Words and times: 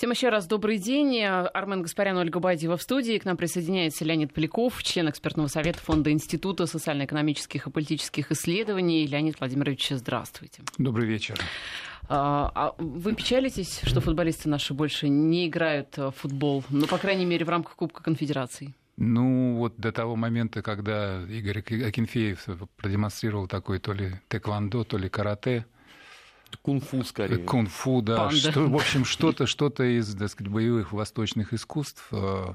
Всем 0.00 0.12
еще 0.12 0.30
раз 0.30 0.46
добрый 0.46 0.78
день. 0.78 1.22
Армен 1.22 1.82
Гаспарян, 1.82 2.16
Ольга 2.16 2.40
Бадьева 2.40 2.78
в 2.78 2.82
студии. 2.82 3.18
К 3.18 3.26
нам 3.26 3.36
присоединяется 3.36 4.02
Леонид 4.02 4.32
Поляков, 4.32 4.82
член 4.82 5.10
экспертного 5.10 5.48
совета 5.48 5.78
Фонда 5.80 6.10
Института 6.10 6.64
социально-экономических 6.64 7.66
и 7.66 7.70
политических 7.70 8.32
исследований. 8.32 9.06
Леонид 9.06 9.38
Владимирович, 9.38 9.90
здравствуйте. 9.90 10.62
Добрый 10.78 11.06
вечер. 11.06 11.38
А, 12.08 12.50
а 12.54 12.74
вы 12.78 13.14
печалитесь, 13.14 13.82
что 13.82 14.00
футболисты 14.00 14.48
наши 14.48 14.72
больше 14.72 15.10
не 15.10 15.48
играют 15.48 15.98
в 15.98 16.12
футбол, 16.12 16.64
ну, 16.70 16.86
по 16.86 16.96
крайней 16.96 17.26
мере, 17.26 17.44
в 17.44 17.50
рамках 17.50 17.76
Кубка 17.76 18.02
конфедерации? 18.02 18.72
Ну, 18.96 19.56
вот 19.56 19.74
до 19.76 19.92
того 19.92 20.16
момента, 20.16 20.62
когда 20.62 21.22
Игорь 21.28 21.58
Акинфеев 21.58 22.46
продемонстрировал 22.78 23.48
такой 23.48 23.78
то 23.80 23.92
ли 23.92 24.12
тэквондо, 24.28 24.82
то 24.84 24.96
ли 24.96 25.10
карате, 25.10 25.66
Кунг-фу 26.56 27.02
скорее. 27.04 27.38
Кунг-фу, 27.38 28.02
да. 28.02 28.30
Что, 28.30 28.68
в 28.68 28.74
общем, 28.74 29.04
что-то 29.04 29.46
что 29.46 29.68
из 29.68 30.14
так 30.14 30.30
сказать, 30.30 30.52
боевых 30.52 30.92
восточных 30.92 31.52
искусств. 31.52 32.06
Э, 32.12 32.54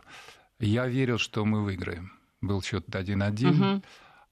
я 0.59 0.87
верил, 0.87 1.17
что 1.17 1.45
мы 1.45 1.63
выиграем. 1.63 2.13
Был 2.41 2.61
счет 2.61 2.87
1-1. 2.87 3.49
Угу. 3.49 3.83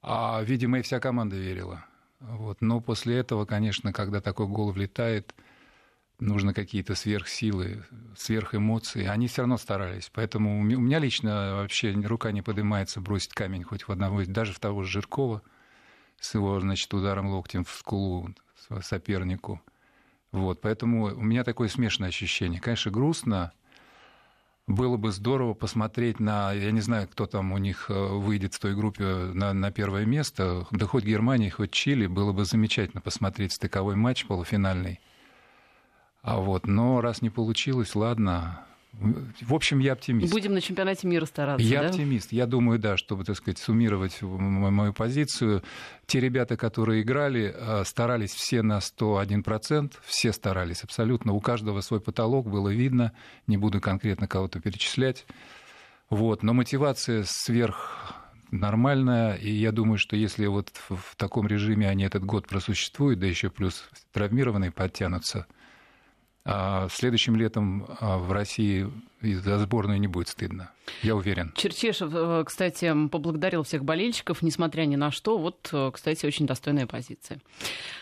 А, 0.01 0.41
видимо, 0.43 0.79
и 0.79 0.81
вся 0.81 0.99
команда 0.99 1.35
верила. 1.35 1.85
Вот. 2.19 2.61
Но 2.61 2.79
после 2.79 3.17
этого, 3.17 3.45
конечно, 3.45 3.91
когда 3.93 4.21
такой 4.21 4.47
гол 4.47 4.71
влетает, 4.71 5.33
нужно 6.19 6.53
какие-то 6.53 6.95
сверхсилы, 6.95 7.83
сверхэмоции. 8.17 9.05
Они 9.05 9.27
все 9.27 9.41
равно 9.41 9.57
старались. 9.57 10.09
Поэтому 10.13 10.59
у 10.59 10.63
меня 10.63 10.99
лично 10.99 11.55
вообще 11.55 11.91
рука 11.91 12.31
не 12.31 12.41
поднимается 12.41 13.01
бросить 13.01 13.33
камень 13.33 13.63
хоть 13.63 13.83
в 13.83 13.91
одного, 13.91 14.23
даже 14.25 14.53
в 14.53 14.59
того 14.59 14.83
же 14.83 14.91
Жиркова 14.91 15.41
с 16.19 16.33
его, 16.33 16.59
значит, 16.59 16.93
ударом 16.93 17.27
локтем 17.27 17.65
в 17.65 17.71
скулу 17.71 18.29
сопернику. 18.81 19.61
Вот, 20.31 20.61
поэтому 20.61 21.05
у 21.05 21.21
меня 21.21 21.43
такое 21.43 21.69
смешанное 21.69 22.09
ощущение. 22.09 22.59
Конечно, 22.59 22.91
грустно. 22.91 23.53
Было 24.65 24.97
бы 24.97 25.11
здорово 25.11 25.53
посмотреть 25.53 26.19
на, 26.19 26.53
я 26.53 26.71
не 26.71 26.81
знаю, 26.81 27.07
кто 27.09 27.27
там 27.27 27.51
у 27.51 27.57
них 27.57 27.87
э, 27.89 27.93
выйдет 27.93 28.53
в 28.53 28.59
той 28.59 28.75
группе 28.75 29.03
на, 29.03 29.53
на 29.53 29.71
первое 29.71 30.05
место, 30.05 30.65
да 30.71 30.85
хоть 30.85 31.03
Германия, 31.03 31.49
хоть 31.49 31.71
Чили, 31.71 32.07
было 32.07 32.31
бы 32.31 32.45
замечательно 32.45 33.01
посмотреть 33.01 33.51
стыковой 33.51 33.95
матч 33.95 34.25
полуфинальный. 34.25 35.01
А 36.21 36.37
вот, 36.37 36.65
но 36.65 37.01
раз 37.01 37.21
не 37.21 37.29
получилось, 37.29 37.93
ладно, 37.93 38.65
в 38.93 39.53
общем, 39.53 39.79
я 39.79 39.93
оптимист. 39.93 40.31
Будем 40.31 40.53
на 40.53 40.61
чемпионате 40.61 41.07
мира 41.07 41.25
стараться. 41.25 41.65
Я 41.65 41.81
да? 41.81 41.89
оптимист. 41.89 42.31
Я 42.31 42.45
думаю, 42.45 42.79
да, 42.79 42.95
чтобы, 42.95 43.23
так 43.25 43.35
сказать, 43.35 43.57
суммировать 43.57 44.21
мою 44.21 44.93
позицию. 44.93 45.63
Те 46.05 46.19
ребята, 46.19 46.57
которые 46.57 47.01
играли, 47.01 47.53
э, 47.55 47.83
старались 47.85 48.31
все 48.31 48.61
на 48.61 48.77
101%, 48.77 49.93
все 50.05 50.31
старались 50.31 50.83
абсолютно. 50.83 51.33
У 51.33 51.41
каждого 51.41 51.81
свой 51.81 52.01
потолок 52.01 52.47
было 52.47 52.69
видно. 52.69 53.13
Не 53.47 53.57
буду 53.57 53.81
конкретно 53.81 54.27
кого-то 54.27 54.59
перечислять. 54.59 55.25
Вот. 56.09 56.43
Но 56.43 56.53
мотивация 56.53 57.23
сверх 57.25 58.23
нормальная, 58.51 59.35
и 59.35 59.51
я 59.51 59.71
думаю, 59.71 59.97
что 59.97 60.15
если 60.15 60.45
вот 60.45 60.71
в 60.89 61.15
таком 61.17 61.47
режиме 61.47 61.89
они 61.89 62.03
этот 62.03 62.23
год 62.23 62.47
просуществуют, 62.47 63.19
да 63.19 63.25
еще 63.25 63.49
плюс 63.49 63.89
травмированные 64.11 64.71
подтянутся, 64.71 65.47
следующим 66.91 67.35
летом 67.35 67.85
а, 67.99 68.17
в 68.17 68.31
России 68.31 68.89
за 69.23 69.59
сборную 69.59 69.99
не 69.99 70.07
будет 70.07 70.27
стыдно. 70.27 70.71
Я 71.01 71.15
уверен. 71.15 71.53
Черчешев, 71.55 72.09
э, 72.13 72.43
кстати, 72.45 72.93
поблагодарил 73.07 73.63
всех 73.63 73.85
болельщиков, 73.85 74.41
несмотря 74.41 74.83
ни 74.83 74.95
на 74.95 75.11
что. 75.11 75.37
Вот, 75.37 75.69
э, 75.71 75.91
кстати, 75.93 76.25
очень 76.25 76.45
достойная 76.45 76.87
позиция. 76.87 77.39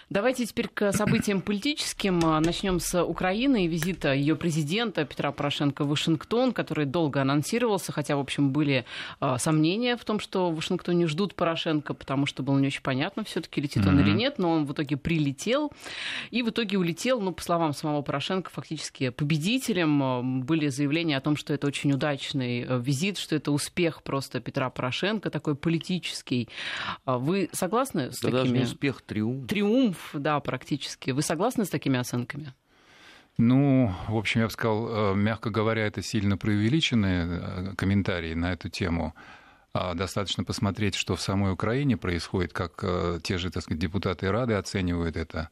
Давайте 0.09 0.45
теперь 0.45 0.67
к 0.67 0.91
событиям 0.91 1.41
политическим. 1.41 2.19
Начнем 2.19 2.79
с 2.79 3.01
Украины 3.01 3.65
и 3.65 3.67
визита 3.67 4.13
ее 4.13 4.35
президента 4.35 5.05
Петра 5.05 5.31
Порошенко 5.31 5.83
в 5.83 5.89
Вашингтон, 5.89 6.51
который 6.51 6.85
долго 6.85 7.21
анонсировался, 7.21 7.91
хотя, 7.91 8.17
в 8.17 8.19
общем, 8.19 8.51
были 8.51 8.85
э, 9.21 9.35
сомнения 9.37 9.95
в 9.95 10.03
том, 10.03 10.19
что 10.19 10.49
в 10.51 10.55
Вашингтоне 10.55 11.07
ждут 11.07 11.35
Порошенко, 11.35 11.93
потому 11.93 12.25
что 12.25 12.43
было 12.43 12.59
не 12.59 12.67
очень 12.67 12.81
понятно, 12.81 13.23
все-таки 13.23 13.61
летит 13.61 13.85
он 13.85 13.99
mm-hmm. 13.99 14.01
или 14.01 14.11
нет, 14.11 14.37
но 14.37 14.51
он 14.51 14.65
в 14.65 14.73
итоге 14.73 14.97
прилетел 14.97 15.71
и 16.31 16.41
в 16.41 16.49
итоге 16.49 16.77
улетел, 16.77 17.21
ну, 17.21 17.31
по 17.31 17.41
словам 17.41 17.73
самого 17.73 18.01
Порошенко, 18.01 18.49
фактически 18.51 19.09
победителем. 19.09 20.41
Были 20.41 20.67
заявления 20.67 21.10
о 21.13 21.21
том, 21.21 21.35
что 21.35 21.53
это 21.53 21.67
очень 21.67 21.91
удачный 21.91 22.61
э, 22.61 22.79
визит, 22.79 23.17
что 23.17 23.35
это 23.35 23.51
успех 23.51 24.03
просто 24.03 24.39
Петра 24.39 24.69
Порошенко, 24.69 25.29
такой 25.29 25.55
политический. 25.55 26.49
А 27.05 27.17
вы 27.17 27.49
согласны 27.51 28.11
с 28.11 28.19
да 28.19 28.29
такими... 28.29 28.37
даже 28.37 28.51
не 28.51 28.63
успех, 28.63 29.01
триумф. 29.01 29.47
Триумф, 29.47 30.09
да, 30.13 30.39
практически. 30.39 31.11
Вы 31.11 31.21
согласны 31.21 31.65
с 31.65 31.69
такими 31.69 31.99
оценками? 31.99 32.53
Ну, 33.37 33.93
в 34.07 34.17
общем, 34.17 34.41
я 34.41 34.47
бы 34.47 34.51
сказал, 34.51 35.13
э, 35.13 35.15
мягко 35.15 35.49
говоря, 35.49 35.85
это 35.85 36.01
сильно 36.01 36.37
преувеличенные 36.37 37.27
э, 37.27 37.75
комментарии 37.75 38.33
на 38.33 38.53
эту 38.53 38.69
тему. 38.69 39.13
А 39.73 39.93
достаточно 39.93 40.43
посмотреть, 40.43 40.95
что 40.95 41.15
в 41.15 41.21
самой 41.21 41.53
Украине 41.53 41.95
происходит, 41.95 42.51
как 42.51 42.83
те 43.23 43.37
же, 43.37 43.49
так 43.51 43.63
сказать, 43.63 43.79
депутаты 43.79 44.29
Рады 44.29 44.55
оценивают 44.55 45.15
это 45.15 45.49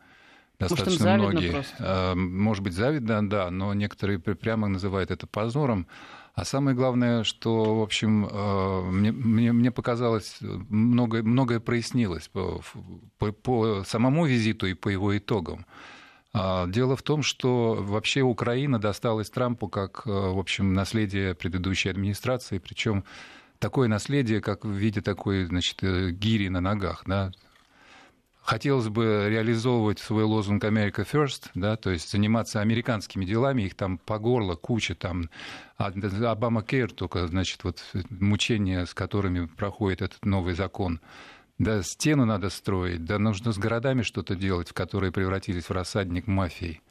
достаточно 0.59 1.17
Может, 1.17 1.31
многие. 1.31 1.51
Просто. 1.51 1.75
А, 1.79 2.15
может 2.15 2.63
быть, 2.63 2.73
завидно, 2.73 3.27
да, 3.27 3.49
но 3.49 3.73
некоторые 3.73 4.19
прямо 4.19 4.67
называют 4.67 5.11
это 5.11 5.27
позором. 5.27 5.87
А 6.35 6.45
самое 6.45 6.75
главное, 6.75 7.23
что, 7.23 7.79
в 7.79 7.81
общем, 7.81 8.27
а, 8.31 8.83
мне, 8.83 9.11
мне, 9.11 9.51
мне 9.51 9.71
показалось, 9.71 10.37
многое, 10.41 11.23
многое 11.23 11.59
прояснилось 11.59 12.27
по, 12.27 12.61
по, 13.17 13.31
по 13.31 13.83
самому 13.85 14.25
визиту 14.25 14.67
и 14.67 14.73
по 14.73 14.89
его 14.89 15.17
итогам. 15.17 15.65
А, 16.33 16.67
дело 16.67 16.95
в 16.95 17.01
том, 17.01 17.23
что 17.23 17.75
вообще 17.79 18.21
Украина 18.21 18.79
досталась 18.79 19.29
Трампу 19.29 19.67
как, 19.67 20.05
в 20.05 20.37
общем, 20.37 20.73
наследие 20.73 21.35
предыдущей 21.35 21.89
администрации, 21.89 22.59
причем 22.59 23.03
такое 23.59 23.87
наследие, 23.87 24.41
как 24.41 24.65
в 24.65 24.71
виде 24.71 25.01
такой, 25.01 25.45
значит, 25.45 25.83
э, 25.83 26.11
гири 26.11 26.47
на 26.47 26.61
ногах, 26.61 27.03
да, 27.05 27.31
Хотелось 28.41 28.87
бы 28.87 29.27
реализовывать 29.29 29.99
свой 29.99 30.23
лозунг 30.23 30.63
America 30.63 31.07
First, 31.09 31.49
да, 31.53 31.75
то 31.75 31.91
есть 31.91 32.11
заниматься 32.11 32.61
американскими 32.61 33.25
делами, 33.25 33.63
их 33.63 33.75
там 33.75 33.97
по 33.97 34.17
горло, 34.17 34.55
куча 34.55 34.95
там, 34.95 35.29
Обама 35.77 36.63
Кейр 36.63 36.91
только, 36.91 37.27
значит, 37.27 37.63
вот 37.63 37.83
мучения, 38.09 38.85
с 38.85 38.93
которыми 38.93 39.45
проходит 39.45 40.01
этот 40.01 40.25
новый 40.25 40.55
закон. 40.55 40.99
Да, 41.59 41.83
стену 41.83 42.25
надо 42.25 42.49
строить, 42.49 43.03
да 43.03 43.19
нужно 43.19 43.51
с 43.51 43.57
городами 43.57 44.01
что-то 44.01 44.35
делать, 44.35 44.69
в 44.69 44.73
которые 44.73 45.11
превратились 45.11 45.65
в 45.65 45.71
рассадник 45.71 46.25
мафии 46.25 46.81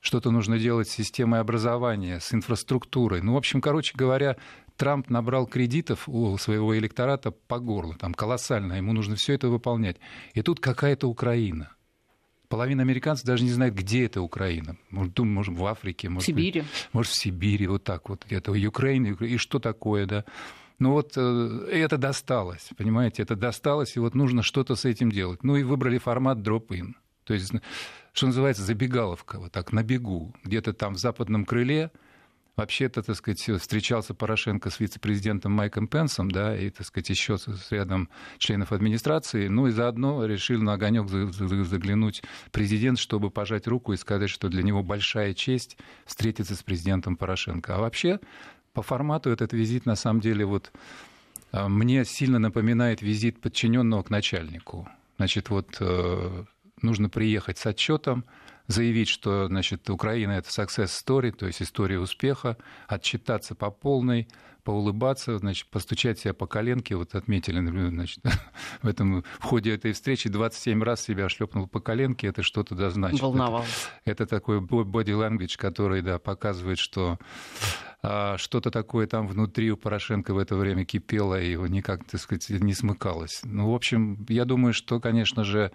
что-то 0.00 0.30
нужно 0.30 0.58
делать 0.58 0.88
с 0.88 0.92
системой 0.92 1.40
образования, 1.40 2.20
с 2.20 2.32
инфраструктурой. 2.32 3.20
Ну, 3.20 3.34
в 3.34 3.36
общем, 3.36 3.60
короче 3.60 3.96
говоря, 3.96 4.36
Трамп 4.78 5.10
набрал 5.10 5.46
кредитов 5.46 6.08
у 6.08 6.38
своего 6.38 6.78
электората 6.78 7.32
по 7.32 7.58
горло, 7.58 7.96
там 7.98 8.14
колоссально, 8.14 8.74
ему 8.74 8.92
нужно 8.92 9.16
все 9.16 9.34
это 9.34 9.48
выполнять. 9.48 9.96
И 10.34 10.42
тут 10.42 10.60
какая-то 10.60 11.08
Украина. 11.08 11.72
Половина 12.48 12.82
американцев 12.82 13.26
даже 13.26 13.42
не 13.42 13.50
знает, 13.50 13.74
где 13.74 14.06
это 14.06 14.22
Украина. 14.22 14.78
Может, 14.90 15.18
может 15.18 15.54
в 15.54 15.66
Африке, 15.66 16.08
может, 16.08 16.22
в 16.22 16.26
Сибири. 16.26 16.64
может, 16.92 17.12
в 17.12 17.16
Сибири, 17.16 17.66
вот 17.66 17.84
так 17.84 18.08
вот. 18.08 18.24
Это 18.30 18.52
Украина, 18.52 19.08
и 19.08 19.36
что 19.36 19.58
такое, 19.58 20.06
да. 20.06 20.24
Ну 20.78 20.92
вот 20.92 21.14
э, 21.16 21.68
это 21.72 21.98
досталось, 21.98 22.70
понимаете, 22.76 23.24
это 23.24 23.34
досталось, 23.34 23.96
и 23.96 23.98
вот 23.98 24.14
нужно 24.14 24.44
что-то 24.44 24.76
с 24.76 24.84
этим 24.84 25.10
делать. 25.10 25.42
Ну 25.42 25.56
и 25.56 25.64
выбрали 25.64 25.98
формат 25.98 26.38
drop-in. 26.38 26.94
То 27.24 27.34
есть, 27.34 27.52
что 28.12 28.26
называется, 28.26 28.62
забегаловка, 28.62 29.40
вот 29.40 29.50
так, 29.50 29.72
на 29.72 29.82
бегу. 29.82 30.32
Где-то 30.44 30.72
там 30.72 30.94
в 30.94 30.98
западном 30.98 31.44
крыле 31.44 31.90
Вообще-то, 32.58 33.04
так 33.04 33.14
сказать, 33.14 33.38
встречался 33.60 34.14
Порошенко 34.14 34.70
с 34.70 34.80
вице-президентом 34.80 35.52
Майком 35.52 35.86
Пенсом, 35.86 36.28
да, 36.28 36.58
и, 36.58 36.70
так 36.70 36.84
сказать, 36.84 37.08
еще 37.08 37.38
с 37.38 37.70
рядом 37.70 38.08
членов 38.38 38.72
администрации, 38.72 39.46
ну 39.46 39.68
и 39.68 39.70
заодно 39.70 40.24
решил 40.24 40.60
на 40.60 40.72
огонек 40.72 41.08
заглянуть 41.08 42.24
президент, 42.50 42.98
чтобы 42.98 43.30
пожать 43.30 43.68
руку 43.68 43.92
и 43.92 43.96
сказать, 43.96 44.28
что 44.28 44.48
для 44.48 44.64
него 44.64 44.82
большая 44.82 45.34
честь 45.34 45.78
встретиться 46.04 46.56
с 46.56 46.62
президентом 46.64 47.14
Порошенко. 47.14 47.76
А 47.76 47.78
вообще, 47.78 48.18
по 48.72 48.82
формату 48.82 49.30
этот 49.30 49.52
визит, 49.52 49.86
на 49.86 49.94
самом 49.94 50.18
деле, 50.18 50.44
вот 50.44 50.72
а, 51.52 51.68
мне 51.68 52.04
сильно 52.04 52.40
напоминает 52.40 53.02
визит 53.02 53.40
подчиненного 53.40 54.02
к 54.02 54.10
начальнику. 54.10 54.88
Значит, 55.16 55.48
вот 55.48 55.76
э, 55.78 56.44
нужно 56.82 57.08
приехать 57.08 57.58
с 57.58 57.66
отчетом, 57.66 58.24
заявить, 58.68 59.08
что 59.08 59.48
значит, 59.48 59.88
Украина 59.90 60.32
это 60.32 60.48
success 60.48 60.86
story, 60.86 61.32
то 61.32 61.46
есть 61.46 61.60
история 61.62 61.98
успеха, 61.98 62.56
отчитаться 62.86 63.54
по 63.54 63.70
полной, 63.70 64.28
поулыбаться, 64.62 65.38
значит, 65.38 65.66
постучать 65.68 66.18
себя 66.18 66.34
по 66.34 66.46
коленке, 66.46 66.94
вот 66.94 67.14
отметили, 67.14 67.58
значит, 67.88 68.22
в 68.82 68.86
этом 68.86 69.24
в 69.40 69.44
ходе 69.44 69.74
этой 69.74 69.92
встречи 69.92 70.28
27 70.28 70.82
раз 70.82 71.00
себя 71.02 71.30
шлепнул 71.30 71.66
по 71.66 71.80
коленке, 71.80 72.26
это 72.26 72.42
что-то 72.42 72.74
да 72.74 72.90
значит. 72.90 73.22
Волновал. 73.22 73.64
Это, 74.04 74.24
это 74.24 74.26
такой 74.26 74.58
body 74.58 75.04
language, 75.04 75.56
который, 75.56 76.02
да, 76.02 76.18
показывает, 76.18 76.78
что 76.78 77.18
а, 78.02 78.36
что-то 78.36 78.70
такое 78.70 79.06
там 79.06 79.26
внутри 79.26 79.72
у 79.72 79.78
Порошенко 79.78 80.34
в 80.34 80.38
это 80.38 80.54
время 80.54 80.84
кипело, 80.84 81.40
и 81.40 81.50
его 81.50 81.66
никак, 81.66 82.04
так 82.04 82.20
сказать, 82.20 82.50
не 82.50 82.74
смыкалось. 82.74 83.40
Ну, 83.44 83.70
в 83.72 83.74
общем, 83.74 84.26
я 84.28 84.44
думаю, 84.44 84.74
что, 84.74 85.00
конечно 85.00 85.44
же, 85.44 85.72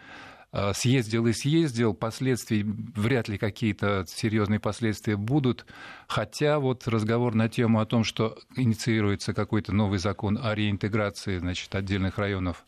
съездил 0.74 1.26
и 1.28 1.34
съездил, 1.34 1.94
последствий 1.94 2.64
вряд 2.64 3.28
ли 3.28 3.38
какие-то 3.38 4.06
серьезные 4.08 4.60
последствия 4.60 5.18
будут. 5.18 5.66
Хотя 6.08 6.60
вот 6.60 6.88
разговор 6.88 7.34
на 7.34 7.50
тему 7.50 7.80
о 7.80 7.86
том, 7.86 8.04
что 8.04 8.38
инициируется 8.56 9.34
какой-то 9.34 9.74
новый 9.74 10.00
закон 10.00 10.40
о 10.42 10.54
реинтеграции 10.54 11.40
значит, 11.40 11.74
отдельных 11.74 12.18
районов 12.18 12.66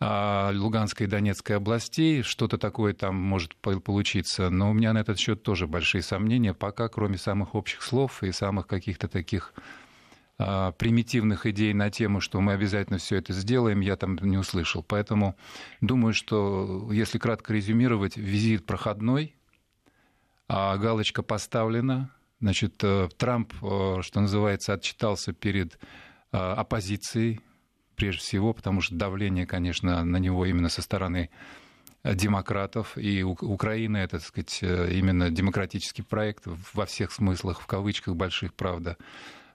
а, 0.00 0.50
Луганской 0.52 1.06
и 1.06 1.08
Донецкой 1.08 1.56
областей, 1.56 2.22
что-то 2.22 2.58
такое 2.58 2.92
там 2.92 3.14
может 3.14 3.54
получиться. 3.56 4.50
Но 4.50 4.70
у 4.70 4.72
меня 4.72 4.92
на 4.92 4.98
этот 4.98 5.18
счет 5.18 5.42
тоже 5.42 5.66
большие 5.66 6.02
сомнения, 6.02 6.54
пока 6.54 6.88
кроме 6.88 7.18
самых 7.18 7.54
общих 7.54 7.82
слов 7.82 8.22
и 8.22 8.32
самых 8.32 8.66
каких-то 8.66 9.06
таких 9.06 9.54
примитивных 10.38 11.46
идей 11.46 11.72
на 11.72 11.90
тему, 11.90 12.20
что 12.20 12.40
мы 12.40 12.54
обязательно 12.54 12.98
все 12.98 13.16
это 13.16 13.32
сделаем, 13.32 13.80
я 13.80 13.96
там 13.96 14.16
не 14.16 14.38
услышал. 14.38 14.82
Поэтому 14.82 15.36
думаю, 15.80 16.14
что 16.14 16.88
если 16.90 17.18
кратко 17.18 17.52
резюмировать, 17.52 18.16
визит 18.16 18.66
проходной, 18.66 19.36
а 20.54 20.76
галочка 20.76 21.22
поставлена. 21.22 22.10
Значит, 22.40 22.74
э, 22.82 23.08
Трамп, 23.16 23.54
э, 23.62 24.02
что 24.02 24.20
называется, 24.20 24.74
отчитался 24.74 25.32
перед 25.32 25.78
э, 26.32 26.36
оппозицией, 26.36 27.40
прежде 27.96 28.20
всего, 28.20 28.52
потому 28.52 28.82
что 28.82 28.94
давление, 28.94 29.46
конечно, 29.46 30.04
на 30.04 30.16
него 30.18 30.44
именно 30.44 30.68
со 30.68 30.82
стороны 30.82 31.30
демократов, 32.04 32.98
и 32.98 33.22
Украина 33.22 33.98
это, 33.98 34.18
так 34.18 34.26
сказать, 34.26 34.58
именно 34.60 35.30
демократический 35.30 36.02
проект 36.02 36.42
во 36.74 36.84
всех 36.84 37.12
смыслах, 37.12 37.60
в 37.60 37.66
кавычках 37.66 38.16
больших, 38.16 38.54
правда. 38.54 38.96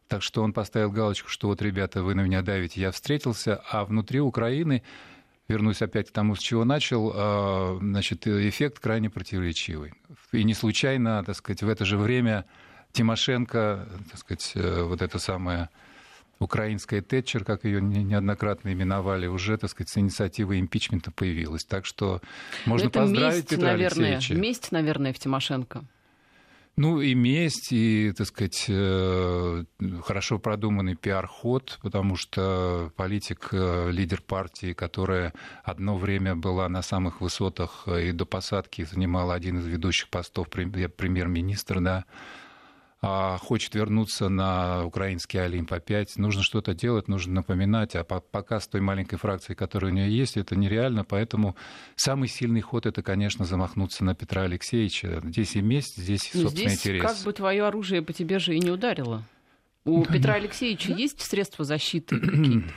Так 0.07 0.23
что 0.23 0.41
он 0.41 0.53
поставил 0.53 0.91
галочку, 0.91 1.29
что 1.29 1.47
вот, 1.47 1.61
ребята, 1.61 2.01
вы 2.01 2.15
на 2.15 2.21
меня 2.21 2.41
давите, 2.41 2.79
я 2.79 2.91
встретился, 2.91 3.61
а 3.69 3.83
внутри 3.83 4.21
Украины, 4.21 4.83
вернусь 5.47 5.81
опять 5.81 6.09
к 6.09 6.11
тому, 6.11 6.35
с 6.35 6.39
чего 6.39 6.63
начал, 6.63 7.11
а, 7.13 7.77
значит, 7.79 8.27
эффект 8.27 8.79
крайне 8.79 9.09
противоречивый. 9.09 9.93
И 10.31 10.43
не 10.43 10.53
случайно, 10.53 11.23
так 11.25 11.35
сказать, 11.35 11.61
в 11.61 11.69
это 11.69 11.85
же 11.85 11.97
время 11.97 12.45
Тимошенко, 12.93 13.87
так 14.09 14.19
сказать, 14.19 14.51
э, 14.55 14.83
вот 14.83 15.01
это 15.01 15.19
самое 15.19 15.69
украинская 16.39 17.01
Тэтчер, 17.01 17.43
как 17.43 17.65
ее 17.65 17.81
неоднократно 17.81 18.71
именовали, 18.71 19.27
уже, 19.27 19.57
так 19.57 19.69
сказать, 19.69 19.89
с 19.89 19.97
инициативой 19.97 20.59
импичмента 20.59 21.11
появилась. 21.11 21.65
Так 21.65 21.85
что 21.85 22.21
можно 22.65 22.87
это 22.87 22.99
поздравить 22.99 23.35
месть, 23.35 23.49
Петра 23.49 23.71
наверное, 23.71 24.13
Алексеевича. 24.13 24.41
Месть, 24.41 24.71
наверное, 24.71 25.13
в 25.13 25.19
Тимошенко. 25.19 25.83
Ну, 26.79 27.01
и 27.01 27.15
месть, 27.15 27.71
и, 27.71 28.13
так 28.15 28.27
сказать, 28.27 28.65
э, 28.69 29.63
хорошо 30.03 30.37
продуманный 30.37 30.93
пиар-ход, 30.93 31.79
потому 31.81 32.15
что 32.15 32.91
политик, 32.95 33.49
э, 33.51 33.89
лидер 33.89 34.21
партии, 34.21 34.73
которая 34.73 35.33
одно 35.63 35.97
время 35.97 36.35
была 36.35 36.69
на 36.69 36.83
самых 36.83 37.19
высотах 37.19 37.85
э, 37.87 38.09
и 38.09 38.11
до 38.11 38.27
посадки 38.27 38.83
занимала 38.83 39.33
один 39.33 39.57
из 39.57 39.65
ведущих 39.65 40.09
постов 40.09 40.49
премьер-министра, 40.51 41.79
да, 41.79 42.05
хочет 43.01 43.75
вернуться 43.75 44.27
на 44.27 44.83
украинский 44.83 45.39
Олимп 45.39 45.71
опять, 45.71 46.17
нужно 46.17 46.41
что-то 46.41 46.73
делать, 46.73 47.07
нужно 47.07 47.35
напоминать, 47.35 47.95
а 47.95 48.03
пока 48.03 48.59
с 48.59 48.67
той 48.67 48.81
маленькой 48.81 49.17
фракцией, 49.17 49.55
которая 49.55 49.91
у 49.91 49.95
нее 49.95 50.15
есть, 50.15 50.35
это 50.35 50.55
нереально, 50.55 51.03
поэтому 51.03 51.55
самый 51.95 52.27
сильный 52.27 52.61
ход 52.61 52.87
это, 52.87 53.03
конечно, 53.03 53.45
замахнуться 53.45 54.03
на 54.03 54.15
Петра 54.15 54.43
Алексеевича. 54.43 55.21
Здесь 55.23 55.55
и 55.55 55.61
месть, 55.61 55.97
здесь 55.97 56.33
и 56.33 56.41
собственный 56.41 56.69
здесь 56.69 56.79
интерес. 56.79 57.01
как 57.03 57.17
бы 57.23 57.33
твое 57.33 57.65
оружие 57.65 58.01
по 58.01 58.13
тебе 58.13 58.39
же 58.39 58.55
и 58.55 58.59
не 58.59 58.71
ударило. 58.71 59.23
У 59.85 60.03
да, 60.03 60.13
Петра 60.13 60.33
Алексеевича 60.33 60.89
да? 60.89 60.95
есть 60.95 61.21
средства 61.21 61.65
защиты 61.65 62.19
какие-то? 62.19 62.73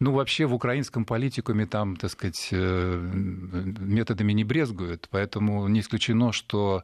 Ну, 0.00 0.12
вообще 0.12 0.46
в 0.46 0.54
украинском 0.54 1.04
политикуме 1.04 1.64
там, 1.64 1.94
так 1.94 2.10
сказать, 2.10 2.48
э, 2.50 3.10
методами 3.12 4.32
не 4.32 4.42
брезгуют, 4.42 5.06
поэтому 5.12 5.68
не 5.68 5.78
исключено, 5.78 6.32
что 6.32 6.82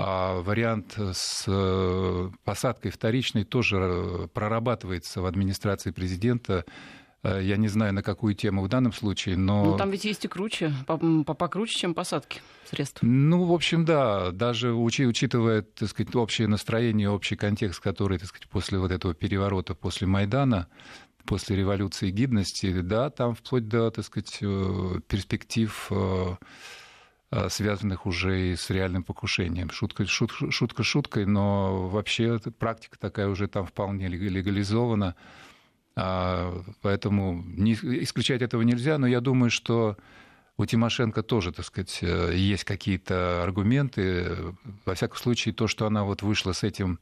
а 0.00 0.42
вариант 0.42 0.96
с 0.96 1.42
э, 1.48 2.30
посадкой 2.44 2.92
вторичной 2.92 3.42
тоже 3.42 3.78
э, 3.78 4.28
прорабатывается 4.32 5.20
в 5.20 5.26
администрации 5.26 5.90
президента. 5.90 6.64
Э, 7.24 7.40
я 7.42 7.56
не 7.56 7.66
знаю, 7.66 7.92
на 7.92 8.04
какую 8.04 8.34
тему 8.34 8.62
в 8.62 8.68
данном 8.68 8.92
случае, 8.92 9.36
но... 9.36 9.64
Ну, 9.64 9.76
там 9.76 9.90
ведь 9.90 10.04
есть 10.04 10.24
и 10.24 10.28
круче, 10.28 10.72
покруче, 10.86 11.76
чем 11.76 11.94
посадки 11.94 12.40
средств. 12.70 13.00
Ну, 13.02 13.42
в 13.42 13.52
общем, 13.52 13.84
да, 13.84 14.30
даже 14.30 14.72
учи, 14.72 15.04
учитывая, 15.04 15.62
так 15.62 15.88
сказать, 15.88 16.14
общее 16.14 16.46
настроение, 16.46 17.10
общий 17.10 17.34
контекст, 17.34 17.80
который, 17.80 18.18
так 18.18 18.28
сказать, 18.28 18.48
после 18.48 18.78
вот 18.78 18.92
этого 18.92 19.14
переворота, 19.14 19.74
после 19.74 20.06
Майдана, 20.06 20.68
после 21.24 21.56
революции 21.56 22.12
гидности, 22.12 22.82
да, 22.82 23.10
там 23.10 23.34
вплоть 23.34 23.66
до, 23.66 23.90
так 23.90 24.04
сказать, 24.04 24.38
перспектив 25.08 25.90
связанных 27.48 28.06
уже 28.06 28.52
и 28.52 28.56
с 28.56 28.70
реальным 28.70 29.02
покушением. 29.02 29.70
Шутка, 29.70 30.06
шут, 30.06 30.32
шутка 30.50 30.82
шуткой, 30.82 31.26
но 31.26 31.88
вообще 31.88 32.38
практика 32.58 32.98
такая 32.98 33.28
уже 33.28 33.48
там 33.48 33.66
вполне 33.66 34.08
легализована. 34.08 35.14
А, 36.00 36.62
поэтому 36.80 37.42
не, 37.44 37.74
исключать 37.74 38.40
этого 38.40 38.62
нельзя, 38.62 38.98
но 38.98 39.06
я 39.06 39.20
думаю, 39.20 39.50
что 39.50 39.96
у 40.56 40.64
Тимошенко 40.64 41.22
тоже, 41.22 41.52
так 41.52 41.66
сказать, 41.66 41.98
э, 42.02 42.32
есть 42.34 42.64
какие-то 42.64 43.42
аргументы. 43.42 44.54
Во 44.84 44.94
всяком 44.94 45.16
случае, 45.18 45.54
то, 45.54 45.66
что 45.66 45.86
она 45.86 46.04
вот 46.04 46.22
вышла 46.22 46.52
с 46.52 46.62
этим 46.62 46.98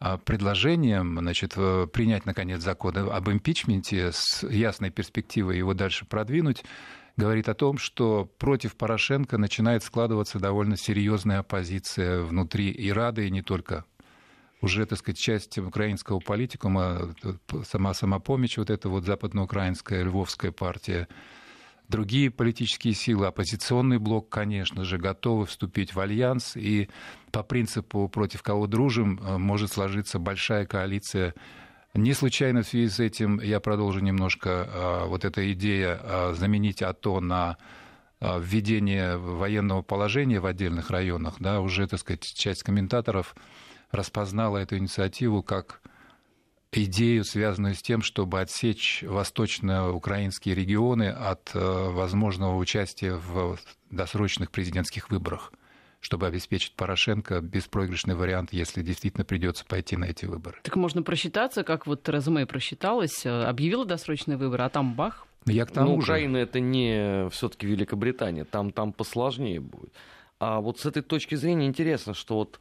а, 0.00 0.18
предложением 0.18 1.18
значит, 1.18 1.54
принять, 1.92 2.26
наконец, 2.26 2.62
закон 2.62 2.96
об 2.96 3.30
импичменте 3.30 4.12
с 4.12 4.46
ясной 4.46 4.90
перспективой 4.90 5.56
его 5.56 5.72
дальше 5.72 6.04
продвинуть, 6.04 6.62
говорит 7.16 7.48
о 7.48 7.54
том, 7.54 7.78
что 7.78 8.24
против 8.38 8.76
Порошенко 8.76 9.38
начинает 9.38 9.82
складываться 9.82 10.38
довольно 10.38 10.76
серьезная 10.76 11.40
оппозиция 11.40 12.22
внутри 12.22 12.70
и 12.70 12.90
Рады, 12.90 13.26
и 13.26 13.30
не 13.30 13.42
только. 13.42 13.84
Уже, 14.60 14.86
так 14.86 14.98
сказать, 14.98 15.18
часть 15.18 15.58
украинского 15.58 16.20
политикума, 16.20 17.14
сама 17.64 17.92
самопомощь, 17.92 18.56
вот 18.56 18.70
эта 18.70 18.88
вот 18.88 19.04
западноукраинская 19.04 20.02
львовская 20.04 20.52
партия, 20.52 21.06
другие 21.88 22.30
политические 22.30 22.94
силы, 22.94 23.26
оппозиционный 23.26 23.98
блок, 23.98 24.30
конечно 24.30 24.84
же, 24.84 24.96
готовы 24.96 25.46
вступить 25.46 25.94
в 25.94 26.00
альянс, 26.00 26.56
и 26.56 26.88
по 27.30 27.42
принципу 27.42 28.08
«против 28.08 28.42
кого 28.42 28.66
дружим» 28.66 29.20
э, 29.22 29.36
может 29.36 29.70
сложиться 29.70 30.18
большая 30.18 30.66
коалиция 30.66 31.34
не 31.94 32.12
случайно 32.12 32.62
в 32.62 32.66
связи 32.66 32.88
с 32.88 33.00
этим 33.00 33.40
я 33.40 33.60
продолжу 33.60 34.00
немножко 34.00 34.68
а, 34.68 35.06
вот 35.06 35.24
эта 35.24 35.52
идея 35.52 36.00
а, 36.02 36.34
заменить 36.34 36.82
АТО 36.82 37.20
на 37.20 37.56
а, 38.20 38.38
введение 38.38 39.16
военного 39.16 39.82
положения 39.82 40.40
в 40.40 40.46
отдельных 40.46 40.90
районах, 40.90 41.36
да, 41.38 41.60
уже, 41.60 41.86
так 41.86 42.00
сказать, 42.00 42.22
часть 42.22 42.64
комментаторов 42.64 43.36
распознала 43.92 44.58
эту 44.58 44.76
инициативу 44.76 45.42
как 45.42 45.80
идею, 46.72 47.22
связанную 47.24 47.76
с 47.76 47.82
тем, 47.82 48.02
чтобы 48.02 48.40
отсечь 48.40 49.04
восточноукраинские 49.06 50.56
регионы 50.56 51.10
от 51.10 51.52
возможного 51.54 52.56
участия 52.56 53.14
в 53.14 53.56
досрочных 53.90 54.50
президентских 54.50 55.10
выборах 55.10 55.52
чтобы 56.04 56.26
обеспечить 56.26 56.74
Порошенко 56.74 57.40
беспроигрышный 57.40 58.14
вариант, 58.14 58.52
если 58.52 58.82
действительно 58.82 59.24
придется 59.24 59.64
пойти 59.64 59.96
на 59.96 60.04
эти 60.04 60.26
выборы. 60.26 60.58
Так 60.62 60.76
можно 60.76 61.02
просчитаться, 61.02 61.64
как 61.64 61.86
вот 61.86 62.02
Тереза 62.02 62.30
Мэй 62.30 62.44
просчиталась, 62.44 63.24
э, 63.24 63.30
объявила 63.30 63.86
досрочные 63.86 64.36
выборы, 64.36 64.64
а 64.64 64.68
там 64.68 64.94
бах. 64.94 65.26
Я 65.46 65.64
к 65.64 65.70
тому 65.70 65.92
Но 65.92 65.96
Украина 65.96 66.36
это 66.36 66.60
не 66.60 67.30
все-таки 67.30 67.66
Великобритания, 67.66 68.44
там, 68.44 68.70
там 68.70 68.92
посложнее 68.92 69.60
будет. 69.60 69.94
А 70.40 70.60
вот 70.60 70.78
с 70.78 70.84
этой 70.84 71.02
точки 71.02 71.36
зрения 71.36 71.66
интересно, 71.66 72.12
что 72.12 72.34
вот 72.36 72.60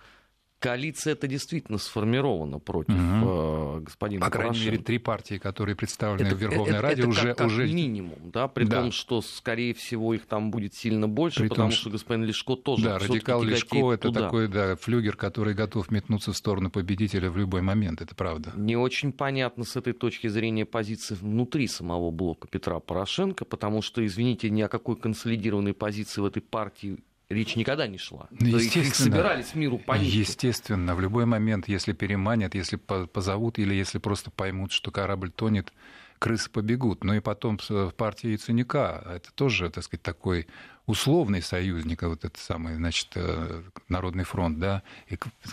коалиция 0.64 1.14
это 1.14 1.28
действительно 1.28 1.78
сформирована 1.78 2.58
против 2.58 2.96
угу. 2.96 3.82
господина 3.82 4.22
По 4.22 4.32
крайней 4.32 4.60
мере, 4.64 4.78
три 4.78 4.98
партии, 4.98 5.38
которые 5.38 5.76
представлены 5.76 6.28
это, 6.28 6.36
в 6.38 6.40
Верховной 6.40 6.76
это, 6.76 6.82
Раде, 6.82 7.02
это 7.02 7.10
уже, 7.10 7.28
как, 7.30 7.38
как 7.40 7.48
уже... 7.48 7.68
минимум, 7.68 8.32
да, 8.32 8.48
при 8.48 8.64
да. 8.64 8.80
том, 8.82 8.94
что, 8.94 9.22
скорее 9.22 9.74
всего, 9.74 10.14
их 10.14 10.26
там 10.26 10.52
будет 10.52 10.74
сильно 10.74 11.10
больше, 11.10 11.42
при 11.42 11.50
потому 11.50 11.70
том, 11.70 11.78
что 11.78 11.90
господин 11.90 12.24
Лешко 12.24 12.56
тоже 12.56 12.84
Да, 12.84 12.98
радикал 12.98 13.44
Лешко— 13.44 13.92
это 13.94 14.08
туда. 14.08 14.22
такой 14.22 14.48
да, 14.48 14.78
флюгер, 14.78 15.18
который 15.18 15.54
готов 15.54 15.92
метнуться 15.92 16.32
в 16.32 16.38
сторону 16.38 16.72
победителя 16.72 17.30
в 17.30 17.38
любой 17.38 17.62
момент, 17.62 18.02
это 18.02 18.16
правда. 18.16 18.54
Не 18.56 18.78
очень 18.78 19.12
понятно 19.12 19.66
с 19.66 19.76
этой 19.76 19.92
точки 19.92 20.28
зрения 20.28 20.66
позиции 20.66 21.16
внутри 21.16 21.68
самого 21.68 22.10
блока 22.10 22.48
Петра 22.48 22.80
Порошенко, 22.80 23.44
потому 23.44 23.82
что, 23.82 24.06
извините, 24.06 24.50
ни 24.50 24.62
о 24.62 24.70
какой 24.70 24.96
консолидированной 24.96 25.74
позиции 25.74 26.22
в 26.22 26.26
этой 26.26 26.42
партии 26.42 27.00
речь 27.30 27.56
никогда 27.56 27.88
не 27.88 27.98
шла. 27.98 28.28
Ну, 28.32 28.58
естественно, 28.58 28.84
их 28.84 28.96
собирались 28.96 29.56
миру 29.56 29.78
понять. 29.78 30.08
Естественно, 30.08 30.96
в 30.96 31.02
любой 31.02 31.26
момент, 31.26 31.68
если 31.68 31.94
переманят, 31.94 32.56
если 32.56 32.78
позовут 32.78 33.60
или 33.60 33.74
если 33.74 33.98
просто 33.98 34.32
поймут, 34.32 34.72
что 34.72 34.92
корабль 34.92 35.32
тонет, 35.32 35.74
крысы 36.20 36.50
побегут. 36.50 37.04
Ну 37.04 37.14
и 37.14 37.20
потом 37.20 37.60
в 37.68 37.92
партии 37.92 38.30
Яценюка, 38.30 39.04
это 39.16 39.32
тоже, 39.34 39.70
так 39.70 39.84
сказать, 39.84 40.04
такой 40.04 40.48
условный 40.86 41.42
союзник, 41.42 42.04
вот 42.04 42.24
этот 42.26 42.38
самый, 42.38 42.76
значит, 42.76 43.10
э, 43.16 43.64
Народный 43.90 44.24
фронт, 44.24 44.60
да, 44.60 44.84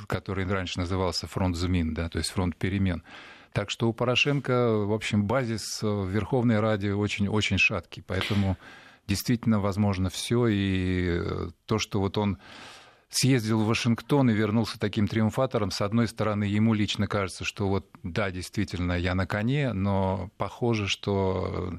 который 0.07 0.47
раньше 0.47 0.79
назывался 0.79 1.27
фронт 1.27 1.57
Змин, 1.57 1.95
да, 1.95 2.09
то 2.09 2.19
есть 2.19 2.31
фронт 2.31 2.57
перемен. 2.57 3.03
Так 3.53 3.71
что 3.71 3.89
у 3.89 3.93
Порошенко, 3.93 4.87
в 4.87 4.93
общем, 4.93 5.25
базис 5.25 5.83
в 5.83 6.09
Верховной 6.09 6.61
Раде 6.61 6.95
очень-очень 6.95 7.59
шаткий, 7.59 8.03
поэтому 8.07 8.57
действительно 9.11 9.59
возможно 9.59 10.09
все, 10.09 10.47
и 10.47 11.21
то, 11.67 11.79
что 11.79 11.99
вот 11.99 12.17
он 12.17 12.39
съездил 13.09 13.65
в 13.65 13.67
Вашингтон 13.67 14.31
и 14.31 14.35
вернулся 14.35 14.79
таким 14.79 15.09
триумфатором. 15.09 15.73
С 15.73 15.81
одной 15.81 16.07
стороны, 16.07 16.45
ему 16.45 16.75
лично 16.75 17.09
кажется, 17.09 17.45
что 17.45 17.69
вот 17.69 17.89
да, 18.05 18.31
действительно, 18.31 18.93
я 18.93 19.17
на 19.17 19.27
коне, 19.27 19.73
но 19.73 20.31
похоже, 20.37 20.87
что 20.87 21.75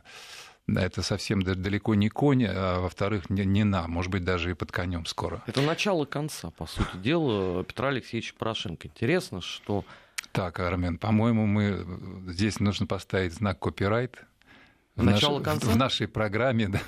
это 0.68 1.02
совсем 1.04 1.42
далеко 1.42 1.96
не 1.96 2.10
конь, 2.10 2.46
а 2.46 2.82
во-вторых, 2.82 3.30
не, 3.30 3.46
не 3.46 3.64
на, 3.64 3.88
может 3.88 4.12
быть, 4.12 4.26
даже 4.26 4.52
и 4.52 4.56
под 4.56 4.74
конем 4.74 5.06
скоро. 5.06 5.42
Это 5.48 5.62
начало 5.62 6.04
конца, 6.04 6.50
по 6.50 6.66
сути 6.66 6.98
дела, 6.98 7.64
Петра 7.64 7.88
Алексеевича 7.88 8.34
Порошенко. 8.38 8.90
Интересно, 8.90 9.40
что... 9.40 9.86
Так, 10.34 10.60
Армен, 10.60 10.98
по-моему, 10.98 11.46
мы 11.46 11.86
здесь 12.28 12.60
нужно 12.60 12.88
поставить 12.88 13.34
знак 13.34 13.58
копирайт, 13.60 14.26
в, 15.02 15.06
начало 15.06 15.40
наш, 15.40 15.46
конца? 15.46 15.68
в 15.68 15.78
нашей 15.78 16.08
программе 16.08 16.68
да, 16.70 16.80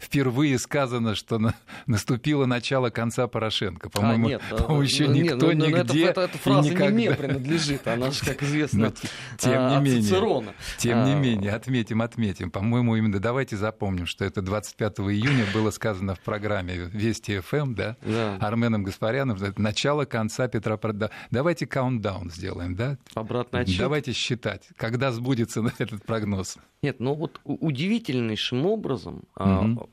впервые 0.00 0.58
сказано, 0.58 1.14
что 1.14 1.38
на, 1.38 1.54
наступило 1.86 2.46
начало 2.46 2.90
конца 2.90 3.26
Порошенко. 3.26 3.90
По-моему, 3.90 4.26
а, 4.26 4.30
нет, 4.30 4.42
по 4.66 4.82
еще 4.82 5.06
ну, 5.06 5.14
никто 5.14 5.52
нет, 5.52 5.70
ну, 5.70 5.78
нигде 5.78 6.06
это, 6.06 6.20
это, 6.22 6.38
фраза 6.38 6.68
и 6.68 6.70
никогда... 6.72 6.90
не 6.90 7.08
мне 7.08 7.16
принадлежит, 7.16 7.86
она 7.86 8.10
же, 8.10 8.24
как 8.24 8.42
известно, 8.42 8.80
Но, 8.80 8.92
тем 9.38 9.52
а, 9.56 9.76
не 9.76 9.84
менее, 9.84 10.02
Цицерона. 10.02 10.54
Тем 10.78 11.04
не 11.04 11.12
А, 11.12 11.16
менее, 11.16 11.52
отметим, 11.52 12.02
отметим. 12.02 12.50
По-моему, 12.50 12.96
именно 12.96 13.18
давайте 13.18 13.56
запомним, 13.56 14.06
что 14.06 14.24
это 14.24 14.42
25 14.42 15.00
июня 15.00 15.46
было 15.52 15.70
сказано 15.70 16.14
в 16.14 16.20
программе 16.20 16.74
Вести 16.74 17.38
ФМ, 17.40 17.74
да, 17.74 17.96
Да. 18.02 18.36
Арменом 18.40 18.82
Гаспаряном, 18.82 19.38
начало 19.56 20.04
конца 20.04 20.48
Петра 20.48 20.76
Прода. 20.76 21.10
Давайте 21.30 21.66
каунтдаун 21.66 22.30
сделаем, 22.30 22.74
да? 22.74 22.98
Обратный 23.14 23.60
отсчет. 23.60 23.78
Давайте 23.78 24.12
считать, 24.12 24.68
когда 24.76 25.12
сбудется 25.12 25.62
этот 25.78 26.04
прогноз. 26.04 26.56
Нет, 26.82 26.98
ну 26.98 27.14
вот 27.14 27.40
удивительнейшим 27.60 28.66
образом 28.66 29.24
Мгм. 29.36 29.88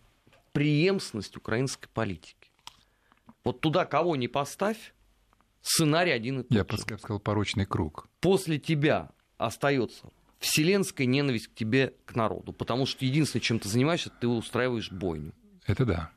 преемственность 0.53 1.35
украинской 1.37 1.87
политики. 1.89 2.35
Вот 3.43 3.61
туда 3.61 3.85
кого 3.85 4.15
не 4.15 4.27
поставь, 4.27 4.93
сценарий 5.61 6.11
один 6.11 6.39
и 6.39 6.43
тот 6.43 6.51
Я 6.51 6.59
же. 6.59 6.65
бы 6.65 6.77
сказал, 6.77 7.19
порочный 7.19 7.65
круг. 7.65 8.07
После 8.19 8.57
тебя 8.59 9.09
остается 9.37 10.09
вселенская 10.39 11.07
ненависть 11.07 11.47
к 11.47 11.53
тебе, 11.55 11.93
к 12.05 12.15
народу. 12.15 12.53
Потому 12.53 12.85
что 12.85 13.05
единственное, 13.05 13.41
чем 13.41 13.59
ты 13.59 13.69
занимаешься, 13.69 14.11
ты 14.19 14.27
устраиваешь 14.27 14.91
бойню. 14.91 15.33
Это 15.65 15.85
да. 15.85 16.11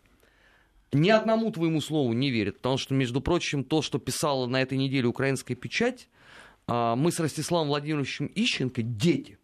Ни 0.93 1.09
одному 1.11 1.51
твоему 1.53 1.81
слову 1.81 2.13
не 2.13 2.31
верят, 2.31 2.57
потому 2.57 2.77
что, 2.77 2.95
между 2.95 3.21
прочим, 3.21 3.63
то, 3.65 3.81
что 3.81 3.99
писала 3.99 4.47
на 4.47 4.61
этой 4.61 4.77
неделе 4.77 5.07
украинская 5.07 5.57
печать, 5.57 6.09
а, 6.67 6.97
мы 6.97 7.13
с 7.13 7.21
Ростиславом 7.21 7.69
Владимировичем 7.69 8.31
Ищенко 8.35 8.83
дети. 8.83 9.39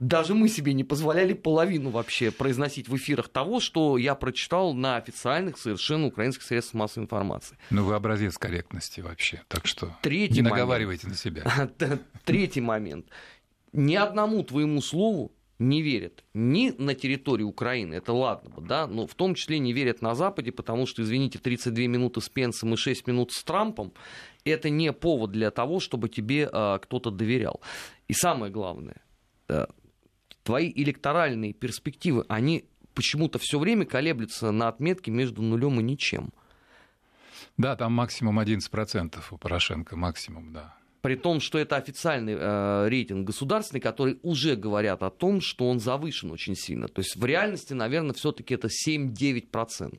Даже 0.00 0.34
мы 0.34 0.48
себе 0.48 0.72
не 0.72 0.82
позволяли 0.82 1.34
половину 1.34 1.90
вообще 1.90 2.30
произносить 2.30 2.88
в 2.88 2.96
эфирах 2.96 3.28
того, 3.28 3.60
что 3.60 3.98
я 3.98 4.14
прочитал 4.14 4.72
на 4.72 4.96
официальных 4.96 5.58
совершенно 5.58 6.06
украинских 6.06 6.42
средствах 6.42 6.80
массовой 6.80 7.04
информации. 7.04 7.58
Ну, 7.68 7.84
вы 7.84 7.94
образец 7.94 8.38
корректности 8.38 9.02
вообще. 9.02 9.42
Так 9.48 9.66
что 9.66 9.94
Третий 10.00 10.36
не 10.36 10.42
момент. 10.42 10.56
наговаривайте 10.56 11.06
на 11.06 11.14
себя. 11.14 11.70
Третий 12.24 12.62
момент. 12.62 13.06
Ни 13.74 13.94
одному 13.94 14.42
твоему 14.42 14.80
слову 14.80 15.32
не 15.58 15.82
верят 15.82 16.24
ни 16.32 16.70
на 16.78 16.94
территории 16.94 17.42
Украины, 17.42 17.94
это 17.94 18.14
ладно 18.14 18.48
бы, 18.48 18.62
да, 18.62 18.86
но 18.86 19.06
в 19.06 19.14
том 19.14 19.34
числе 19.34 19.58
не 19.58 19.74
верят 19.74 20.00
на 20.00 20.14
Западе, 20.14 20.50
потому 20.50 20.86
что, 20.86 21.02
извините, 21.02 21.38
32 21.38 21.84
минуты 21.84 22.22
с 22.22 22.30
Пенсом 22.30 22.72
и 22.72 22.76
6 22.78 23.06
минут 23.06 23.32
с 23.32 23.44
Трампом, 23.44 23.92
это 24.44 24.70
не 24.70 24.90
повод 24.94 25.32
для 25.32 25.50
того, 25.50 25.78
чтобы 25.78 26.08
тебе 26.08 26.48
а, 26.50 26.78
кто-то 26.78 27.10
доверял. 27.10 27.60
И 28.08 28.14
самое 28.14 28.50
главное, 28.50 29.02
да, 29.46 29.68
твои 30.42 30.72
электоральные 30.74 31.52
перспективы, 31.52 32.24
они 32.28 32.64
почему-то 32.94 33.38
все 33.38 33.58
время 33.58 33.86
колеблются 33.86 34.50
на 34.50 34.68
отметке 34.68 35.10
между 35.10 35.42
нулем 35.42 35.80
и 35.80 35.82
ничем. 35.82 36.32
Да, 37.56 37.76
там 37.76 37.92
максимум 37.92 38.40
11% 38.40 39.22
у 39.30 39.36
Порошенко, 39.38 39.96
максимум, 39.96 40.52
да. 40.52 40.74
При 41.02 41.16
том, 41.16 41.40
что 41.40 41.58
это 41.58 41.76
официальный 41.76 42.36
э, 42.38 42.88
рейтинг 42.88 43.26
государственный, 43.26 43.80
который 43.80 44.18
уже 44.22 44.54
говорят 44.54 45.02
о 45.02 45.10
том, 45.10 45.40
что 45.40 45.68
он 45.68 45.80
завышен 45.80 46.30
очень 46.30 46.54
сильно. 46.54 46.88
То 46.88 47.00
есть 47.00 47.16
в 47.16 47.24
реальности, 47.24 47.72
наверное, 47.72 48.12
все-таки 48.12 48.54
это 48.54 48.68
7-9%. 48.68 49.98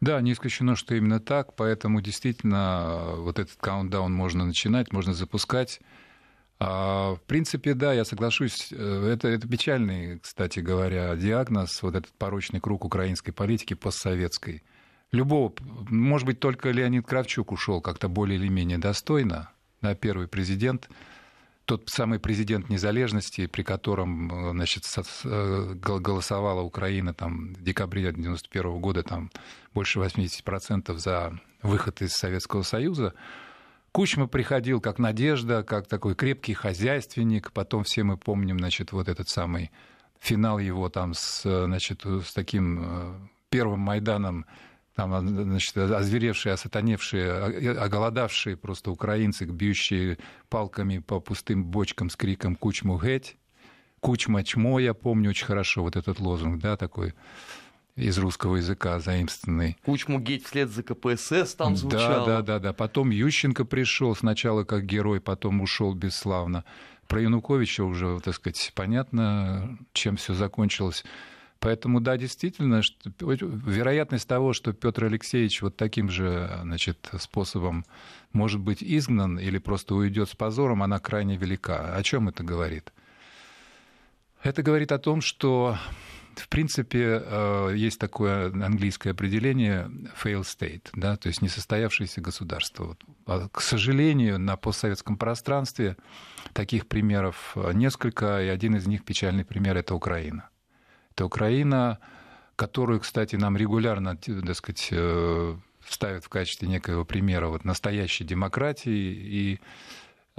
Да, 0.00 0.20
не 0.20 0.32
исключено, 0.32 0.76
что 0.76 0.94
именно 0.94 1.20
так, 1.20 1.54
поэтому 1.54 2.00
действительно 2.00 3.14
э, 3.14 3.20
вот 3.20 3.38
этот 3.38 3.56
каунтдаун 3.56 4.12
можно 4.12 4.44
начинать, 4.44 4.92
можно 4.92 5.12
запускать. 5.12 5.80
А, 6.62 7.14
В 7.14 7.20
принципе, 7.22 7.72
да, 7.74 7.94
я 7.94 8.04
соглашусь. 8.04 8.68
Э, 8.70 9.10
Это, 9.12 9.28
это 9.28 9.48
печальный, 9.48 10.18
кстати 10.20 10.60
говоря, 10.60 11.16
диагноз, 11.16 11.82
вот 11.82 11.94
этот 11.94 12.12
порочный 12.18 12.60
круг 12.60 12.84
украинской 12.84 13.32
политики 13.32 13.72
постсоветской. 13.74 14.62
Любого, 15.10 15.52
может 15.88 16.26
быть, 16.26 16.38
только 16.38 16.70
Леонид 16.70 17.06
Кравчук 17.06 17.50
ушел 17.50 17.80
как-то 17.80 18.08
более 18.08 18.38
или 18.38 18.48
менее 18.48 18.78
достойно, 18.78 19.50
да, 19.80 19.94
первый 19.94 20.28
президент, 20.28 20.88
тот 21.64 21.88
самый 21.88 22.18
президент 22.18 22.68
незалежности, 22.68 23.46
при 23.46 23.62
котором 23.62 24.30
э, 24.30 24.50
значит, 24.52 24.84
э, 25.24 25.74
гол- 25.82 25.98
голосовала 26.00 26.60
Украина 26.60 27.14
там, 27.14 27.54
в 27.54 27.62
декабре 27.62 28.08
1991 28.08 28.80
года 28.80 29.02
там, 29.02 29.30
больше 29.72 29.98
80% 29.98 30.96
за 30.98 31.40
выход 31.62 32.02
из 32.02 32.10
Советского 32.12 32.62
Союза. 32.62 33.14
Кучма 33.92 34.28
приходил 34.28 34.80
как 34.80 34.98
надежда, 34.98 35.62
как 35.62 35.86
такой 35.88 36.14
крепкий 36.14 36.54
хозяйственник. 36.54 37.52
Потом 37.52 37.84
все 37.84 38.04
мы 38.04 38.16
помним 38.16 38.58
значит, 38.58 38.92
вот 38.92 39.08
этот 39.08 39.28
самый 39.28 39.70
финал 40.20 40.58
его 40.58 40.88
там 40.88 41.14
с, 41.14 41.42
э, 41.44 41.64
значит, 41.64 42.04
с 42.04 42.32
таким 42.32 42.80
э, 42.82 43.14
первым 43.48 43.80
Майданом 43.80 44.46
там, 44.94 45.12
а, 45.14 45.20
значит, 45.20 45.76
озверевшие, 45.76 46.52
осатаневшие, 46.52 47.32
о- 47.32 47.84
оголодавшие 47.84 48.56
просто 48.56 48.90
украинцы, 48.90 49.44
бьющие 49.46 50.18
палками 50.48 50.98
по 50.98 51.20
пустым 51.20 51.64
бочкам 51.64 52.10
с 52.10 52.16
криком 52.16 52.54
«Кучму 52.54 52.98
геть!» 52.98 53.36
«Кучма 54.00 54.44
чмо», 54.44 54.78
я 54.78 54.94
помню 54.94 55.30
очень 55.30 55.46
хорошо, 55.46 55.82
вот 55.82 55.96
этот 55.96 56.20
лозунг, 56.20 56.60
да, 56.60 56.76
такой 56.76 57.14
из 57.96 58.18
русского 58.18 58.56
языка 58.56 58.98
заимствованный. 59.00 59.76
Кучму 59.84 60.20
геть 60.20 60.46
вслед 60.46 60.70
за 60.70 60.82
КПСС 60.82 61.54
там 61.54 61.76
звучало. 61.76 62.26
Да, 62.26 62.36
да, 62.36 62.42
да, 62.42 62.58
да. 62.58 62.72
Потом 62.72 63.10
Ющенко 63.10 63.64
пришел 63.64 64.14
сначала 64.16 64.64
как 64.64 64.86
герой, 64.86 65.20
потом 65.20 65.60
ушел 65.60 65.94
бесславно. 65.94 66.64
Про 67.08 67.22
Януковича 67.22 67.84
уже, 67.84 68.20
так 68.20 68.34
сказать, 68.34 68.72
понятно, 68.74 69.78
чем 69.92 70.16
все 70.16 70.34
закончилось. 70.34 71.04
Поэтому, 71.58 72.00
да, 72.00 72.16
действительно, 72.16 72.82
что, 72.82 73.10
вероятность 73.20 74.26
того, 74.26 74.54
что 74.54 74.72
Петр 74.72 75.04
Алексеевич 75.04 75.60
вот 75.60 75.76
таким 75.76 76.08
же 76.08 76.50
значит, 76.62 77.10
способом 77.18 77.84
может 78.32 78.60
быть 78.60 78.82
изгнан 78.82 79.38
или 79.38 79.58
просто 79.58 79.94
уйдет 79.94 80.30
с 80.30 80.34
позором, 80.34 80.82
она 80.82 80.98
крайне 81.00 81.36
велика. 81.36 81.94
О 81.94 82.02
чем 82.02 82.30
это 82.30 82.42
говорит? 82.42 82.92
Это 84.42 84.62
говорит 84.62 84.90
о 84.90 84.98
том, 84.98 85.20
что 85.20 85.76
в 86.40 86.48
принципе, 86.48 87.22
э, 87.24 87.74
есть 87.76 87.98
такое 87.98 88.46
английское 88.46 89.10
определение 89.10 89.90
fail 90.22 90.42
state, 90.42 90.88
да, 90.92 91.16
то 91.16 91.28
есть 91.28 91.42
несостоявшееся 91.42 92.20
государство. 92.20 92.96
А, 93.26 93.48
К 93.48 93.60
сожалению, 93.60 94.38
на 94.38 94.56
постсоветском 94.56 95.16
пространстве 95.16 95.96
таких 96.52 96.86
примеров 96.86 97.52
э, 97.54 97.72
несколько, 97.74 98.42
и 98.42 98.48
один 98.48 98.76
из 98.76 98.86
них 98.86 99.04
печальный 99.04 99.44
пример– 99.44 99.76
это 99.78 99.94
Украина. 99.94 100.48
Это 101.12 101.26
Украина, 101.26 101.98
которую, 102.56 103.00
кстати, 103.00 103.36
нам 103.36 103.56
регулярно, 103.56 104.16
так 104.16 104.56
сказать, 104.56 104.88
э, 104.90 105.56
ставят 105.88 106.24
в 106.24 106.28
качестве 106.28 106.68
некоего 106.68 107.04
примера 107.04 107.48
вот, 107.48 107.64
настоящей 107.64 108.24
демократии 108.24 109.12
и 109.12 109.60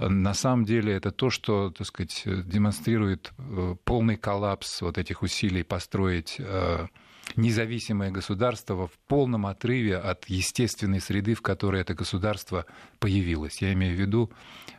на 0.09 0.33
самом 0.33 0.65
деле 0.65 0.93
это 0.93 1.11
то, 1.11 1.29
что, 1.29 1.69
так 1.71 1.87
сказать, 1.87 2.23
демонстрирует 2.25 3.31
э, 3.37 3.75
полный 3.83 4.17
коллапс 4.17 4.81
вот 4.81 4.97
этих 4.97 5.21
усилий 5.21 5.63
построить 5.63 6.35
э, 6.39 6.87
независимое 7.35 8.11
государство 8.11 8.87
в 8.87 8.93
полном 9.07 9.45
отрыве 9.45 9.97
от 9.97 10.25
естественной 10.25 11.01
среды, 11.01 11.33
в 11.33 11.41
которой 11.41 11.81
это 11.81 11.93
государство 11.93 12.65
появилось. 12.99 13.61
Я 13.61 13.73
имею 13.73 13.95
в 13.95 13.99
виду 13.99 14.31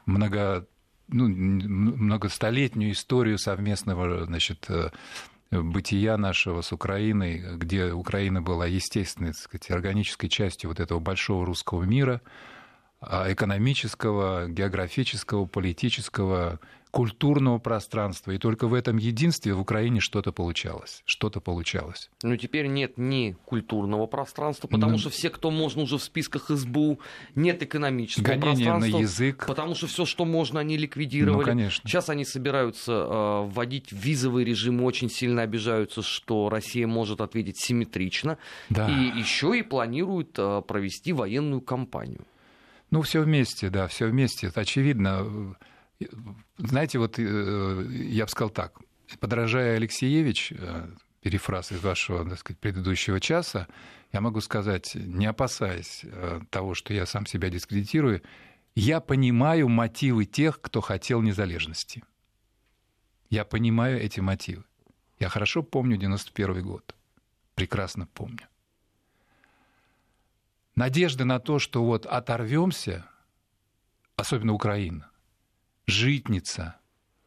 много, 0.07 0.67
ну, 1.09 1.29
многостолетнюю 1.29 2.93
историю 2.93 3.39
совместного 3.39 4.25
значит, 4.25 4.67
э, 4.69 4.91
бытия 5.51 6.17
нашего 6.17 6.63
с 6.63 6.73
Украиной, 6.73 7.57
где 7.57 7.93
Украина 7.93 8.43
была 8.43 8.67
естественной, 8.67 9.33
так 9.33 9.41
сказать, 9.41 9.71
органической 9.71 10.29
частью 10.29 10.71
вот 10.71 10.81
этого 10.81 10.99
большого 10.99 11.47
русского 11.47 11.85
мира– 11.85 12.21
экономического, 13.03 14.49
географического, 14.49 15.47
политического, 15.47 16.61
культурного 16.93 17.59
пространства. 17.59 18.33
И 18.33 18.39
только 18.39 18.69
в 18.69 18.75
этом 18.75 18.99
единстве 18.99 19.55
в 19.55 19.61
Украине 19.61 20.01
что-то 20.01 20.31
получалось. 20.31 21.03
Что-то 21.07 21.41
получалось. 21.41 22.11
Но 22.23 22.37
теперь 22.37 22.67
нет 22.67 22.99
ни 22.99 23.35
культурного 23.47 24.07
пространства, 24.07 24.69
потому 24.69 24.93
ну, 24.93 24.99
что 24.99 25.09
все, 25.09 25.31
кто 25.31 25.51
можно 25.51 25.83
уже 25.83 25.97
в 25.97 26.03
списках 26.03 26.51
СБУ, 26.51 27.01
нет 27.35 27.63
экономического 27.63 28.25
гонение 28.25 28.67
пространства. 28.67 28.99
на 28.99 29.03
язык. 29.03 29.47
Потому 29.47 29.75
что 29.75 29.87
все, 29.87 30.05
что 30.05 30.27
можно, 30.27 30.61
они 30.61 30.77
ликвидировали. 30.77 31.39
Ну, 31.39 31.45
конечно. 31.45 31.89
Сейчас 31.89 32.11
они 32.11 32.27
собираются 32.27 32.93
э, 32.93 33.47
вводить 33.47 33.91
визовый 33.91 34.45
режим, 34.45 34.83
очень 34.83 35.09
сильно 35.09 35.43
обижаются, 35.43 36.03
что 36.03 36.51
Россия 36.51 36.87
может 36.87 37.23
ответить 37.23 37.59
симметрично. 37.59 38.37
Да. 38.69 38.87
И 38.91 39.19
еще 39.19 39.59
и 39.59 39.63
планируют 39.63 40.39
э, 40.39 40.63
провести 40.69 41.15
военную 41.15 41.63
кампанию. 41.63 42.27
Ну, 42.93 43.03
все 43.03 43.23
вместе, 43.23 43.71
да, 43.71 43.89
все 43.89 44.07
вместе. 44.07 44.47
Это 44.47 44.61
очевидно 44.61 45.57
знаете, 46.59 46.99
вот 46.99 47.19
э, 47.19 47.87
я 47.91 48.25
бы 48.25 48.31
сказал 48.31 48.51
так, 48.51 48.79
подражая 49.21 49.77
Алексеевич, 49.77 50.53
э, 50.53 50.89
перефраз 51.21 51.73
из 51.73 51.83
вашего, 51.83 52.29
так 52.29 52.39
сказать, 52.39 52.61
предыдущего 52.61 53.21
часа, 53.21 53.69
я 54.13 54.21
могу 54.21 54.41
сказать, 54.41 54.95
не 54.95 55.27
опасаясь 55.27 56.01
э, 56.05 56.41
того, 56.51 56.75
что 56.75 56.93
я 56.95 57.07
сам 57.07 57.27
себя 57.27 57.51
дискредитирую, 57.51 58.23
я 58.75 59.01
понимаю 59.01 59.69
мотивы 59.69 60.25
тех, 60.25 60.61
кто 60.61 60.81
хотел 60.81 61.21
незалежности. 61.23 62.03
Я 63.29 63.45
понимаю 63.45 64.01
эти 64.01 64.21
мотивы. 64.21 64.65
Я 65.19 65.29
хорошо 65.29 65.63
помню 65.63 65.97
91 65.97 66.63
год. 66.63 66.95
Прекрасно 67.55 68.07
помню. 68.07 68.49
Надежда 70.75 71.25
на 71.25 71.39
то, 71.39 71.59
что 71.59 71.85
вот 71.85 72.07
оторвемся, 72.07 73.07
особенно 74.17 74.55
Украина, 74.55 75.11
житница, 75.87 76.77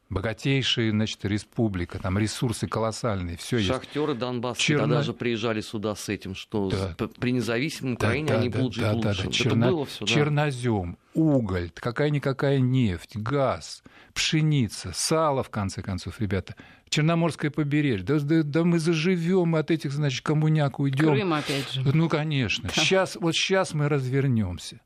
богатейшая, 0.08 0.90
значит, 0.90 1.24
республика, 1.24 1.98
там 1.98 2.18
ресурсы 2.18 2.68
колоссальные, 2.68 3.36
все 3.36 3.58
есть. 3.58 3.68
Шахтеры 3.68 4.14
Донбасса 4.14 4.60
Черно... 4.60 4.86
даже 4.86 5.12
приезжали 5.12 5.60
сюда 5.60 5.94
с 5.94 6.08
этим, 6.08 6.34
что 6.34 6.70
да. 6.70 7.08
при 7.18 7.32
независимой 7.32 7.94
Украине 7.94 8.28
да, 8.28 8.38
они 8.38 8.48
да, 8.48 8.58
будут 8.58 8.74
жить 8.74 8.84
да, 8.84 8.92
лучше. 8.92 9.22
Да, 9.22 9.24
да. 9.24 9.30
Черно... 9.32 9.66
было 9.68 9.86
все, 9.86 10.04
да? 10.04 10.12
Чернозем, 10.12 10.98
уголь, 11.14 11.70
какая-никакая 11.74 12.60
нефть, 12.60 13.16
газ, 13.16 13.82
пшеница, 14.14 14.92
сало, 14.94 15.42
в 15.42 15.50
конце 15.50 15.82
концов, 15.82 16.20
ребята. 16.20 16.54
Черноморское 16.88 17.50
побережье. 17.50 18.06
Да, 18.06 18.20
да, 18.20 18.42
да 18.44 18.62
мы 18.62 18.78
заживем 18.78 19.56
от 19.56 19.72
этих, 19.72 19.92
значит, 19.92 20.24
коммуняк 20.24 20.78
уйдем. 20.78 21.08
Крым, 21.08 21.34
опять 21.34 21.72
же. 21.72 21.82
Ну, 21.82 22.08
конечно. 22.08 22.68
Да. 22.68 22.80
Сейчас, 22.80 23.16
вот 23.16 23.34
сейчас 23.34 23.74
мы 23.74 23.88
развернемся. 23.88 24.80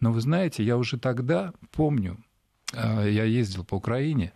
Но 0.00 0.12
вы 0.12 0.20
знаете, 0.20 0.62
я 0.62 0.76
уже 0.76 0.98
тогда 0.98 1.54
помню, 1.72 2.18
а, 2.74 3.06
я 3.06 3.24
ездил 3.24 3.64
по 3.64 3.76
Украине, 3.76 4.34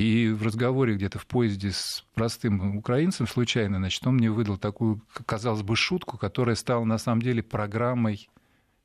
и 0.00 0.30
в 0.30 0.42
разговоре 0.44 0.94
где-то 0.94 1.18
в 1.18 1.26
поезде 1.26 1.72
с 1.72 2.06
простым 2.14 2.78
украинцем 2.78 3.26
случайно, 3.26 3.76
значит, 3.76 4.06
он 4.06 4.14
мне 4.14 4.30
выдал 4.30 4.56
такую, 4.56 5.02
казалось 5.26 5.60
бы, 5.60 5.76
шутку, 5.76 6.16
которая 6.16 6.56
стала 6.56 6.84
на 6.84 6.96
самом 6.96 7.20
деле 7.20 7.42
программой 7.42 8.30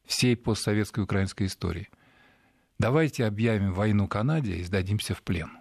всей 0.03 0.35
постсоветской 0.35 1.05
украинской 1.05 1.45
истории. 1.45 1.87
Давайте 2.79 3.23
объявим 3.23 3.71
войну 3.71 4.09
Канаде 4.09 4.57
и 4.57 4.63
сдадимся 4.63 5.15
в 5.15 5.21
плен. 5.21 5.51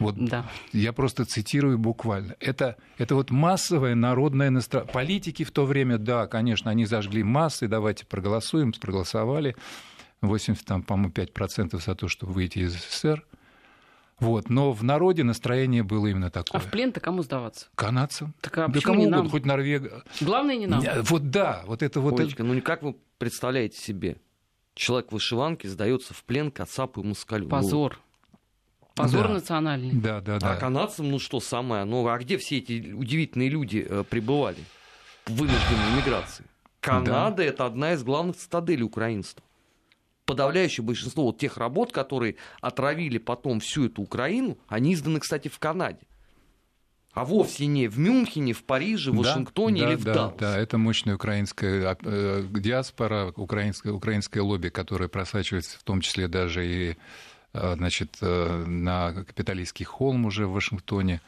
Вот 0.00 0.16
да. 0.16 0.50
я 0.72 0.92
просто 0.92 1.24
цитирую 1.24 1.78
буквально. 1.78 2.34
Это, 2.40 2.76
это 2.98 3.14
вот 3.14 3.30
массовое 3.30 3.94
народное 3.94 4.50
настроение. 4.50 4.92
Политики 4.92 5.44
в 5.44 5.52
то 5.52 5.64
время, 5.64 5.98
да, 5.98 6.26
конечно, 6.26 6.70
они 6.70 6.86
зажгли 6.86 7.22
массы, 7.22 7.68
давайте 7.68 8.04
проголосуем, 8.04 8.72
проголосовали. 8.72 9.54
80, 10.22 10.64
там, 10.64 10.82
по-моему, 10.82 11.12
5% 11.12 11.80
за 11.84 11.94
то, 11.94 12.08
чтобы 12.08 12.32
выйти 12.32 12.60
из 12.60 12.74
СССР. 12.74 13.24
Вот. 14.20 14.48
Но 14.48 14.72
в 14.72 14.84
народе 14.84 15.24
настроение 15.24 15.82
было 15.82 16.06
именно 16.06 16.30
такое. 16.30 16.60
А 16.60 16.64
в 16.64 16.70
плен-то 16.70 17.00
кому 17.00 17.22
сдаваться? 17.24 17.66
Канадцам. 17.74 18.34
Так, 18.40 18.56
а 18.56 18.68
да 18.68 18.80
кому 18.80 19.02
угодно, 19.02 19.28
хоть 19.28 19.44
Норвега. 19.44 20.04
Главное 20.20 20.56
не 20.56 20.66
нам. 20.66 20.82
Вот 21.02 21.30
да, 21.30 21.64
вот 21.66 21.82
это 21.82 22.00
вот... 22.00 22.20
Олечка, 22.20 22.44
ну 22.44 22.60
как 22.62 22.82
вы 22.82 22.96
представляете 23.18 23.80
себе? 23.80 24.16
Человек 24.74 25.10
в 25.10 25.12
вышиванке 25.12 25.68
сдается 25.68 26.14
в 26.14 26.22
плен 26.24 26.52
Кацапу 26.52 27.02
и 27.02 27.04
Москалю. 27.04 27.48
Позор. 27.48 27.98
Позор 28.94 29.26
да. 29.26 29.34
национальный. 29.34 29.90
Да, 29.92 30.20
да, 30.20 30.38
да. 30.38 30.52
А 30.52 30.56
канадцам, 30.56 31.10
ну 31.10 31.18
что 31.18 31.40
самое? 31.40 31.84
Ну 31.84 32.06
а 32.06 32.16
где 32.18 32.38
все 32.38 32.58
эти 32.58 32.92
удивительные 32.92 33.48
люди 33.48 33.84
э, 33.88 34.04
пребывали? 34.08 34.58
Вынужденной 35.26 35.96
миграции. 35.96 36.44
Канада 36.80 37.38
да. 37.38 37.44
это 37.44 37.66
одна 37.66 37.92
из 37.94 38.02
главных 38.04 38.36
цитаделей 38.36 38.84
украинства 38.84 39.42
подавляющее 40.24 40.84
большинство 40.84 41.24
вот 41.24 41.38
тех 41.38 41.56
работ, 41.56 41.92
которые 41.92 42.36
отравили 42.60 43.18
потом 43.18 43.60
всю 43.60 43.86
эту 43.86 44.02
Украину, 44.02 44.58
они 44.68 44.94
изданы, 44.94 45.20
кстати, 45.20 45.48
в 45.48 45.58
Канаде. 45.58 46.06
А 47.12 47.26
вовсе 47.26 47.66
не 47.66 47.88
в 47.88 47.98
Мюнхене, 47.98 48.54
в 48.54 48.64
Париже, 48.64 49.10
в 49.10 49.16
Вашингтоне 49.16 49.82
да, 49.82 49.88
или 49.88 49.96
да, 49.96 50.00
в 50.00 50.04
да, 50.04 50.14
Далласе. 50.14 50.36
Да, 50.38 50.58
это 50.58 50.78
мощная 50.78 51.16
украинская 51.16 51.98
э, 52.02 52.44
диаспора, 52.50 53.32
украинское, 53.36 53.92
украинское 53.92 54.42
лобби, 54.42 54.70
которое 54.70 55.08
просачивается 55.08 55.78
в 55.78 55.82
том 55.82 56.00
числе 56.00 56.26
даже 56.26 56.66
и 56.66 56.96
э, 57.52 57.74
значит, 57.76 58.16
э, 58.22 58.64
на 58.66 59.12
капиталистский 59.12 59.84
холм 59.84 60.24
уже 60.24 60.46
в 60.46 60.52
Вашингтоне. 60.52 61.20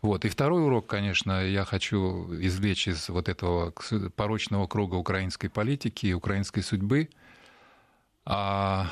Вот. 0.00 0.24
И 0.24 0.30
второй 0.30 0.64
урок, 0.64 0.86
конечно, 0.86 1.44
я 1.44 1.66
хочу 1.66 2.32
извлечь 2.40 2.88
из 2.88 3.10
вот 3.10 3.28
этого 3.28 3.74
порочного 4.16 4.66
круга 4.66 4.94
украинской 4.94 5.48
политики 5.48 6.06
и 6.06 6.14
украинской 6.14 6.62
судьбы– 6.62 7.10
а 8.30 8.90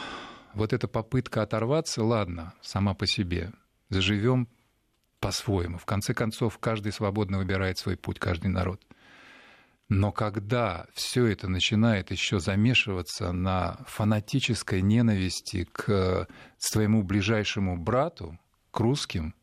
вот 0.55 0.73
эта 0.73 0.89
попытка 0.89 1.43
оторваться, 1.43 2.03
ладно, 2.03 2.55
сама 2.63 2.95
по 2.95 3.07
себе, 3.07 3.53
заживем 3.91 4.49
по-своему. 5.21 5.77
В 5.77 5.85
конце 5.85 6.15
концов, 6.15 6.57
каждый 6.59 6.91
свободно 6.91 7.37
выбирает 7.37 7.77
свой 7.77 7.99
путь, 7.99 8.19
каждый 8.19 8.47
народ. 8.47 8.81
Но 9.91 10.11
когда 10.11 10.87
все 10.95 11.27
это 11.27 11.49
начинает 11.49 12.11
еще 12.11 12.41
замешиваться 12.41 13.31
на 13.33 13.85
фанатической 13.87 14.81
ненависти 14.81 15.69
к 15.71 16.27
своему 16.57 17.03
ближайшему 17.03 17.77
брату, 17.77 18.39
к 18.71 18.81
русским, 18.81 19.35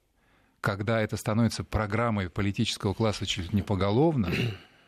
когда 0.60 1.02
это 1.02 1.18
становится 1.18 1.64
программой 1.64 2.32
политического 2.32 2.96
класса 2.96 3.28
чуть 3.28 3.54
не 3.54 3.62
поголовно, 3.62 4.32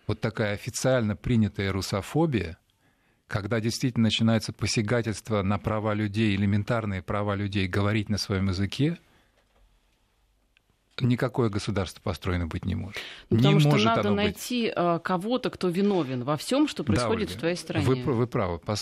вот 0.08 0.20
такая 0.20 0.56
официально 0.56 1.16
принятая 1.16 1.72
русофобия– 1.72 2.58
когда 3.28 3.60
действительно 3.60 4.04
начинается 4.04 4.54
посягательство 4.54 5.42
на 5.42 5.58
права 5.58 5.94
людей, 5.94 6.36
элементарные 6.36 7.02
права 7.02 7.36
людей 7.36 7.68
говорить 7.68 8.10
на 8.10 8.18
своем 8.18 8.50
языке, 8.50 9.00
никакое 11.00 11.50
государство 11.50 12.02
построено 12.02 12.48
быть 12.48 12.66
не 12.66 12.76
может. 12.76 13.02
Ну, 13.30 13.38
потому 13.38 13.56
не 13.56 13.60
что 13.60 13.70
может 13.70 13.86
надо 13.86 14.12
найти 14.12 14.66
быть. 14.66 14.74
А, 14.76 15.00
кого-то, 15.00 15.50
кто 15.50 15.70
виновен 15.70 16.24
во 16.24 16.38
всем, 16.38 16.68
что 16.68 16.84
происходит 16.84 17.30
да, 17.30 17.36
в 17.36 17.38
твоей 17.38 17.56
стране. 17.56 17.86
Вы, 17.86 17.96
вы 17.96 18.28
правы. 18.28 18.60
По, 18.60 18.76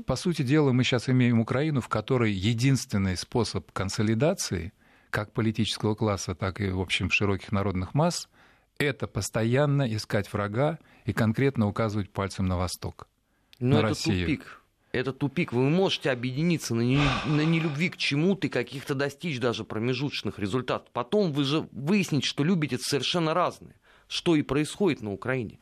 по 0.00 0.16
сути 0.16 0.42
дела, 0.42 0.72
мы 0.72 0.82
сейчас 0.82 1.08
имеем 1.08 1.40
Украину, 1.40 1.80
в 1.80 1.88
которой 1.88 2.32
единственный 2.32 3.16
способ 3.16 3.70
консолидации 3.72 4.72
как 5.10 5.32
политического 5.32 5.94
класса, 5.94 6.34
так 6.34 6.60
и, 6.60 6.70
в 6.70 6.80
общем, 6.80 7.08
широких 7.08 7.52
народных 7.52 7.94
масс, 7.94 8.28
это 8.78 9.06
постоянно 9.06 9.94
искать 9.94 10.32
врага 10.32 10.80
и 11.04 11.12
конкретно 11.12 11.68
указывать 11.68 12.10
пальцем 12.10 12.46
на 12.46 12.56
Восток. 12.56 13.06
Но 13.60 13.76
на 13.76 13.78
это 13.78 13.88
Россию. 13.88 14.26
тупик. 14.26 14.60
Это 14.92 15.12
тупик. 15.12 15.52
Вы 15.52 15.68
можете 15.70 16.10
объединиться 16.10 16.74
на, 16.74 16.82
не, 16.82 17.00
на 17.26 17.40
нелюбви 17.40 17.88
к 17.88 17.96
чему-то 17.96 18.46
и 18.46 18.50
каких-то 18.50 18.94
достичь 18.94 19.40
даже 19.40 19.64
промежуточных 19.64 20.38
результатов. 20.38 20.88
Потом 20.92 21.32
вы 21.32 21.44
же 21.44 21.68
выясните, 21.72 22.26
что 22.26 22.44
любите 22.44 22.78
совершенно 22.78 23.34
разные. 23.34 23.74
Что 24.06 24.36
и 24.36 24.42
происходит 24.42 25.00
на 25.02 25.12
Украине. 25.12 25.58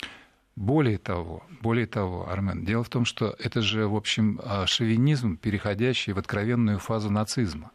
Более 0.55 0.99
того, 0.99 1.45
более 1.63 1.87
того, 1.87 2.29
Армен, 2.29 2.65
дело 2.65 2.85
в 2.85 2.91
том, 2.91 3.07
что 3.07 3.35
это 3.39 3.63
же, 3.63 3.89
в 3.89 3.97
общем, 3.97 4.39
а, 4.45 4.67
шовинизм, 4.67 5.39
переходящий 5.39 6.13
в 6.13 6.19
откровенную 6.19 6.79
фазу 6.79 7.09
нацизма. 7.09 7.71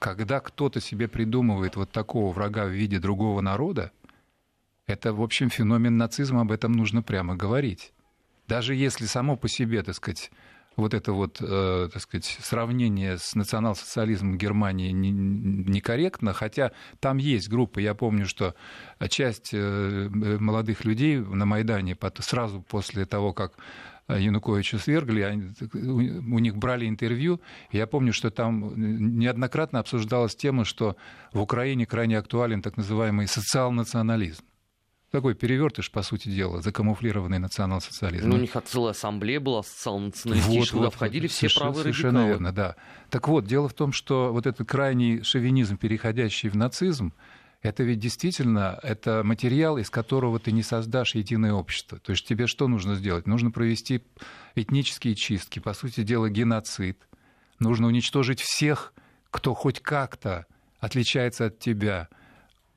Когда 0.00 0.40
кто-то 0.40 0.80
себе 0.80 1.06
придумывает 1.06 1.76
вот 1.76 1.92
такого 1.92 2.32
врага 2.32 2.64
в 2.64 2.70
виде 2.70 2.98
другого 2.98 3.40
народа, 3.40 3.92
это, 4.86 5.12
в 5.12 5.22
общем, 5.22 5.48
феномен 5.48 5.96
нацизма, 5.96 6.40
об 6.40 6.50
этом 6.50 6.72
нужно 6.72 7.02
прямо 7.02 7.36
говорить. 7.36 7.92
Даже 8.48 8.74
если 8.74 9.06
само 9.06 9.36
по 9.36 9.48
себе, 9.48 9.82
так 9.82 9.94
сказать, 9.94 10.30
вот 10.76 10.94
это 10.94 11.12
вот, 11.12 11.38
э, 11.40 11.88
так 11.92 12.02
сказать, 12.02 12.24
сравнение 12.24 13.18
с 13.18 13.34
национал-социализмом 13.34 14.38
Германии 14.38 14.90
некорректно, 14.90 16.32
хотя 16.32 16.72
там 17.00 17.18
есть 17.18 17.48
группы, 17.48 17.82
я 17.82 17.94
помню, 17.94 18.26
что 18.26 18.54
часть 19.08 19.50
э, 19.52 20.08
молодых 20.10 20.84
людей 20.84 21.18
на 21.18 21.44
Майдане 21.44 21.96
сразу 22.20 22.62
после 22.62 23.04
того, 23.04 23.32
как 23.32 23.52
Януковича 24.08 24.78
свергли, 24.78 25.54
у 25.72 26.38
них 26.38 26.56
брали 26.56 26.88
интервью. 26.88 27.40
Я 27.70 27.86
помню, 27.86 28.12
что 28.12 28.30
там 28.30 28.72
неоднократно 29.18 29.78
обсуждалась 29.78 30.34
тема, 30.34 30.64
что 30.64 30.96
в 31.32 31.40
Украине 31.40 31.86
крайне 31.86 32.18
актуален 32.18 32.62
так 32.62 32.76
называемый 32.76 33.26
социал-национализм. 33.26 34.44
Такой 35.12 35.34
перевертыш, 35.34 35.90
по 35.90 36.02
сути 36.02 36.30
дела, 36.30 36.62
закамуфлированный 36.62 37.38
национал-социализм. 37.38 38.28
Ну, 38.28 38.36
у 38.36 38.38
них 38.38 38.50
целая 38.64 38.92
ассамблея 38.92 39.40
была 39.40 39.62
социал-националистическая, 39.62 40.58
вот, 40.58 40.70
куда 40.70 40.84
вот, 40.86 40.94
входили 40.94 41.26
все 41.26 41.48
правые 41.54 41.82
Совершенно 41.82 42.20
радикалы. 42.20 42.28
верно, 42.28 42.52
да. 42.52 42.76
Так 43.10 43.28
вот, 43.28 43.44
дело 43.44 43.68
в 43.68 43.74
том, 43.74 43.92
что 43.92 44.32
вот 44.32 44.46
этот 44.46 44.66
крайний 44.66 45.22
шовинизм, 45.22 45.76
переходящий 45.76 46.48
в 46.48 46.56
нацизм, 46.56 47.12
это 47.60 47.82
ведь 47.84 48.00
действительно 48.00 48.80
это 48.82 49.22
материал, 49.22 49.76
из 49.76 49.90
которого 49.90 50.40
ты 50.40 50.50
не 50.50 50.62
создашь 50.62 51.14
единое 51.14 51.52
общество. 51.52 51.98
То 51.98 52.12
есть 52.12 52.26
тебе 52.26 52.46
что 52.46 52.66
нужно 52.66 52.94
сделать? 52.94 53.26
Нужно 53.26 53.50
провести 53.50 54.02
этнические 54.54 55.14
чистки, 55.14 55.58
по 55.58 55.74
сути 55.74 56.02
дела 56.02 56.30
геноцид. 56.30 56.98
Нужно 57.60 57.86
уничтожить 57.86 58.40
всех, 58.40 58.94
кто 59.30 59.52
хоть 59.52 59.80
как-то 59.80 60.46
отличается 60.80 61.46
от 61.46 61.58
тебя– 61.58 62.08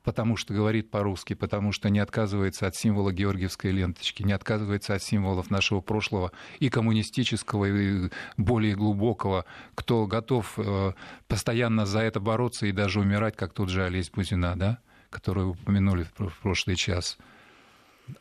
потому 0.06 0.36
что 0.36 0.54
говорит 0.54 0.88
по-русски, 0.88 1.34
потому 1.34 1.72
что 1.72 1.90
не 1.90 1.98
отказывается 1.98 2.68
от 2.68 2.76
символа 2.76 3.12
георгиевской 3.12 3.72
ленточки, 3.72 4.22
не 4.22 4.32
отказывается 4.32 4.94
от 4.94 5.02
символов 5.02 5.50
нашего 5.50 5.80
прошлого 5.80 6.30
и 6.60 6.70
коммунистического, 6.70 7.64
и 7.64 8.10
более 8.36 8.76
глубокого, 8.76 9.46
кто 9.74 10.06
готов 10.06 10.54
э, 10.58 10.92
постоянно 11.26 11.86
за 11.86 12.02
это 12.02 12.20
бороться 12.20 12.66
и 12.66 12.72
даже 12.72 13.00
умирать, 13.00 13.36
как 13.36 13.52
тот 13.52 13.68
же 13.68 13.84
Олесь 13.84 14.08
Бузина, 14.10 14.54
да, 14.54 14.78
которую 15.10 15.50
упомянули 15.50 16.06
в 16.16 16.38
прошлый 16.40 16.76
час. 16.76 17.18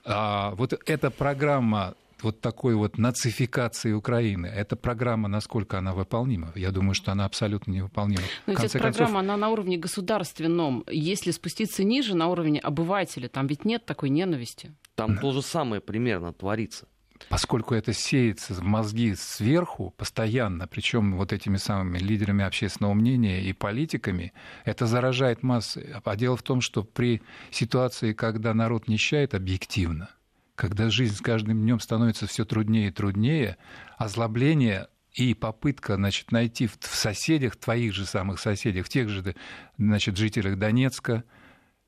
А 0.04 0.56
вот 0.56 0.74
эта 0.88 1.12
программа 1.12 1.94
вот 2.26 2.42
такой 2.42 2.76
вот 2.76 2.98
нацификации 2.98 3.94
Украины. 3.94 4.48
Эта 4.48 4.76
программа, 4.76 5.30
насколько 5.30 5.78
она 5.78 5.94
выполнима? 5.94 6.52
Я 6.56 6.72
думаю, 6.72 6.96
что 6.96 7.12
она 7.12 7.26
абсолютно 7.26 7.72
невыполнима. 7.72 8.24
Но 8.48 8.54
ведь 8.54 8.64
эта 8.64 8.80
концов... 8.80 8.98
программа, 8.98 9.20
она 9.22 9.38
на 9.38 9.50
уровне 9.50 9.78
государственном. 9.78 10.84
Если 10.90 11.32
спуститься 11.32 11.84
ниже, 11.84 12.16
на 12.16 12.28
уровне 12.28 12.60
обывателя, 12.60 13.30
там 13.30 13.48
ведь 13.48 13.64
нет 13.64 13.86
такой 13.86 14.10
ненависти. 14.10 14.74
Там 14.96 15.16
да. 15.16 15.22
то 15.22 15.32
же 15.32 15.42
самое 15.42 15.82
примерно 15.82 16.34
творится. 16.34 16.88
Поскольку 17.30 17.74
это 17.74 17.94
сеется 17.94 18.54
в 18.54 18.62
мозги 18.62 19.16
сверху 19.16 19.94
постоянно, 19.98 20.68
причем 20.68 21.16
вот 21.16 21.32
этими 21.32 21.58
самыми 21.58 21.98
лидерами 21.98 22.44
общественного 22.44 22.94
мнения 22.94 23.42
и 23.42 23.54
политиками, 23.54 24.34
это 24.66 24.86
заражает 24.86 25.44
массы. 25.44 25.96
А 26.04 26.16
дело 26.16 26.36
в 26.36 26.44
том, 26.44 26.62
что 26.62 26.84
при 26.84 27.22
ситуации, 27.52 28.14
когда 28.14 28.54
народ 28.54 28.88
нищает 28.88 29.34
объективно, 29.34 30.10
когда 30.56 30.90
жизнь 30.90 31.16
с 31.16 31.22
каждым 31.22 31.62
днем 31.62 31.80
становится 31.80 32.28
все 32.28 32.46
труднее 32.46 32.88
и 32.88 32.92
труднее, 32.92 33.58
озлобление 33.98 34.88
и 35.14 35.34
попытка 35.34 35.96
значит, 35.96 36.32
найти 36.32 36.68
в 36.68 36.78
соседях, 36.82 37.56
твоих 37.56 37.94
же 37.94 38.06
самых 38.06 38.40
соседях, 38.40 38.86
в 38.86 38.90
тех 38.90 39.10
же 39.10 39.36
значит, 39.78 40.18
жителях 40.18 40.58
Донецка, 40.58 41.24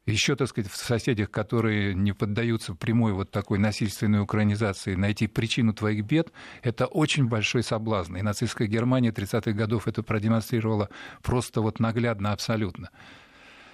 еще, 0.06 0.38
так 0.38 0.48
сказать, 0.48 0.72
в 0.72 0.78
соседях, 0.78 1.30
которые 1.30 1.94
не 1.94 2.14
поддаются 2.14 2.74
прямой 2.74 3.12
вот 3.12 3.30
такой 3.30 3.60
насильственной 3.60 4.22
украинизации, 4.22 4.96
найти 4.96 5.28
причину 5.28 5.74
твоих 5.74 6.06
бед, 6.06 6.32
это 6.62 6.86
очень 6.86 7.28
большой 7.28 7.62
соблазн. 7.62 8.16
И 8.16 8.22
нацистская 8.22 8.70
Германия 8.70 9.12
30-х 9.12 9.52
годов 9.52 9.86
это 9.86 10.04
продемонстрировала 10.04 10.90
просто 11.22 11.60
вот 11.60 11.82
наглядно 11.82 12.32
абсолютно. 12.32 12.90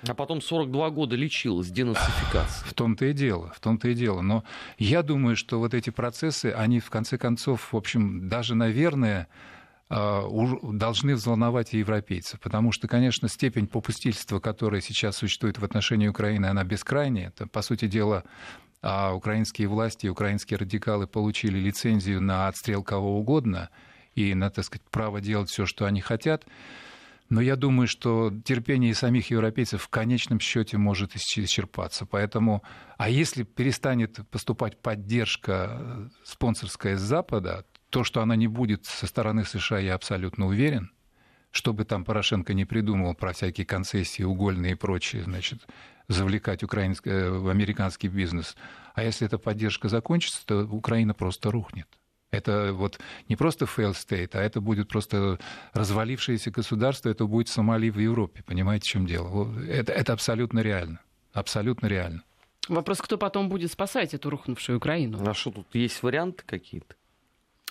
А 0.08 0.14
потом 0.14 0.42
42 0.42 0.90
года 0.90 1.16
лечилась 1.16 1.70
денацификация. 1.70 2.68
В 2.68 2.74
том-то 2.74 3.06
и 3.06 3.14
дело, 3.14 3.52
в 3.56 3.60
том-то 3.60 3.90
и 3.90 3.94
дело. 3.94 4.22
Но 4.22 4.44
я 4.78 5.02
думаю, 5.02 5.36
что 5.38 5.60
вот 5.60 5.74
эти 5.74 5.90
процессы, 5.92 6.48
они 6.48 6.80
в 6.80 6.90
конце 6.90 7.18
концов, 7.18 7.72
в 7.72 7.78
общем, 7.78 8.28
даже, 8.28 8.56
наверное, 8.56 9.28
а, 9.90 10.28
должны 10.64 11.16
взволновать 11.16 11.74
и 11.74 11.78
европейцев, 11.78 12.40
потому 12.40 12.72
что, 12.72 12.88
конечно, 12.88 13.30
степень 13.30 13.68
попустительства, 13.68 14.40
которая 14.40 14.82
сейчас 14.82 15.18
существует 15.18 15.60
в 15.60 15.64
отношении 15.64 16.08
Украины, 16.08 16.48
она 16.48 16.64
бескрайняя. 16.64 17.30
Это, 17.30 17.48
по 17.48 17.62
сути 17.62 17.88
дела, 17.88 18.24
а, 18.82 19.14
украинские 19.14 19.68
власти, 19.68 20.08
украинские 20.08 20.58
радикалы 20.58 21.08
получили 21.08 21.58
лицензию 21.58 22.22
на 22.22 22.48
отстрел 22.48 22.84
кого 22.84 23.18
угодно 23.18 23.70
и 24.16 24.34
на, 24.34 24.50
так 24.50 24.66
сказать, 24.66 24.84
право 24.90 25.22
делать 25.22 25.50
все, 25.50 25.66
что 25.66 25.86
они 25.86 26.02
хотят. 26.02 26.46
Но 27.34 27.42
я 27.42 27.56
думаю, 27.56 27.88
что 27.88 28.32
терпение 28.46 28.94
самих 28.94 29.32
европейцев 29.32 29.82
в 29.82 29.90
конечном 29.90 30.40
счете 30.40 30.78
может 30.78 31.16
исчерпаться. 31.16 32.06
Поэтому, 32.06 32.62
а 33.00 33.10
если 33.10 33.42
перестанет 33.42 34.20
поступать 34.30 34.80
поддержка 34.80 35.70
э, 35.72 36.10
спонсорская 36.24 36.96
с 36.96 37.02
Запада, 37.02 37.66
то, 37.90 38.04
что 38.04 38.22
она 38.22 38.36
не 38.36 38.48
будет 38.48 38.86
со 38.86 39.08
стороны 39.08 39.46
США, 39.46 39.80
я 39.80 39.96
абсолютно 39.96 40.46
уверен. 40.46 40.92
Что 41.50 41.74
бы 41.74 41.86
там 41.86 42.06
Порошенко 42.06 42.54
не 42.54 42.66
придумал 42.66 43.16
про 43.16 43.34
всякие 43.34 43.66
концессии, 43.66 44.22
угольные 44.22 44.74
и 44.74 44.76
прочие, 44.76 45.24
значит, 45.24 45.66
завлекать 46.08 46.62
украинский, 46.62 47.10
э, 47.10 47.50
американский 47.50 48.10
бизнес. 48.10 48.56
А 48.94 49.02
если 49.02 49.26
эта 49.26 49.40
поддержка 49.40 49.90
закончится, 49.90 50.46
то 50.46 50.66
Украина 50.66 51.16
просто 51.16 51.50
рухнет. 51.50 51.88
Это 52.34 52.74
вот 52.74 53.00
не 53.30 53.36
просто 53.36 53.66
fail 53.66 53.92
state, 53.92 54.32
а 54.34 54.42
это 54.42 54.60
будет 54.60 54.90
просто 54.90 55.38
развалившееся 55.74 56.50
государство, 56.50 57.10
это 57.10 57.26
будет 57.26 57.48
Сомали 57.48 57.92
в 57.92 58.00
Европе. 58.00 58.42
Понимаете, 58.44 58.86
в 58.86 58.92
чем 58.92 59.06
дело? 59.06 59.54
Это, 59.70 59.94
это 59.94 60.14
абсолютно 60.14 60.60
реально. 60.60 61.00
Абсолютно 61.32 61.88
реально. 61.88 62.24
Вопрос, 62.68 63.00
кто 63.02 63.18
потом 63.18 63.50
будет 63.50 63.72
спасать 63.72 64.16
эту 64.16 64.32
рухнувшую 64.32 64.78
Украину? 64.78 65.20
А 65.28 65.34
что 65.36 65.52
тут 65.52 65.68
есть 65.74 66.02
варианты 66.02 66.44
какие-то? 66.46 66.96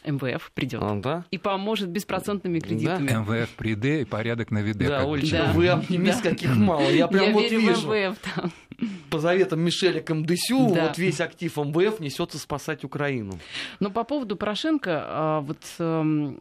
МВФ 0.04 0.50
придет 0.52 0.82
а, 0.82 0.94
да? 0.96 1.24
и 1.30 1.38
поможет 1.38 1.88
беспроцентными 1.88 2.58
кредитами. 2.60 3.08
Да. 3.08 3.20
МВФ 3.20 3.50
приде 3.50 4.02
и 4.02 4.04
порядок 4.04 4.50
на 4.50 4.62
виде. 4.62 4.88
Да, 4.88 5.02
Олечка, 5.02 5.38
да. 5.38 5.52
вы 5.52 5.68
оптимист 5.68 6.22
да. 6.22 6.30
каких 6.30 6.54
мало. 6.56 6.88
Я 6.90 7.08
прям 7.08 7.26
Я 7.26 7.32
вот 7.32 7.42
верю 7.42 7.60
вижу. 7.60 7.88
в 7.88 7.94
МВФ 7.94 8.18
там. 8.34 8.52
По 9.10 9.18
заветам 9.18 9.60
Мишеля 9.60 10.00
Камдысю 10.00 10.72
да. 10.74 10.86
вот 10.86 10.98
весь 10.98 11.20
актив 11.20 11.56
МВФ 11.56 12.00
несется 12.00 12.38
спасать 12.38 12.84
Украину. 12.84 13.38
Но 13.80 13.90
по 13.90 14.04
поводу 14.04 14.36
Порошенко, 14.36 15.04
а, 15.04 15.40
вот 15.40 15.58
эм, 15.78 16.40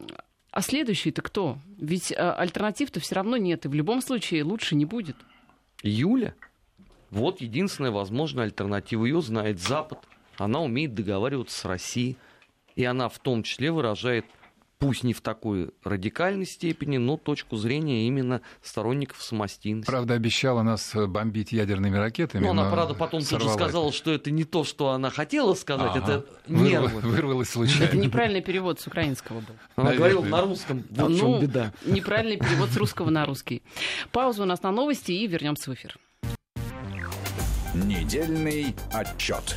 а 0.50 0.60
следующий-то 0.60 1.22
кто? 1.22 1.58
Ведь 1.78 2.12
а, 2.12 2.34
альтернатив-то 2.34 3.00
все 3.00 3.14
равно 3.14 3.36
нет, 3.36 3.64
и 3.64 3.68
в 3.68 3.74
любом 3.74 4.02
случае 4.02 4.44
лучше 4.44 4.74
не 4.74 4.84
будет. 4.84 5.16
Юля? 5.82 6.34
Вот 7.10 7.40
единственная 7.40 7.90
возможная 7.90 8.44
альтернатива. 8.44 9.04
Ее 9.04 9.20
знает 9.20 9.60
Запад. 9.60 9.98
Она 10.38 10.60
умеет 10.60 10.94
договариваться 10.94 11.58
с 11.58 11.64
Россией. 11.64 12.16
И 12.76 12.84
она 12.84 13.08
в 13.08 13.18
том 13.18 13.42
числе 13.42 13.70
выражает 13.70 14.26
пусть 14.82 15.04
не 15.04 15.12
в 15.12 15.20
такой 15.20 15.70
радикальной 15.84 16.44
степени, 16.44 16.96
но 16.96 17.16
точку 17.16 17.56
зрения 17.56 18.08
именно 18.08 18.40
сторонников 18.62 19.22
самостийности. 19.22 19.88
Правда, 19.88 20.14
обещала 20.14 20.62
нас 20.62 20.92
бомбить 20.94 21.52
ядерными 21.52 21.96
ракетами. 21.96 22.42
Ну, 22.42 22.52
но 22.52 22.62
она, 22.62 22.70
правда, 22.70 22.94
потом 22.94 23.22
тут 23.22 23.42
же 23.42 23.48
сказала, 23.48 23.88
это. 23.88 23.96
что 23.96 24.10
это 24.10 24.32
не 24.32 24.44
то, 24.44 24.64
что 24.64 24.90
она 24.90 25.10
хотела 25.10 25.54
сказать, 25.54 25.92
ага. 25.94 25.98
это 25.98 26.26
нервы. 26.48 26.88
Вырвалось, 26.88 27.04
вырвалось 27.04 27.48
случайно. 27.50 27.84
Это 27.84 27.96
неправильный 27.96 28.42
перевод 28.42 28.80
с 28.80 28.86
украинского 28.88 29.38
был. 29.38 29.54
Она 29.76 29.90
Наверное. 29.90 29.98
говорила 29.98 30.24
на 30.24 30.42
русском, 30.42 30.84
вот 30.90 31.08
ну, 31.10 31.18
чем 31.18 31.40
беда. 31.40 31.72
Неправильный 31.84 32.38
перевод 32.38 32.70
с 32.70 32.76
русского 32.76 33.10
на 33.10 33.24
русский. 33.24 33.62
Пауза 34.10 34.42
у 34.42 34.46
нас 34.46 34.62
на 34.62 34.72
новости 34.72 35.12
и 35.12 35.26
вернемся 35.28 35.70
в 35.70 35.74
эфир. 35.74 35.96
Недельный 37.74 38.74
отчет. 38.92 39.56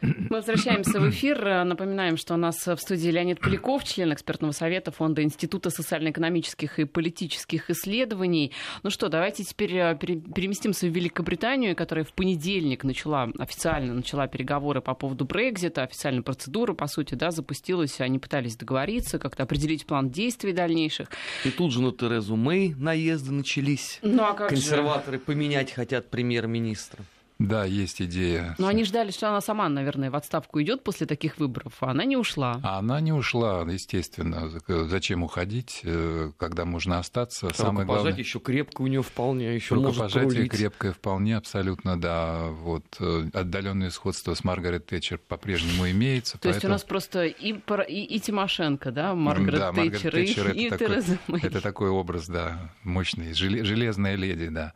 Мы 0.00 0.28
возвращаемся 0.28 1.00
в 1.00 1.08
эфир. 1.10 1.64
Напоминаем, 1.64 2.16
что 2.16 2.34
у 2.34 2.36
нас 2.36 2.66
в 2.66 2.76
студии 2.76 3.08
Леонид 3.08 3.40
Поляков, 3.40 3.84
член 3.84 4.12
экспертного 4.12 4.52
совета 4.52 4.90
Фонда 4.90 5.22
Института 5.22 5.70
социально-экономических 5.70 6.78
и 6.78 6.84
политических 6.84 7.70
исследований. 7.70 8.52
Ну 8.82 8.90
что, 8.90 9.08
давайте 9.08 9.44
теперь 9.44 9.74
э, 9.76 9.96
переместимся 9.96 10.86
в 10.86 10.90
Великобританию, 10.90 11.74
которая 11.74 12.04
в 12.04 12.12
понедельник 12.12 12.84
начала, 12.84 13.30
официально 13.38 13.94
начала 13.94 14.26
переговоры 14.26 14.80
по 14.80 14.94
поводу 14.94 15.24
Брекзита, 15.24 15.82
официальная 15.82 16.22
процедура, 16.22 16.74
по 16.74 16.86
сути, 16.86 17.14
да, 17.14 17.30
запустилась. 17.30 18.00
Они 18.00 18.18
пытались 18.18 18.56
договориться, 18.56 19.18
как-то 19.18 19.44
определить 19.44 19.86
план 19.86 20.10
действий 20.10 20.52
дальнейших. 20.52 21.08
И 21.44 21.50
тут 21.50 21.72
же 21.72 21.80
на 21.80 21.92
Терезу 21.92 22.36
Мэй 22.36 22.74
наезды 22.76 23.32
начались. 23.32 23.98
Ну, 24.02 24.22
а 24.22 24.34
как 24.34 24.48
Консерваторы 24.50 25.18
же? 25.18 25.24
поменять 25.24 25.72
хотят 25.72 26.10
премьер-министра. 26.10 27.04
Да, 27.38 27.64
есть 27.64 28.00
идея. 28.00 28.54
Но 28.58 28.66
они 28.66 28.84
ждали, 28.84 29.10
что 29.10 29.28
она 29.28 29.40
сама, 29.40 29.68
наверное, 29.68 30.10
в 30.10 30.16
отставку 30.16 30.60
идет 30.62 30.82
после 30.82 31.06
таких 31.06 31.38
выборов, 31.38 31.74
а 31.80 31.90
она 31.90 32.04
не 32.04 32.16
ушла. 32.16 32.60
А 32.62 32.78
она 32.78 33.00
не 33.00 33.12
ушла, 33.12 33.62
естественно. 33.70 34.50
Зачем 34.66 35.22
уходить, 35.22 35.80
э, 35.84 36.32
когда 36.38 36.64
можно 36.64 36.98
остаться? 36.98 37.50
Самое 37.54 37.86
главное... 37.86 38.14
еще 38.14 38.40
крепко 38.40 38.82
у 38.82 38.86
нее 38.86 39.02
вполне, 39.02 39.54
еще 39.54 39.74
Рукопожатие 39.74 40.48
крепкое 40.48 40.92
вполне, 40.92 41.36
абсолютно, 41.36 42.00
да. 42.00 42.46
Вот 42.48 42.84
э, 43.00 43.28
отдаленное 43.34 43.90
сходство 43.90 44.34
с 44.34 44.42
Маргарет 44.42 44.86
Тэтчер 44.86 45.18
по-прежнему 45.18 45.90
имеется. 45.90 46.34
То 46.34 46.44
поэтому... 46.44 46.54
есть 46.54 46.64
у 46.64 46.68
нас 46.68 46.84
просто 46.84 47.26
и, 47.26 47.52
и, 47.52 48.16
и 48.16 48.20
Тимошенко, 48.20 48.90
да, 48.90 49.14
Маргарет 49.14 49.60
да, 49.60 49.72
Тэтчер, 49.72 49.84
Маргарет 49.84 50.12
Тэтчер 50.12 50.50
и, 50.52 50.66
и 50.66 50.70
такой, 50.70 50.88
Тереза 50.88 51.18
Мэй. 51.26 51.40
Это 51.42 51.60
такой 51.60 51.90
образ, 51.90 52.28
да, 52.28 52.72
мощный, 52.82 53.34
железная 53.34 54.14
леди, 54.14 54.48
да. 54.48 54.72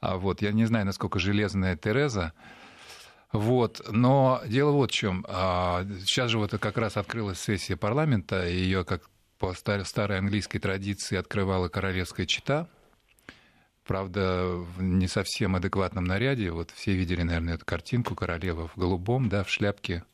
А 0.00 0.16
вот, 0.16 0.42
я 0.42 0.52
не 0.52 0.64
знаю, 0.64 0.86
насколько 0.86 1.18
железная 1.18 1.76
Тереза. 1.76 2.32
Вот. 3.32 3.82
Но 3.90 4.40
дело 4.46 4.72
вот 4.72 4.90
в 4.90 4.94
чем. 4.94 5.24
А, 5.28 5.84
сейчас 6.00 6.30
же 6.30 6.38
вот 6.38 6.50
как 6.50 6.78
раз 6.78 6.96
открылась 6.96 7.38
сессия 7.38 7.76
парламента, 7.76 8.48
и 8.48 8.56
ее, 8.56 8.84
как 8.84 9.08
по 9.38 9.54
старой 9.54 10.18
английской 10.18 10.58
традиции, 10.58 11.16
открывала 11.16 11.68
королевская 11.68 12.26
чита. 12.26 12.68
правда, 13.86 14.46
в 14.46 14.82
не 14.82 15.08
совсем 15.08 15.56
адекватном 15.56 16.04
наряде. 16.04 16.50
Вот 16.50 16.70
все 16.70 16.92
видели, 16.94 17.22
наверное, 17.22 17.54
эту 17.54 17.64
картинку 17.64 18.14
королева 18.14 18.68
в 18.68 18.76
голубом, 18.76 19.28
да, 19.28 19.44
в 19.44 19.50
шляпке 19.50 20.04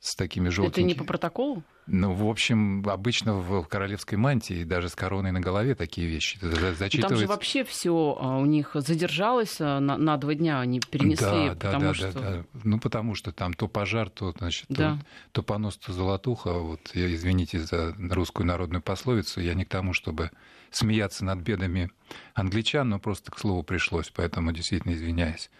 с 0.00 0.14
такими 0.14 0.48
желтыми. 0.48 0.72
Это 0.72 0.82
не 0.82 0.94
по 0.94 1.04
протоколу? 1.04 1.62
Ну, 1.86 2.14
в 2.14 2.28
общем, 2.28 2.82
обычно 2.88 3.34
в 3.34 3.64
королевской 3.64 4.16
мантии, 4.16 4.64
даже 4.64 4.88
с 4.88 4.94
короной 4.94 5.32
на 5.32 5.40
голове 5.40 5.74
такие 5.74 6.06
вещи 6.06 6.38
зачитывается. 6.40 7.08
Там 7.08 7.16
же 7.16 7.26
вообще 7.26 7.62
все 7.64 8.16
а, 8.18 8.38
у 8.38 8.46
них 8.46 8.70
задержалось 8.74 9.60
а, 9.60 9.80
на, 9.80 9.98
на 9.98 10.16
два 10.16 10.34
дня, 10.34 10.60
они 10.60 10.80
перенесли, 10.80 11.50
да, 11.50 11.54
потому 11.54 11.84
да, 11.86 11.94
что... 11.94 12.12
Да, 12.12 12.20
да. 12.20 12.44
Ну, 12.64 12.78
потому 12.78 13.14
что 13.14 13.32
там 13.32 13.52
то 13.52 13.68
пожар, 13.68 14.08
то, 14.08 14.32
значит, 14.32 14.66
да. 14.70 14.98
то, 15.32 15.40
то 15.40 15.42
понос, 15.42 15.76
то 15.76 15.92
золотуха. 15.92 16.54
Вот, 16.54 16.80
я, 16.94 17.12
извините 17.14 17.58
за 17.58 17.94
русскую 17.98 18.46
народную 18.46 18.80
пословицу, 18.80 19.40
я 19.40 19.52
не 19.52 19.64
к 19.64 19.68
тому, 19.68 19.92
чтобы 19.92 20.30
смеяться 20.70 21.24
над 21.24 21.40
бедами 21.40 21.90
англичан, 22.34 22.88
но 22.88 22.98
просто 22.98 23.30
к 23.30 23.38
слову 23.38 23.62
пришлось, 23.62 24.10
поэтому 24.10 24.52
действительно 24.52 24.92
извиняюсь. 24.92 25.50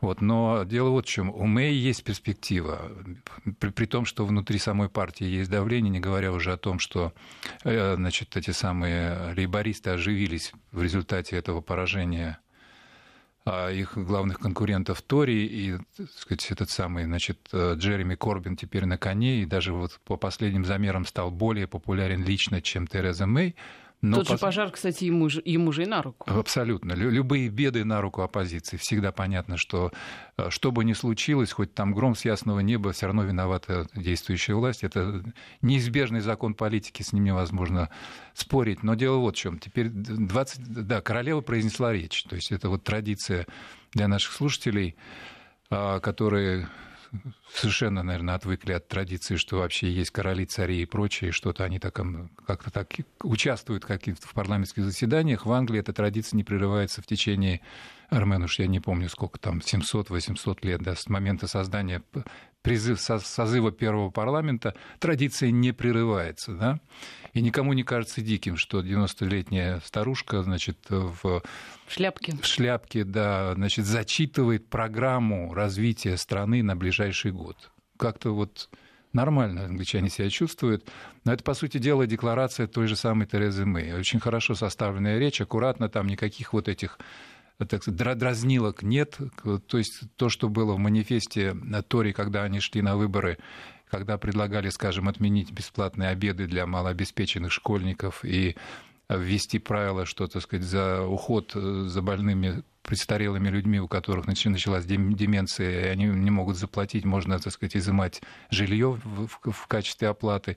Вот, 0.00 0.20
но 0.22 0.64
дело 0.64 0.90
вот 0.90 1.06
в 1.06 1.08
чем. 1.08 1.30
У 1.30 1.44
Мэй 1.44 1.74
есть 1.74 2.04
перспектива, 2.04 2.90
при, 3.58 3.70
при 3.70 3.86
том, 3.86 4.04
что 4.04 4.24
внутри 4.24 4.58
самой 4.58 4.88
партии 4.88 5.24
есть 5.24 5.50
давление, 5.50 5.90
не 5.90 6.00
говоря 6.00 6.32
уже 6.32 6.52
о 6.52 6.56
том, 6.56 6.78
что 6.78 7.12
э, 7.64 7.96
значит, 7.96 8.36
эти 8.36 8.50
самые 8.50 9.34
лейбористы 9.34 9.90
оживились 9.90 10.52
в 10.72 10.82
результате 10.82 11.36
этого 11.36 11.60
поражения 11.60 12.38
а 13.46 13.70
их 13.70 13.96
главных 13.96 14.38
конкурентов 14.38 15.00
Тори 15.00 15.46
и, 15.46 15.78
так 15.96 16.10
сказать, 16.10 16.50
этот 16.50 16.68
самый, 16.68 17.04
значит, 17.04 17.38
э, 17.52 17.74
Джереми 17.76 18.14
Корбин 18.14 18.54
теперь 18.54 18.84
на 18.84 18.98
коне, 18.98 19.42
и 19.42 19.46
даже 19.46 19.72
вот 19.72 19.98
по 20.04 20.16
последним 20.16 20.66
замерам 20.66 21.06
стал 21.06 21.30
более 21.30 21.66
популярен 21.66 22.22
лично, 22.22 22.60
чем 22.60 22.86
Тереза 22.86 23.26
Мэй. 23.26 23.56
Но 24.02 24.18
Тот 24.18 24.28
же 24.28 24.32
пос... 24.34 24.40
пожар, 24.40 24.70
кстати, 24.70 25.04
ему 25.04 25.28
же, 25.28 25.42
ему 25.44 25.72
же 25.72 25.82
и 25.82 25.86
на 25.86 26.00
руку. 26.00 26.30
Абсолютно. 26.30 26.92
Любые 26.92 27.48
беды 27.48 27.84
на 27.84 28.00
руку 28.00 28.22
оппозиции. 28.22 28.78
Всегда 28.78 29.12
понятно, 29.12 29.58
что 29.58 29.92
э, 30.38 30.48
что 30.48 30.72
бы 30.72 30.84
ни 30.84 30.94
случилось, 30.94 31.52
хоть 31.52 31.74
там 31.74 31.92
гром 31.92 32.14
с 32.14 32.24
ясного 32.24 32.60
неба, 32.60 32.92
все 32.92 33.06
равно 33.06 33.24
виновата 33.24 33.86
действующая 33.94 34.54
власть. 34.54 34.84
Это 34.84 35.22
неизбежный 35.60 36.20
закон 36.20 36.54
политики, 36.54 37.02
с 37.02 37.12
ним 37.12 37.24
невозможно 37.24 37.90
спорить. 38.32 38.82
Но 38.82 38.94
дело 38.94 39.18
вот 39.18 39.36
в 39.36 39.38
чем. 39.38 39.58
Теперь 39.58 39.90
20... 39.90 40.86
Да, 40.86 41.02
королева 41.02 41.42
произнесла 41.42 41.92
речь. 41.92 42.24
То 42.24 42.36
есть 42.36 42.52
это 42.52 42.70
вот 42.70 42.82
традиция 42.82 43.46
для 43.92 44.08
наших 44.08 44.32
слушателей, 44.32 44.96
а, 45.68 46.00
которые 46.00 46.68
совершенно, 47.52 48.02
наверное, 48.02 48.34
отвыкли 48.34 48.72
от 48.72 48.88
традиции, 48.88 49.36
что 49.36 49.58
вообще 49.58 49.90
есть 49.90 50.10
короли, 50.10 50.46
цари 50.46 50.82
и 50.82 50.86
прочее, 50.86 51.32
что-то 51.32 51.64
они 51.64 51.78
так, 51.78 52.00
как-то 52.46 52.70
так 52.70 52.92
участвуют 53.22 53.84
каких-то 53.84 54.26
в 54.26 54.32
парламентских 54.32 54.84
заседаниях. 54.84 55.46
В 55.46 55.52
Англии 55.52 55.80
эта 55.80 55.92
традиция 55.92 56.36
не 56.36 56.44
прерывается 56.44 57.02
в 57.02 57.06
течение, 57.06 57.60
Армен, 58.10 58.42
уж 58.42 58.58
я 58.58 58.66
не 58.66 58.80
помню, 58.80 59.08
сколько 59.08 59.38
там, 59.38 59.58
700-800 59.58 60.58
лет, 60.62 60.82
да, 60.82 60.96
с 60.96 61.08
момента 61.08 61.46
создания 61.46 62.02
призыв 62.62 63.00
созыва 63.00 63.72
первого 63.72 64.10
парламента, 64.10 64.74
традиция 64.98 65.50
не 65.50 65.72
прерывается, 65.72 66.52
да, 66.52 66.80
и 67.32 67.40
никому 67.40 67.72
не 67.72 67.84
кажется 67.84 68.20
диким, 68.20 68.56
что 68.56 68.80
90-летняя 68.80 69.80
старушка, 69.84 70.42
значит, 70.42 70.78
в 70.88 71.42
шляпке. 71.88 72.36
в 72.36 72.44
шляпке, 72.44 73.04
да, 73.04 73.54
значит, 73.54 73.86
зачитывает 73.86 74.68
программу 74.68 75.54
развития 75.54 76.16
страны 76.16 76.62
на 76.62 76.74
ближайший 76.74 77.30
год. 77.30 77.70
Как-то 77.96 78.34
вот 78.34 78.68
нормально 79.12 79.64
англичане 79.64 80.08
себя 80.08 80.28
чувствуют. 80.30 80.88
Но 81.24 81.32
это, 81.32 81.42
по 81.44 81.54
сути 81.54 81.78
дела, 81.78 82.06
декларация 82.06 82.66
той 82.66 82.86
же 82.86 82.96
самой 82.96 83.26
Терезы 83.26 83.64
Мэй. 83.66 83.94
Очень 83.94 84.20
хорошо 84.20 84.54
составленная 84.54 85.18
речь, 85.18 85.40
аккуратно, 85.40 85.88
там 85.88 86.06
никаких 86.06 86.52
вот 86.52 86.68
этих 86.68 86.98
так 87.68 87.82
сказать, 87.82 88.18
дразнилок 88.18 88.82
нет. 88.82 89.18
То 89.66 89.78
есть 89.78 90.02
то, 90.16 90.28
что 90.28 90.48
было 90.48 90.74
в 90.74 90.78
манифесте 90.78 91.56
Тори, 91.88 92.12
когда 92.12 92.44
они 92.44 92.60
шли 92.60 92.82
на 92.82 92.96
выборы, 92.96 93.38
когда 93.90 94.18
предлагали, 94.18 94.68
скажем, 94.68 95.08
отменить 95.08 95.52
бесплатные 95.52 96.10
обеды 96.10 96.46
для 96.46 96.66
малообеспеченных 96.66 97.52
школьников 97.52 98.24
и 98.24 98.56
ввести 99.08 99.58
правила, 99.58 100.06
что, 100.06 100.28
так 100.28 100.42
сказать, 100.42 100.64
за 100.64 101.02
уход 101.02 101.52
за 101.52 102.00
больными 102.00 102.62
престарелыми 102.82 103.48
людьми, 103.48 103.80
у 103.80 103.88
которых 103.88 104.26
началась 104.26 104.84
деменция, 104.86 105.86
и 105.86 105.88
они 105.88 106.04
не 106.06 106.30
могут 106.30 106.56
заплатить, 106.56 107.04
можно, 107.04 107.38
так 107.38 107.52
сказать, 107.52 107.76
изымать 107.76 108.22
жилье 108.50 108.98
в 109.04 109.66
качестве 109.66 110.08
оплаты. 110.08 110.56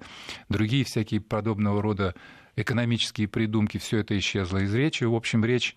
Другие 0.50 0.84
всякие 0.86 1.20
подобного 1.20 1.82
рода 1.82 2.13
экономические 2.56 3.28
придумки, 3.28 3.80
все 3.80 3.98
это 3.98 4.18
исчезло 4.18 4.60
из 4.60 4.74
речи. 4.74 5.04
В 5.04 5.16
общем, 5.16 5.44
речь 5.44 5.76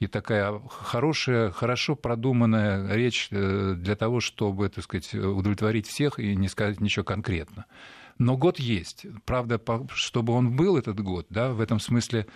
и 0.00 0.06
такая 0.06 0.60
хорошая, 0.68 1.50
хорошо 1.50 1.94
продуманная 1.94 2.92
речь 2.94 3.28
э, 3.30 3.74
для 3.76 3.96
того, 3.96 4.20
чтобы, 4.20 4.68
так 4.68 4.84
сказать, 4.84 5.14
удовлетворить 5.14 5.86
всех 5.86 6.18
и 6.18 6.34
не 6.34 6.48
сказать 6.48 6.80
ничего 6.80 7.04
конкретно. 7.04 7.66
Но 8.18 8.36
год 8.36 8.58
есть. 8.58 9.06
Правда, 9.24 9.60
чтобы 9.94 10.32
он 10.32 10.56
был 10.56 10.76
этот 10.76 11.00
год, 11.00 11.26
да, 11.30 11.52
в 11.52 11.60
этом 11.60 11.80
смысле 11.80 12.26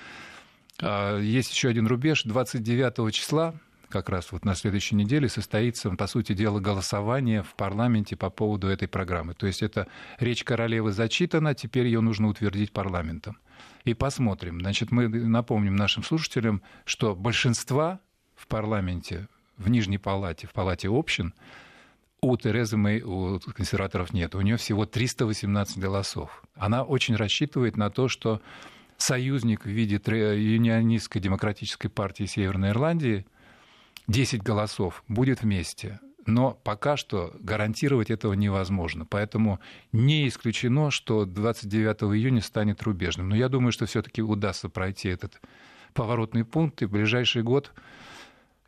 а, 0.81 1.19
есть 1.19 1.53
еще 1.53 1.69
один 1.69 1.87
рубеж. 1.87 2.23
29 2.25 3.15
числа, 3.15 3.55
как 3.89 4.09
раз 4.09 4.33
вот 4.33 4.45
на 4.45 4.55
следующей 4.55 4.95
неделе, 4.95 5.29
состоится, 5.29 5.91
по 5.91 6.07
сути 6.07 6.33
дела, 6.33 6.61
голосование 6.61 7.43
в 7.43 7.55
парламенте 7.55 8.17
по 8.17 8.31
поводу 8.31 8.69
этой 8.69 8.89
программы. 8.89 9.35
То 9.35 9.47
есть 9.47 9.63
это 9.63 9.89
речь 10.19 10.45
королевы 10.45 10.93
зачитана, 10.93 11.55
теперь 11.55 11.87
ее 11.87 12.01
нужно 12.01 12.29
утвердить 12.29 12.73
парламентом 12.73 13.39
и 13.85 13.95
посмотрим. 13.95 14.61
Значит, 14.61 14.91
мы 14.91 15.09
напомним 15.09 15.77
нашим 15.77 16.03
слушателям, 16.03 16.63
что 16.85 17.15
большинства 17.15 18.01
в 18.35 18.47
парламенте, 18.47 19.29
в 19.57 19.69
Нижней 19.69 19.99
палате, 19.99 20.47
в 20.47 20.53
палате 20.53 20.89
общин, 20.89 21.35
у 22.21 22.37
Терезы 22.37 22.77
Мэй, 22.77 23.03
у 23.03 23.39
консерваторов 23.39 24.13
нет. 24.13 24.35
У 24.35 24.41
нее 24.41 24.57
всего 24.57 24.87
318 24.87 25.79
голосов. 25.79 26.43
Она 26.55 26.83
очень 26.83 27.15
рассчитывает 27.17 27.77
на 27.77 27.91
то, 27.91 28.09
что 28.09 28.41
союзник 28.97 29.65
в 29.65 29.69
виде 29.69 29.97
юнионистской 29.97 31.21
демократической 31.21 31.89
партии 31.89 32.25
Северной 32.25 32.71
Ирландии 32.71 33.25
10 34.09 34.43
голосов 34.43 35.05
будет 35.07 35.43
вместе 35.43 36.01
но 36.29 36.53
пока 36.63 36.99
что 36.99 37.35
гарантировать 37.41 38.11
этого 38.11 38.35
невозможно. 38.35 39.07
Поэтому 39.07 39.61
не 39.93 40.29
исключено, 40.29 40.91
что 40.91 41.25
29 41.25 42.03
июня 42.15 42.43
станет 42.43 42.83
рубежным. 42.83 43.31
Но 43.31 43.35
я 43.35 43.49
думаю, 43.49 43.73
что 43.73 43.87
все-таки 43.87 44.21
удастся 44.21 44.69
пройти 44.69 45.09
этот 45.09 45.41
поворотный 45.95 46.45
пункт, 46.45 46.83
и 46.83 46.85
в 46.85 46.91
ближайший 46.91 47.43
год 47.43 47.73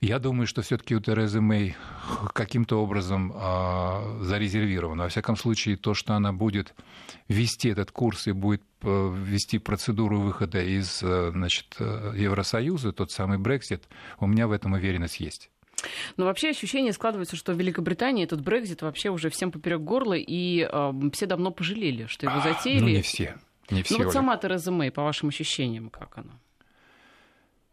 я 0.01 0.19
думаю, 0.19 0.47
что 0.47 0.63
все-таки 0.63 0.95
у 0.95 1.01
Терезы 1.01 1.41
Мэй 1.41 1.77
каким-то 2.33 2.83
образом 2.83 3.33
э, 3.35 4.23
зарезервировано. 4.23 5.05
Во 5.05 5.09
всяком 5.09 5.37
случае, 5.37 5.77
то, 5.77 5.95
что 5.95 6.15
она 6.15 6.33
будет 6.33 6.75
вести 7.29 7.69
этот 7.69 7.91
курс 7.91 8.27
и 8.27 8.33
будет 8.33 8.63
э, 8.83 9.15
вести 9.15 9.59
процедуру 9.59 10.21
выхода 10.21 10.63
из 10.63 11.03
э, 11.03 11.31
значит, 11.33 11.77
э, 11.79 12.15
Евросоюза, 12.17 12.93
тот 12.93 13.11
самый 13.11 13.39
Брексит, 13.39 13.89
у 14.19 14.27
меня 14.27 14.49
в 14.49 14.53
этом 14.53 14.73
уверенность 14.73 15.21
есть. 15.21 15.51
Но 16.17 16.25
вообще 16.25 16.51
ощущение 16.51 16.93
складывается, 16.93 17.37
что 17.37 17.53
в 17.53 17.59
Великобритании 17.59 18.25
этот 18.25 18.43
Брекзит 18.43 18.83
вообще 18.83 19.11
уже 19.11 19.31
всем 19.31 19.53
поперек 19.53 19.81
горла, 19.81 20.15
и 20.15 20.69
э, 20.71 20.93
все 21.13 21.27
давно 21.27 21.51
пожалели, 21.51 22.07
что 22.07 22.27
его 22.27 22.41
затеяли. 22.41 22.81
Ну, 22.81 22.89
не 22.89 23.03
все. 23.03 23.37
Не 23.71 23.83
все. 23.83 23.99
Ну, 23.99 24.05
вот 24.05 24.13
сама 24.13 24.37
Тереза 24.37 24.73
Мэй, 24.73 24.91
по 24.91 25.03
вашим 25.03 25.29
ощущениям, 25.29 25.91
как 25.91 26.19
она? 26.19 26.39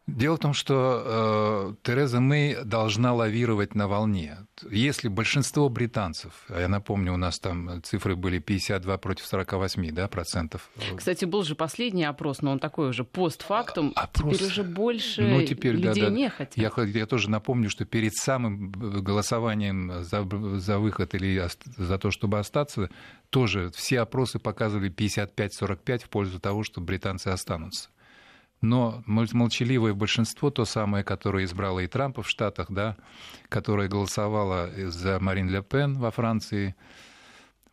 Дело 0.07 0.37
в 0.37 0.39
том, 0.39 0.53
что 0.53 1.03
э, 1.05 1.73
Тереза 1.83 2.21
Мэй 2.21 2.63
должна 2.63 3.13
лавировать 3.13 3.75
на 3.75 3.89
волне. 3.89 4.37
Если 4.71 5.09
большинство 5.09 5.67
британцев, 5.67 6.45
а 6.47 6.61
я 6.61 6.69
напомню, 6.69 7.13
у 7.13 7.17
нас 7.17 7.39
там 7.39 7.83
цифры 7.83 8.15
были 8.15 8.39
52 8.39 8.97
против 8.99 9.25
48 9.25 9.91
да, 9.91 10.07
процентов. 10.07 10.69
Кстати, 10.95 11.25
был 11.25 11.43
же 11.43 11.55
последний 11.55 12.05
опрос, 12.05 12.41
но 12.41 12.51
он 12.51 12.59
такой 12.59 12.89
уже 12.89 13.03
постфактум. 13.03 13.91
Опрос... 13.95 14.37
Теперь 14.37 14.47
уже 14.47 14.63
больше 14.63 15.21
ну, 15.23 15.41
теперь, 15.43 15.75
людей 15.75 16.03
да, 16.03 16.09
да. 16.09 16.15
не 16.15 16.29
хотят. 16.29 16.57
Я, 16.57 16.71
я 16.85 17.05
тоже 17.05 17.29
напомню, 17.29 17.69
что 17.69 17.83
перед 17.83 18.15
самым 18.15 18.71
голосованием 18.71 20.05
за, 20.05 20.25
за 20.57 20.79
выход 20.79 21.15
или 21.15 21.45
за 21.75 21.97
то, 21.97 22.11
чтобы 22.11 22.39
остаться, 22.39 22.89
тоже 23.29 23.71
все 23.75 23.99
опросы 23.99 24.39
показывали 24.39 24.89
55-45 24.89 26.05
в 26.05 26.09
пользу 26.09 26.39
того, 26.39 26.63
что 26.63 26.79
британцы 26.79 27.27
останутся. 27.27 27.89
Но 28.61 29.03
молчаливое 29.05 29.93
большинство, 29.93 30.49
то 30.49 30.65
самое, 30.65 31.03
которое 31.03 31.45
избрало 31.45 31.79
и 31.81 31.87
Трампа 31.87 32.23
в 32.23 32.29
Штатах, 32.29 32.67
да, 32.71 32.97
которое 33.49 33.87
голосовало 33.87 34.71
за 34.75 35.19
Марин 35.19 35.49
Ле 35.49 35.61
Пен 35.61 35.99
во 35.99 36.09
Франции, 36.09 36.75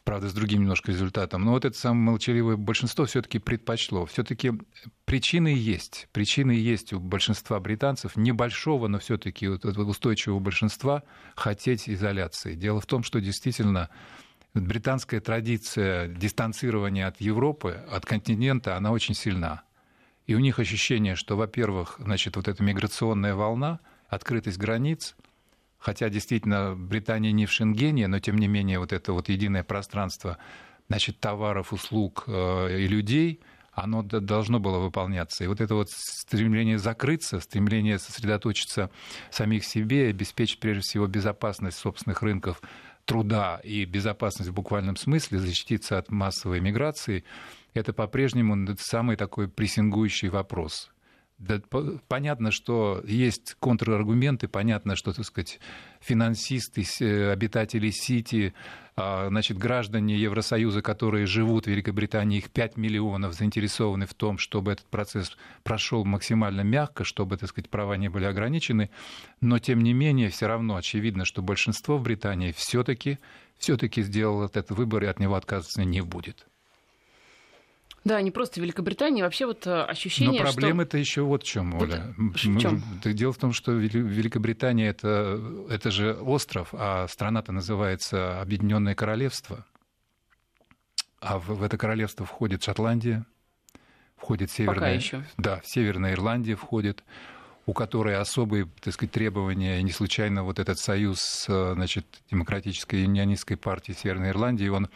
правда, 0.05 0.29
с 0.29 0.35
другим 0.35 0.61
немножко 0.61 0.93
результатом. 0.93 1.43
Но 1.43 1.53
вот 1.53 1.65
это 1.65 1.77
самое 1.77 2.03
молчаливое 2.03 2.57
большинство 2.57 3.07
все-таки 3.07 3.39
предпочло. 3.39 4.05
Все-таки 4.05 4.53
причины 5.07 5.49
есть. 5.49 6.09
Причины 6.13 6.53
есть 6.53 6.93
у 6.93 7.01
большинства 7.01 7.59
британцев, 7.61 8.15
небольшого, 8.17 8.87
но 8.87 8.99
все-таки 8.99 9.49
устойчивого 9.49 10.41
большинства 10.41 11.03
хотеть 11.35 11.89
изоляции. 11.89 12.55
Дело 12.55 12.83
в 12.83 12.87
том, 12.87 13.03
что 13.03 13.23
действительно 13.23 13.89
британская 14.53 15.21
традиция 15.21 16.09
дистанцирования 16.09 17.07
от 17.07 17.23
Европы, 17.23 17.83
от 17.91 18.05
континента, 18.05 18.77
она 18.77 18.93
очень 18.93 19.15
сильна. 19.15 19.63
И 20.27 20.35
у 20.35 20.39
них 20.39 20.59
ощущение, 20.59 21.17
что, 21.17 21.37
во-первых, 21.37 21.97
значит, 21.99 22.37
вот 22.37 22.49
эта 22.49 22.63
миграционная 22.63 23.35
волна, 23.35 23.81
открытость 24.09 24.59
границ, 24.59 25.17
хотя 25.79 26.09
действительно 26.09 26.75
Британия 26.75 27.33
не 27.33 27.47
в 27.47 27.53
Шенгене, 27.53 28.09
но 28.09 28.19
тем 28.21 28.39
не 28.39 28.49
менее 28.49 28.79
вот 28.79 28.93
это 28.93 29.13
вот 29.13 29.29
единое 29.29 29.65
пространство 29.65 30.39
значит, 30.89 31.21
товаров, 31.21 31.73
услуг 31.73 32.25
э, 32.27 32.81
и 32.81 32.89
людей, 32.89 33.41
оно 33.73 34.03
должно 34.03 34.61
было 34.61 34.79
выполняться. 34.79 35.45
И 35.45 35.47
вот 35.47 35.61
это 35.61 35.75
вот 35.75 35.91
стремление 35.91 36.79
закрыться, 36.79 37.41
стремление 37.41 37.99
сосредоточиться 37.99 38.91
самих 39.31 39.65
себе, 39.65 40.09
обеспечить 40.09 40.61
прежде 40.61 40.83
всего 40.83 41.07
безопасность 41.07 41.79
собственных 41.79 42.23
рынков 42.23 42.63
труда 43.05 43.61
и 43.63 43.85
безопасность 43.85 44.51
в 44.51 44.55
буквальном 44.55 44.97
смысле, 44.97 45.39
защититься 45.39 45.99
от 45.99 46.11
массовой 46.11 46.61
миграции, 46.61 47.25
это 47.75 47.93
по-прежнему 47.93 48.57
самый 48.79 49.17
такой 49.17 49.49
прессингующий 49.49 50.29
вопрос. 50.29 50.94
Да, 51.39 51.61
понятно, 52.07 52.53
что 52.53 53.03
есть 53.05 53.57
контраргументы, 53.59 54.47
понятно, 54.47 54.95
что, 54.95 55.13
так 55.13 55.25
сказать, 55.27 55.59
финансисты, 56.01 56.85
э, 57.01 57.33
обитатели 57.33 57.91
Сити, 57.91 58.55
а, 58.95 59.29
значит, 59.29 59.59
граждане 59.59 60.17
Евросоюза, 60.17 60.81
которые 60.81 61.27
живут 61.27 61.65
в 61.65 61.71
Великобритании, 61.71 62.39
их 62.39 62.51
5 62.51 62.77
миллионов, 62.77 63.35
заинтересованы 63.35 64.07
в 64.07 64.15
том, 64.15 64.39
чтобы 64.39 64.73
этот 64.73 64.87
процесс 64.87 65.37
прошел 65.65 66.05
максимально 66.05 66.61
мягко, 66.61 67.03
чтобы, 67.03 67.37
так 67.37 67.49
сказать, 67.49 67.69
права 67.69 67.97
не 67.97 68.09
были 68.09 68.27
ограничены. 68.27 68.91
Но, 69.41 69.59
тем 69.59 69.81
не 69.81 69.93
менее, 69.93 70.29
все 70.29 70.47
равно 70.47 70.77
очевидно, 70.77 71.25
что 71.25 71.43
большинство 71.43 71.99
в 71.99 72.03
Британии 72.03 72.53
все-таки 72.57 73.19
все-таки 73.59 74.03
сделало 74.03 74.47
этот 74.47 74.71
выбор 74.71 75.05
и 75.05 75.07
от 75.07 75.19
него 75.19 75.35
отказываться 75.35 75.85
не 75.85 76.01
будет. 76.01 76.47
Да, 78.05 78.21
не 78.21 78.31
просто 78.31 78.61
Великобритания, 78.61 79.23
вообще 79.23 79.47
вот 79.47 79.67
э, 79.67 79.83
ощущение, 79.83 80.43
Но 80.43 80.51
проблема-то 80.51 80.91
что... 80.91 80.99
еще 80.99 81.23
вот 81.23 81.43
в 81.43 81.47
чем, 81.47 81.75
Оля. 81.75 82.15
Вот, 82.19 82.37
в 82.37 82.59
чем? 82.59 82.83
Дело 83.03 83.33
в 83.33 83.39
том, 83.39 83.53
что 83.53 83.73
Великобритания 83.73 84.89
это, 84.89 85.41
это 85.71 85.91
же 85.91 86.13
остров, 86.13 86.69
а 86.73 87.09
страна-то 87.09 87.53
называется 87.53 88.41
Объединенное 88.43 88.95
Королевство. 88.95 89.65
А 91.21 91.39
в, 91.39 91.47
в 91.47 91.63
это 91.63 91.79
королевство 91.79 92.27
входит 92.27 92.63
Шотландия, 92.63 93.25
входит 94.17 94.51
Северная... 94.51 94.75
Пока 94.75 94.89
еще. 94.91 95.25
Да, 95.39 95.63
Северная 95.65 96.13
Ирландия 96.13 96.57
входит 96.57 97.03
у 97.67 97.73
которой 97.73 98.17
особые, 98.17 98.69
так 98.83 98.93
сказать, 98.93 99.13
требования, 99.13 99.81
и 99.81 99.83
не 99.83 99.91
случайно 99.91 100.45
вот 100.45 100.59
этот 100.59 100.79
союз, 100.79 101.47
э, 101.49 101.73
значит, 101.75 102.05
демократической 102.31 103.03
юнионистской 103.03 103.57
партии 103.57 103.93
Северной 103.93 104.31
Ирландии, 104.31 104.69
он 104.69 104.91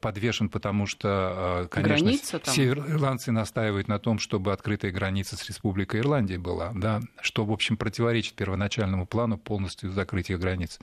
подвешен, 0.00 0.48
потому 0.48 0.86
что, 0.86 1.64
э, 1.64 1.68
конечно, 1.68 1.96
граница 1.96 2.40
североирландцы 2.44 3.32
настаивают 3.32 3.88
на 3.88 3.98
том, 3.98 4.18
чтобы 4.18 4.52
открытая 4.52 4.92
граница 4.92 5.36
с 5.36 5.46
Республикой 5.48 6.00
Ирландия 6.00 6.38
была, 6.38 6.72
да, 6.74 7.00
что, 7.20 7.44
в 7.44 7.50
общем, 7.50 7.76
противоречит 7.76 8.34
первоначальному 8.34 9.06
плану 9.06 9.38
полностью 9.38 9.90
закрытия 9.90 10.38
границ. 10.38 10.78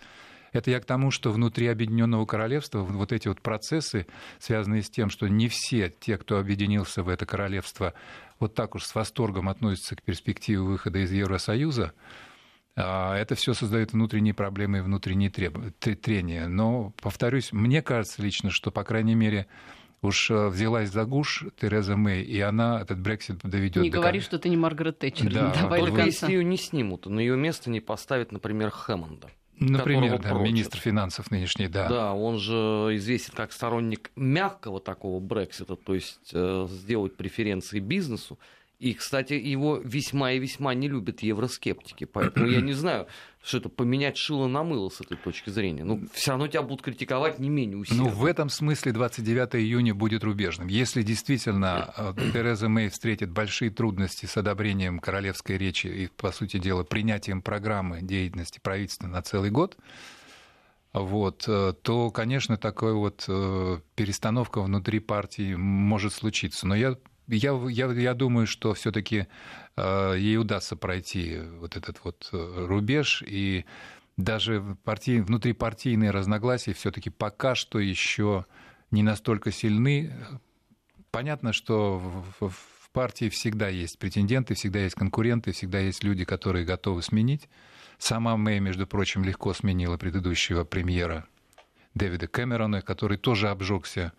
Это 0.51 0.71
я 0.71 0.79
к 0.79 0.85
тому, 0.85 1.11
что 1.11 1.31
внутри 1.31 1.67
Объединенного 1.67 2.25
Королевства 2.25 2.79
вот 2.79 3.11
эти 3.11 3.27
вот 3.27 3.41
процессы, 3.41 4.07
связанные 4.39 4.81
с 4.81 4.89
тем, 4.89 5.09
что 5.09 5.27
не 5.27 5.47
все 5.47 5.93
те, 5.99 6.17
кто 6.17 6.39
объединился 6.39 7.03
в 7.03 7.09
это 7.09 7.25
королевство, 7.25 7.93
вот 8.39 8.55
так 8.55 8.75
уж 8.75 8.83
с 8.85 8.95
восторгом 8.95 9.47
относятся 9.47 9.95
к 9.95 10.01
перспективе 10.01 10.61
выхода 10.61 10.99
из 10.99 11.11
Евросоюза, 11.11 11.93
это 12.81 13.35
все 13.35 13.53
создает 13.53 13.93
внутренние 13.93 14.33
проблемы 14.33 14.79
и 14.79 14.81
внутренние 14.81 15.29
треб... 15.29 15.57
трения. 15.79 16.47
Но, 16.47 16.93
повторюсь, 17.01 17.51
мне 17.51 17.81
кажется 17.81 18.21
лично, 18.21 18.51
что, 18.51 18.71
по 18.71 18.83
крайней 18.83 19.15
мере, 19.15 19.47
уж 20.01 20.31
э, 20.31 20.47
взялась 20.47 20.89
за 20.89 21.05
гуш 21.05 21.45
Тереза 21.59 21.95
Мэй, 21.95 22.23
и 22.23 22.39
она 22.39 22.81
этот 22.81 22.99
Брексит 22.99 23.39
доведет. 23.43 23.83
Не 23.83 23.89
до 23.89 23.97
говори, 23.97 24.19
что 24.19 24.39
ты 24.39 24.49
не 24.49 24.57
Маргарет 24.57 24.99
Тэтчер. 24.99 25.31
Да. 25.31 25.53
Давай 25.61 25.81
Только 25.81 26.03
если 26.03 26.31
ее 26.31 26.43
не 26.43 26.57
снимут, 26.57 27.05
на 27.05 27.19
ее 27.19 27.35
место 27.35 27.69
не 27.69 27.79
поставят, 27.79 28.31
например, 28.31 28.69
Хэммонда. 28.71 29.29
Например, 29.59 30.21
да, 30.21 30.31
министр 30.33 30.79
финансов 30.79 31.31
нынешний, 31.31 31.67
да. 31.67 31.89
Да, 31.89 32.13
он 32.13 32.39
же 32.39 32.53
известен 32.95 33.33
как 33.35 33.51
сторонник 33.51 34.09
мягкого 34.15 34.79
такого 34.79 35.19
Брексита, 35.19 35.75
то 35.75 35.95
есть 35.95 36.31
э, 36.33 36.67
сделать 36.69 37.17
преференции 37.17 37.79
бизнесу. 37.79 38.39
И, 38.79 38.93
кстати, 38.93 39.33
его 39.33 39.77
весьма 39.83 40.31
и 40.31 40.39
весьма 40.39 40.73
не 40.73 40.87
любят 40.87 41.21
евроскептики. 41.21 42.05
Поэтому 42.05 42.47
я 42.47 42.61
не 42.61 42.71
знаю, 42.71 43.07
что 43.43 43.57
это 43.57 43.67
поменять 43.67 44.15
шило 44.15 44.47
на 44.47 44.63
мыло 44.63 44.87
с 44.87 45.01
этой 45.01 45.17
точки 45.17 45.49
зрения. 45.49 45.83
Ну, 45.83 46.07
все 46.13 46.31
равно 46.31 46.47
тебя 46.47 46.61
будут 46.61 46.81
критиковать 46.81 47.39
не 47.39 47.49
менее 47.49 47.77
усиленно. 47.77 48.05
Ну, 48.05 48.09
в 48.09 48.23
этом 48.23 48.47
смысле 48.47 48.93
29 48.93 49.55
июня 49.55 49.93
будет 49.93 50.23
рубежным. 50.23 50.69
Если 50.69 51.03
действительно 51.03 51.93
э, 51.97 52.13
Тереза 52.31 52.69
Мэй 52.69 52.87
встретит 52.87 53.31
большие 53.31 53.69
трудности 53.69 54.25
с 54.25 54.37
одобрением 54.37 54.99
королевской 54.99 55.57
речи 55.57 55.87
и, 55.87 56.07
по 56.07 56.31
сути 56.31 56.57
дела, 56.57 56.83
принятием 56.83 57.41
программы 57.41 58.01
деятельности 58.01 58.59
правительства 58.63 59.07
на 59.07 59.21
целый 59.21 59.51
год, 59.51 59.77
вот, 60.93 61.43
э, 61.49 61.73
то, 61.81 62.11
конечно, 62.11 62.55
такая 62.55 62.93
вот 62.93 63.25
э, 63.27 63.79
перестановка 63.95 64.61
внутри 64.61 64.99
партии 64.99 65.55
может 65.55 66.13
случиться. 66.13 66.65
Но 66.65 66.75
я 66.75 66.95
я, 67.29 67.53
я, 67.69 67.91
я 67.91 68.13
думаю, 68.13 68.47
что 68.47 68.73
все-таки 68.73 69.27
э, 69.75 70.15
ей 70.17 70.37
удастся 70.37 70.75
пройти 70.75 71.39
вот 71.59 71.77
этот 71.77 72.03
вот 72.03 72.29
э, 72.31 72.65
рубеж, 72.67 73.23
и 73.25 73.65
даже 74.17 74.77
партий, 74.83 75.21
внутрипартийные 75.21 76.11
разногласия 76.11 76.73
все-таки 76.73 77.09
пока 77.09 77.55
что 77.55 77.79
еще 77.79 78.45
не 78.91 79.03
настолько 79.03 79.51
сильны. 79.51 80.11
Понятно, 81.11 81.53
что 81.53 81.99
в, 82.39 82.49
в 82.49 82.89
партии 82.91 83.29
всегда 83.29 83.69
есть 83.69 83.97
претенденты, 83.99 84.55
всегда 84.55 84.79
есть 84.79 84.95
конкуренты, 84.95 85.51
всегда 85.51 85.79
есть 85.79 86.03
люди, 86.03 86.25
которые 86.25 86.65
готовы 86.65 87.01
сменить. 87.01 87.47
Сама 87.97 88.37
Мэй, 88.37 88.59
между 88.59 88.87
прочим, 88.87 89.23
легко 89.23 89.53
сменила 89.53 89.97
предыдущего 89.97 90.63
премьера 90.63 91.27
Дэвида 91.95 92.27
Кэмерона, 92.27 92.81
который 92.81 93.17
тоже 93.17 93.49
обжегся 93.49 94.13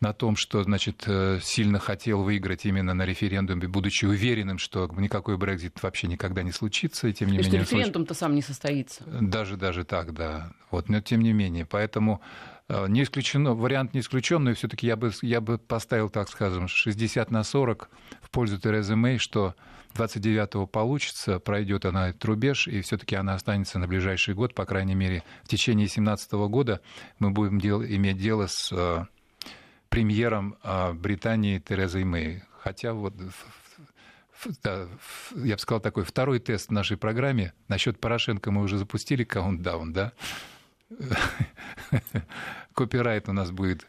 на 0.00 0.12
том, 0.12 0.36
что, 0.36 0.62
значит, 0.62 1.04
э, 1.06 1.38
сильно 1.42 1.78
хотел 1.78 2.22
выиграть 2.22 2.66
именно 2.66 2.92
на 2.92 3.06
референдуме, 3.06 3.66
будучи 3.66 4.04
уверенным, 4.04 4.58
что 4.58 4.90
никакой 4.96 5.38
Брекзит 5.38 5.82
вообще 5.82 6.06
никогда 6.06 6.42
не 6.42 6.52
случится, 6.52 7.08
и 7.08 7.12
тем 7.12 7.30
не 7.30 7.38
То 7.38 7.44
менее... 7.44 7.60
референдум-то 7.60 8.14
сам 8.14 8.34
не 8.34 8.42
состоится. 8.42 9.04
Даже, 9.04 9.56
даже 9.56 9.84
так, 9.84 10.12
да. 10.12 10.52
Вот, 10.70 10.88
но 10.88 11.00
тем 11.00 11.22
не 11.22 11.32
менее, 11.32 11.64
поэтому 11.64 12.20
э, 12.68 12.86
не 12.88 13.04
исключено, 13.04 13.54
вариант 13.54 13.94
не 13.94 14.00
исключен, 14.00 14.44
но 14.44 14.52
все-таки 14.54 14.86
я 14.86 14.96
бы, 14.96 15.12
я 15.22 15.40
бы 15.40 15.56
поставил, 15.56 16.10
так 16.10 16.28
скажем, 16.28 16.68
60 16.68 17.30
на 17.30 17.42
40 17.42 17.88
в 18.20 18.30
пользу 18.30 18.58
Терезы 18.58 18.96
Мэй, 18.96 19.16
что 19.16 19.54
29-го 19.94 20.66
получится, 20.66 21.38
пройдет 21.38 21.86
она 21.86 22.10
этот 22.10 22.24
рубеж, 22.26 22.68
и 22.68 22.82
все-таки 22.82 23.16
она 23.16 23.34
останется 23.34 23.78
на 23.78 23.86
ближайший 23.88 24.34
год, 24.34 24.54
по 24.54 24.66
крайней 24.66 24.94
мере, 24.94 25.22
в 25.44 25.48
течение 25.48 25.86
2017 25.86 26.32
года 26.32 26.80
мы 27.18 27.30
будем 27.30 27.58
дел, 27.58 27.82
иметь 27.82 28.18
дело 28.18 28.46
с 28.46 28.70
э, 28.72 29.06
премьером 29.88 30.56
а, 30.62 30.92
Британии 30.92 31.58
Терезой 31.58 32.04
Мэй. 32.04 32.42
Хотя 32.60 32.92
вот 32.92 33.14
да, 34.62 34.86
я 35.34 35.54
бы 35.54 35.60
сказал 35.60 35.80
такой 35.80 36.04
второй 36.04 36.38
тест 36.38 36.68
в 36.68 36.72
нашей 36.72 36.96
программе. 36.96 37.52
Насчет 37.68 37.98
Порошенко 38.00 38.50
мы 38.50 38.62
уже 38.62 38.78
запустили 38.78 39.24
каунтдаун, 39.24 39.92
да? 39.92 40.12
Копирайт 42.74 43.28
у 43.28 43.32
нас 43.32 43.50
будет 43.50 43.86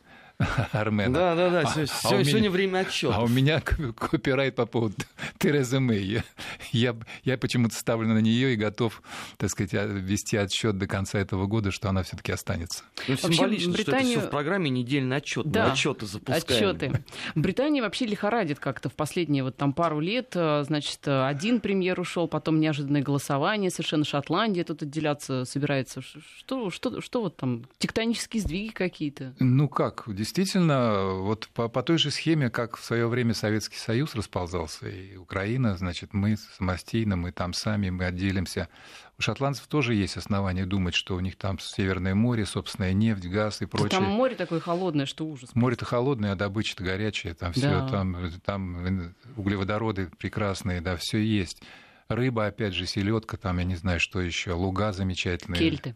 Армена. 0.71 1.13
Да, 1.13 1.35
да, 1.35 1.49
да. 1.49 1.59
А, 1.61 1.65
сегодня, 1.65 1.83
а 1.83 2.03
сегодня 2.03 2.39
меня, 2.41 2.51
время 2.51 2.77
отчета. 2.79 3.15
А 3.15 3.23
у 3.23 3.27
меня 3.27 3.59
копирайт 3.59 4.55
по 4.55 4.67
поводу 4.67 4.95
Терезы 5.39 5.79
Мэй. 5.79 6.03
Я, 6.03 6.23
я, 6.71 6.95
я 7.23 7.37
почему-то 7.39 7.75
ставлю 7.75 8.09
на 8.09 8.19
нее 8.19 8.53
и 8.53 8.55
готов, 8.55 9.01
так 9.37 9.49
сказать, 9.49 9.73
вести 9.73 10.37
отсчет 10.37 10.77
до 10.77 10.85
конца 10.85 11.17
этого 11.17 11.47
года, 11.47 11.71
что 11.71 11.89
она 11.89 12.03
все-таки 12.03 12.31
останется. 12.31 12.83
Ну, 13.07 13.15
символично, 13.17 13.73
Британию... 13.73 13.83
что 13.83 13.91
это 13.95 14.19
все 14.19 14.27
в 14.27 14.29
программе 14.29 14.69
недельный 14.69 15.17
отчет. 15.17 15.49
Да, 15.49 15.71
отчеты 15.71 16.05
запускаем. 16.05 16.43
Отчеты. 16.43 17.03
Британия 17.35 17.81
вообще 17.81 18.05
лихорадит 18.05 18.59
как-то 18.59 18.89
в 18.89 18.93
последние 18.93 19.43
вот 19.43 19.57
там 19.57 19.73
пару 19.73 19.99
лет. 19.99 20.33
Э, 20.35 20.63
значит, 20.63 21.07
один 21.07 21.61
премьер 21.61 21.99
ушел, 21.99 22.27
потом 22.27 22.59
неожиданное 22.59 23.01
голосование, 23.01 23.71
совершенно 23.71 24.05
Шотландия 24.05 24.63
тут 24.63 24.83
отделяться 24.83 25.45
собирается. 25.45 26.01
Что, 26.01 26.69
что, 26.69 27.01
что 27.01 27.21
вот 27.21 27.37
там, 27.37 27.65
тектонические 27.79 28.41
сдвиги 28.41 28.71
какие-то? 28.71 29.33
Ну 29.39 29.67
как, 29.67 30.03
действительно, 30.05 30.26
вот 30.33 31.49
по, 31.53 31.67
по 31.67 31.83
той 31.83 31.97
же 31.97 32.11
схеме, 32.11 32.49
как 32.49 32.77
в 32.77 32.83
свое 32.83 33.07
время 33.07 33.33
Советский 33.33 33.77
Союз 33.77 34.15
расползался, 34.15 34.87
и 34.87 35.15
Украина, 35.15 35.77
значит, 35.77 36.13
мы 36.13 36.37
самостийно, 36.37 37.15
мы 37.15 37.31
там 37.31 37.53
сами, 37.53 37.89
мы 37.89 38.05
отделимся. 38.05 38.69
У 39.17 39.21
шотландцев 39.21 39.67
тоже 39.67 39.95
есть 39.95 40.15
основания 40.17 40.65
думать, 40.65 40.93
что 40.93 41.15
у 41.15 41.19
них 41.19 41.37
там 41.37 41.57
Северное 41.59 42.13
море, 42.13 42.45
собственная 42.45 42.93
нефть, 42.93 43.25
газ 43.25 43.61
и 43.61 43.65
прочее. 43.65 43.99
Там 43.99 44.03
море 44.03 44.35
такое 44.35 44.59
холодное, 44.59 45.05
что 45.05 45.25
ужас. 45.25 45.55
Море-то 45.55 45.85
холодное, 45.85 46.33
а 46.33 46.35
добыча-то 46.35 46.83
горячая, 46.83 47.33
там 47.33 47.53
все, 47.53 47.69
да. 47.69 47.87
там, 47.87 48.31
там 48.45 49.15
углеводороды 49.35 50.11
прекрасные, 50.17 50.81
да, 50.81 50.95
все 50.97 51.17
есть. 51.17 51.63
Рыба, 52.09 52.45
опять 52.45 52.73
же, 52.73 52.85
селедка, 52.85 53.37
там, 53.37 53.57
я 53.57 53.63
не 53.65 53.75
знаю, 53.75 53.99
что 53.99 54.21
еще, 54.21 54.53
луга 54.53 54.93
замечательные. 54.93 55.59
Кельты. 55.59 55.95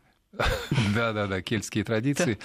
Да, 0.96 1.14
да, 1.14 1.28
да, 1.28 1.42
кельтские 1.42 1.84
традиции. 1.84 2.40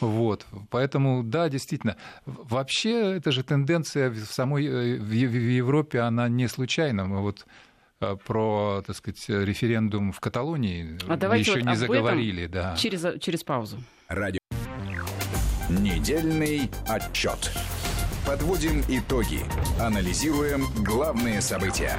Вот. 0.00 0.46
Поэтому, 0.70 1.22
да, 1.22 1.48
действительно. 1.48 1.96
Вообще, 2.26 3.16
это 3.16 3.32
же 3.32 3.42
тенденция 3.42 4.10
в 4.10 4.24
самой 4.26 4.66
э, 4.66 4.98
в 4.98 5.12
Европе, 5.12 6.00
она 6.00 6.28
не 6.28 6.48
случайна. 6.48 7.04
Мы 7.04 7.20
вот 7.20 7.46
э, 8.00 8.16
про, 8.24 8.82
так 8.86 8.96
сказать, 8.96 9.24
референдум 9.28 10.12
в 10.12 10.20
Каталонии 10.20 10.98
а 11.08 11.16
давайте 11.16 11.50
еще 11.50 11.60
вот 11.60 11.70
не 11.70 11.76
заговорили. 11.76 12.46
Да. 12.46 12.76
Через, 12.76 13.20
через 13.20 13.44
паузу. 13.44 13.78
Радио. 14.08 14.40
Недельный 15.68 16.70
отчет. 16.88 17.52
Подводим 18.26 18.82
итоги. 18.88 19.40
Анализируем 19.80 20.64
главные 20.84 21.40
события. 21.40 21.96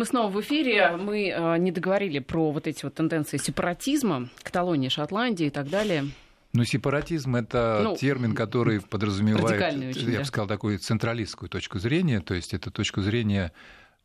Мы 0.00 0.06
снова 0.06 0.30
в 0.30 0.40
эфире. 0.40 0.96
Мы 0.96 1.28
э, 1.28 1.58
не 1.58 1.72
договорили 1.72 2.20
про 2.20 2.52
вот 2.52 2.66
эти 2.66 2.84
вот 2.84 2.94
тенденции 2.94 3.36
сепаратизма, 3.36 4.30
Каталонии, 4.42 4.88
Шотландии 4.88 5.48
и 5.48 5.50
так 5.50 5.68
далее. 5.68 6.06
Ну, 6.54 6.64
сепаратизм 6.64 7.36
это 7.36 7.82
ну, 7.84 7.96
термин, 7.96 8.34
который 8.34 8.80
подразумевает, 8.80 9.74
очень, 9.74 10.10
я 10.10 10.20
бы 10.20 10.24
сказал, 10.24 10.48
такую 10.48 10.78
централистскую 10.78 11.50
точку 11.50 11.78
зрения, 11.78 12.20
то 12.20 12.32
есть 12.32 12.54
это 12.54 12.70
точку 12.70 13.02
зрения 13.02 13.52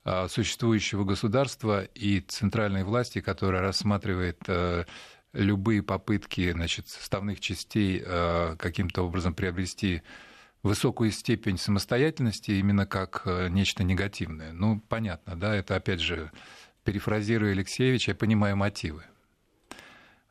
а, 0.03 0.27
существующего 0.27 1.05
государства 1.05 1.85
и 1.95 2.19
центральной 2.19 2.83
власти, 2.83 3.21
которая 3.21 3.61
рассматривает 3.61 4.39
а, 4.49 4.83
любые 5.31 5.81
попытки 5.81 6.51
значит, 6.51 6.89
составных 6.89 7.39
частей 7.39 8.03
а, 8.05 8.57
каким-то 8.57 9.03
образом 9.03 9.33
приобрести 9.33 10.01
высокую 10.65 11.11
степень 11.11 11.59
самостоятельности 11.59 12.51
именно 12.51 12.87
как 12.87 13.21
э, 13.25 13.49
нечто 13.49 13.83
негативное. 13.83 14.51
Ну, 14.51 14.81
понятно, 14.89 15.35
да, 15.35 15.55
это 15.55 15.75
опять 15.75 16.01
же, 16.01 16.31
перефразируя 16.83 17.51
Алексеевича, 17.51 18.11
я 18.11 18.15
понимаю 18.15 18.57
мотивы. 18.57 19.03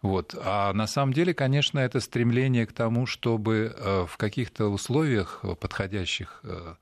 Вот. 0.02 0.34
А 0.38 0.72
на 0.72 0.88
самом 0.88 1.12
деле, 1.12 1.34
конечно, 1.34 1.78
это 1.78 2.00
стремление 2.00 2.66
к 2.66 2.72
тому, 2.72 3.06
чтобы 3.06 3.74
э, 3.76 4.06
в 4.08 4.16
каких-то 4.16 4.66
условиях 4.66 5.44
подходящих 5.60 6.40
э, 6.42 6.74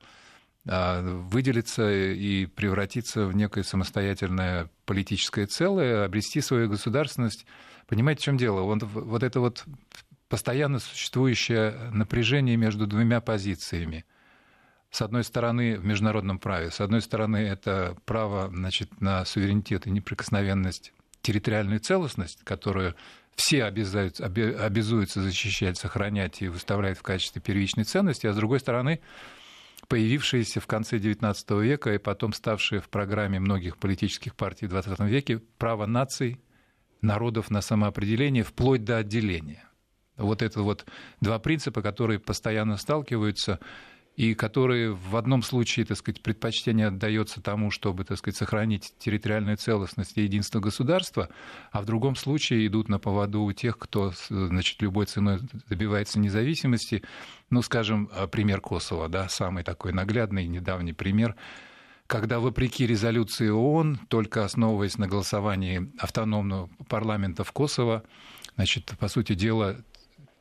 а, 0.67 1.01
выделиться 1.01 1.91
и 1.91 2.47
превратиться 2.47 3.27
в 3.27 3.35
некое 3.35 3.63
самостоятельное 3.63 4.69
политическое 4.85 5.45
целое, 5.45 6.05
обрести 6.05 6.41
свою 6.41 6.69
государственность. 6.69 7.45
Понимаете, 7.85 8.21
в 8.21 8.23
чем 8.23 8.37
дело? 8.37 8.61
Вот, 8.61 8.81
вот 8.81 9.21
это 9.21 9.39
вот 9.41 9.63
постоянно 10.33 10.79
существующее 10.79 11.91
напряжение 11.91 12.57
между 12.57 12.87
двумя 12.87 13.21
позициями. 13.21 14.03
С 14.89 15.03
одной 15.03 15.23
стороны, 15.23 15.77
в 15.77 15.85
международном 15.85 16.39
праве, 16.39 16.71
с 16.71 16.81
одной 16.81 17.01
стороны, 17.01 17.37
это 17.37 17.95
право 18.05 18.49
значит, 18.49 18.99
на 18.99 19.25
суверенитет 19.25 19.85
и 19.85 19.91
неприкосновенность, 19.91 20.91
территориальную 21.21 21.81
целостность, 21.81 22.43
которую 22.45 22.95
все 23.35 23.63
обязуются, 23.65 24.25
обязуются 24.25 25.21
защищать, 25.21 25.77
сохранять 25.77 26.41
и 26.41 26.47
выставляют 26.47 26.97
в 26.97 27.03
качестве 27.03 27.39
первичной 27.39 27.83
ценности, 27.83 28.25
а 28.25 28.33
с 28.33 28.35
другой 28.35 28.59
стороны, 28.59 29.01
появившиеся 29.87 30.61
в 30.61 30.65
конце 30.65 30.97
XIX 30.97 31.61
века 31.61 31.93
и 31.93 31.99
потом 31.99 32.33
ставшие 32.33 32.81
в 32.81 32.89
программе 32.89 33.39
многих 33.39 33.77
политических 33.77 34.33
партий 34.33 34.65
в 34.65 34.73
XX 34.73 35.07
веке 35.07 35.43
право 35.59 35.85
наций, 35.85 36.39
народов 37.01 37.51
на 37.51 37.61
самоопределение 37.61 38.41
вплоть 38.41 38.83
до 38.83 38.97
отделения. 38.97 39.69
Вот 40.17 40.41
это 40.41 40.61
вот 40.61 40.85
два 41.21 41.39
принципа, 41.39 41.81
которые 41.81 42.19
постоянно 42.19 42.77
сталкиваются 42.77 43.59
и 44.15 44.35
которые 44.35 44.93
в 44.93 45.15
одном 45.15 45.41
случае, 45.41 45.87
так 45.87 45.97
сказать, 45.97 46.21
предпочтение 46.21 46.87
отдается 46.87 47.41
тому, 47.41 47.71
чтобы, 47.71 48.03
так 48.03 48.19
сказать, 48.19 48.37
сохранить 48.37 48.93
территориальную 48.99 49.57
целостность 49.57 50.15
и 50.17 50.21
единство 50.21 50.59
государства, 50.59 51.29
а 51.71 51.81
в 51.81 51.85
другом 51.85 52.15
случае 52.15 52.67
идут 52.67 52.89
на 52.89 52.99
поводу 52.99 53.41
у 53.41 53.51
тех, 53.53 53.77
кто, 53.79 54.13
значит, 54.29 54.79
любой 54.83 55.07
ценой 55.07 55.39
добивается 55.67 56.19
независимости. 56.19 57.03
Ну, 57.49 57.63
скажем, 57.63 58.07
пример 58.31 58.61
Косово, 58.61 59.09
да, 59.09 59.27
самый 59.29 59.63
такой 59.63 59.93
наглядный 59.93 60.45
недавний 60.45 60.93
пример, 60.93 61.35
когда, 62.05 62.39
вопреки 62.39 62.85
резолюции 62.85 63.49
ООН, 63.49 64.01
только 64.09 64.45
основываясь 64.45 64.99
на 64.99 65.07
голосовании 65.07 65.91
автономного 65.97 66.69
парламента 66.87 67.43
в 67.43 67.51
Косово, 67.51 68.03
значит, 68.55 68.93
по 68.99 69.07
сути 69.07 69.33
дела, 69.33 69.77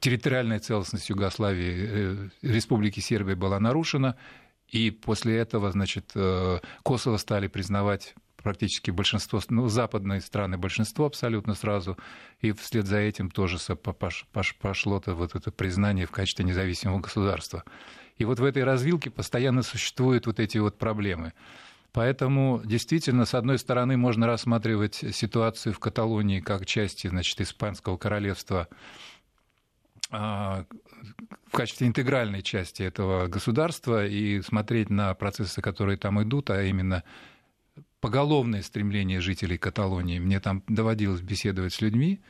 территориальная 0.03 0.59
целостность 0.59 1.09
Югославии, 1.09 1.75
э, 1.79 2.29
Республики 2.43 2.99
Сербия 2.99 3.37
была 3.37 3.61
нарушена, 3.61 4.17
и 4.67 4.91
после 4.91 5.37
этого, 5.37 5.71
значит, 5.71 6.11
э, 6.17 6.59
Косово 6.83 7.19
стали 7.19 7.47
признавать 7.47 8.15
практически 8.43 8.91
большинство, 8.91 9.41
ну, 9.49 9.69
западные 9.69 10.21
страны 10.21 10.59
большинство 10.59 11.07
абсолютно 11.07 11.55
сразу, 11.55 11.97
и 12.41 12.51
вслед 12.51 12.87
за 12.87 12.99
этим 12.99 13.31
тоже 13.31 13.59
пошло-то 14.61 15.15
вот 15.15 15.37
это 15.37 15.53
признание 15.53 16.07
в 16.07 16.11
качестве 16.11 16.45
независимого 16.45 16.99
государства. 16.99 17.63
И 18.19 18.25
вот 18.25 18.41
в 18.41 18.45
этой 18.45 18.65
развилке 18.65 19.09
постоянно 19.09 19.63
существуют 19.63 20.27
вот 20.27 20.41
эти 20.41 20.59
вот 20.59 20.79
проблемы. 20.79 21.33
Поэтому 21.93 22.61
действительно, 22.65 23.25
с 23.25 23.35
одной 23.35 23.59
стороны, 23.59 23.97
можно 23.97 24.27
рассматривать 24.27 25.05
ситуацию 25.13 25.73
в 25.75 25.79
Каталонии 25.79 26.41
как 26.41 26.67
части 26.67 27.07
значит, 27.07 27.41
Испанского 27.41 27.99
королевства 27.99 28.67
в 30.13 30.67
качестве 31.53 31.87
интегральной 31.87 32.43
части 32.43 32.83
этого 32.83 33.29
государства 33.29 34.07
и 34.07 34.43
смотреть 34.43 34.91
на 34.91 35.15
процессы, 35.15 35.63
которые 35.63 35.97
там 35.97 36.23
идут, 36.23 36.51
а 36.51 36.63
именно 36.63 37.03
поголовное 38.01 38.63
стремление 38.63 39.21
жителей 39.21 39.57
Каталонии. 39.57 40.19
Мне 40.19 40.39
там 40.39 40.63
доводилось 40.69 41.23
беседовать 41.23 41.73
с 41.73 41.81
людьми 41.81 42.21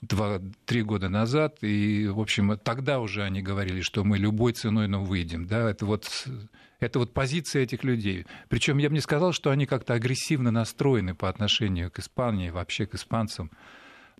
два-три 0.00 0.82
года 0.82 1.08
назад, 1.08 1.58
и, 1.62 2.06
в 2.06 2.20
общем, 2.20 2.56
тогда 2.58 3.00
уже 3.00 3.24
они 3.24 3.42
говорили, 3.42 3.80
что 3.80 4.04
мы 4.04 4.16
любой 4.16 4.52
ценой, 4.52 4.86
но 4.86 5.02
выйдем. 5.02 5.46
Да? 5.46 5.68
Это, 5.68 5.86
вот, 5.86 6.08
это 6.78 7.00
вот 7.00 7.12
позиция 7.12 7.64
этих 7.64 7.82
людей. 7.84 8.24
Причем 8.48 8.78
я 8.78 8.88
бы 8.88 8.94
не 8.94 9.00
сказал, 9.00 9.32
что 9.32 9.50
они 9.50 9.66
как-то 9.66 9.94
агрессивно 9.94 10.50
настроены 10.50 11.14
по 11.14 11.28
отношению 11.28 11.90
к 11.90 11.98
Испании, 11.98 12.50
вообще 12.50 12.86
к 12.86 12.94
испанцам 12.94 13.50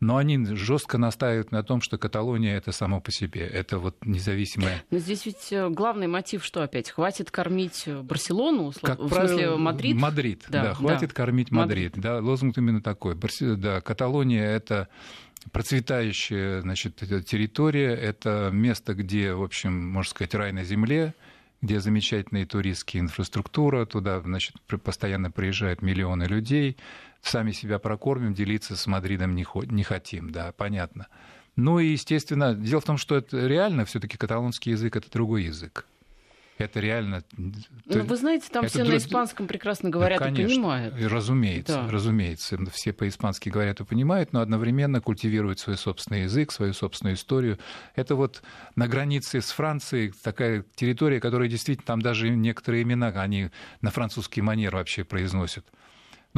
но 0.00 0.16
они 0.16 0.44
жестко 0.54 0.98
настаивают 0.98 1.52
на 1.52 1.62
том, 1.62 1.80
что 1.80 1.98
Каталония 1.98 2.56
это 2.56 2.72
само 2.72 3.00
по 3.00 3.10
себе, 3.10 3.40
это 3.40 3.78
вот 3.78 3.96
независимая. 4.04 4.82
Но 4.90 4.98
здесь 4.98 5.26
ведь 5.26 5.52
э, 5.52 5.68
главный 5.68 6.06
мотив 6.06 6.44
что 6.44 6.62
опять? 6.62 6.90
Хватит 6.90 7.30
кормить 7.30 7.84
э, 7.86 8.02
Барселону, 8.02 8.72
как 8.80 8.98
в 8.98 9.08
правило, 9.08 9.28
смысле 9.28 9.56
Мадрид? 9.56 9.96
Мадрид, 9.96 10.44
да, 10.48 10.62
да 10.62 10.74
хватит 10.74 11.08
да. 11.08 11.14
кормить 11.14 11.50
Мадрид, 11.50 11.96
Мадрид. 11.96 12.02
Да, 12.02 12.18
лозунг 12.20 12.58
именно 12.58 12.80
такой. 12.80 13.14
Барси... 13.14 13.54
Да, 13.54 13.80
Каталония 13.80 14.44
это 14.44 14.88
процветающая 15.52 16.60
значит, 16.60 16.96
территория, 16.96 17.94
это 17.94 18.50
место, 18.52 18.94
где, 18.94 19.32
в 19.32 19.42
общем, 19.42 19.88
можно 19.88 20.10
сказать, 20.10 20.34
рай 20.34 20.52
на 20.52 20.64
земле, 20.64 21.14
где 21.60 21.80
замечательная 21.80 22.46
туристская 22.46 23.00
инфраструктура, 23.00 23.84
туда 23.86 24.20
значит, 24.20 24.54
постоянно 24.84 25.30
приезжают 25.30 25.82
миллионы 25.82 26.24
людей, 26.24 26.76
сами 27.22 27.52
себя 27.52 27.78
прокормим, 27.78 28.34
делиться 28.34 28.76
с 28.76 28.86
Мадридом 28.86 29.34
не, 29.34 29.46
не 29.66 29.82
хотим, 29.82 30.30
да, 30.30 30.52
понятно. 30.52 31.08
Ну 31.56 31.78
и, 31.80 31.88
естественно, 31.88 32.54
дело 32.54 32.80
в 32.80 32.84
том, 32.84 32.98
что 32.98 33.16
это 33.16 33.46
реально 33.46 33.84
все-таки 33.84 34.16
каталонский 34.16 34.72
язык 34.72 34.96
это 34.96 35.10
другой 35.10 35.44
язык. 35.44 35.86
Это 36.58 36.80
реально... 36.80 37.22
Ну, 37.36 37.52
вы 37.86 38.16
знаете, 38.16 38.48
там 38.50 38.66
все 38.66 38.78
друг... 38.78 38.90
на 38.90 38.96
испанском 38.96 39.46
прекрасно 39.46 39.90
говорят 39.90 40.18
конечно, 40.18 40.42
и 40.42 40.46
понимают. 40.46 40.94
Разумеется, 41.00 41.74
да. 41.74 41.90
разумеется. 41.90 42.58
Все 42.72 42.92
по-испански 42.92 43.48
говорят 43.48 43.80
и 43.80 43.84
понимают, 43.84 44.32
но 44.32 44.40
одновременно 44.40 45.00
культивируют 45.00 45.60
свой 45.60 45.76
собственный 45.76 46.22
язык, 46.22 46.50
свою 46.50 46.74
собственную 46.74 47.14
историю. 47.14 47.58
Это 47.94 48.16
вот 48.16 48.42
на 48.74 48.88
границе 48.88 49.40
с 49.40 49.52
Францией 49.52 50.12
такая 50.22 50.64
территория, 50.74 51.20
которая 51.20 51.48
действительно, 51.48 51.86
там 51.86 52.02
даже 52.02 52.28
некоторые 52.28 52.82
имена, 52.82 53.08
они 53.08 53.50
на 53.80 53.92
французский 53.92 54.42
манер 54.42 54.74
вообще 54.74 55.04
произносят. 55.04 55.64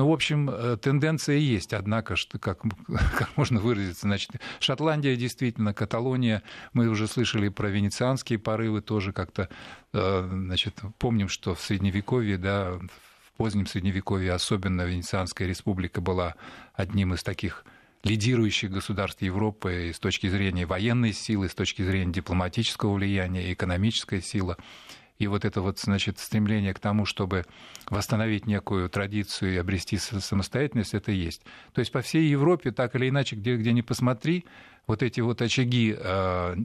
Ну, 0.01 0.09
в 0.09 0.15
общем, 0.15 0.49
э, 0.49 0.79
тенденция 0.79 1.37
есть, 1.37 1.75
однако, 1.75 2.17
что, 2.17 2.39
как, 2.39 2.63
как 3.19 3.37
можно 3.37 3.61
выразиться, 3.61 4.07
значит, 4.07 4.31
Шотландия 4.59 5.15
действительно, 5.15 5.75
Каталония, 5.75 6.43
мы 6.73 6.89
уже 6.89 7.07
слышали 7.07 7.51
про 7.51 7.69
венецианские 7.69 8.39
порывы 8.39 8.81
тоже 8.81 9.13
как-то, 9.13 9.51
э, 9.93 10.29
значит, 10.33 10.81
помним, 10.97 11.29
что 11.29 11.55
в 11.55 11.61
Средневековье, 11.61 12.39
да, 12.39 12.79
в 12.79 13.37
позднем 13.37 13.67
Средневековье 13.67 14.33
особенно 14.33 14.87
Венецианская 14.87 15.47
республика 15.47 16.01
была 16.01 16.35
одним 16.73 17.13
из 17.13 17.23
таких 17.23 17.67
лидирующих 18.03 18.71
государств 18.71 19.21
Европы 19.21 19.93
с 19.95 19.99
точки 19.99 20.29
зрения 20.29 20.65
военной 20.65 21.13
силы, 21.13 21.51
с 21.51 21.55
точки 21.55 21.83
зрения 21.83 22.15
дипломатического 22.15 22.95
влияния, 22.95 23.53
экономическая 23.53 24.23
сила. 24.23 24.57
И 25.21 25.27
вот 25.27 25.45
это 25.45 25.61
вот, 25.61 25.79
значит, 25.79 26.18
стремление 26.18 26.73
к 26.73 26.79
тому, 26.79 27.05
чтобы 27.05 27.45
восстановить 27.91 28.47
некую 28.47 28.89
традицию 28.89 29.53
и 29.53 29.57
обрести 29.59 29.99
самостоятельность, 29.99 30.95
это 30.95 31.12
есть. 31.12 31.43
То 31.75 31.81
есть 31.81 31.93
по 31.93 32.01
всей 32.01 32.27
Европе, 32.27 32.73
так 32.73 32.97
или 32.97 33.11
иначе, 33.11 33.37
где, 33.37 33.57
где 33.57 33.73
ни 33.75 33.83
посмотри, 33.83 34.47
вот 34.87 35.03
эти 35.03 35.21
вот 35.21 35.43
очаги 35.43 35.95
э, 35.95 36.57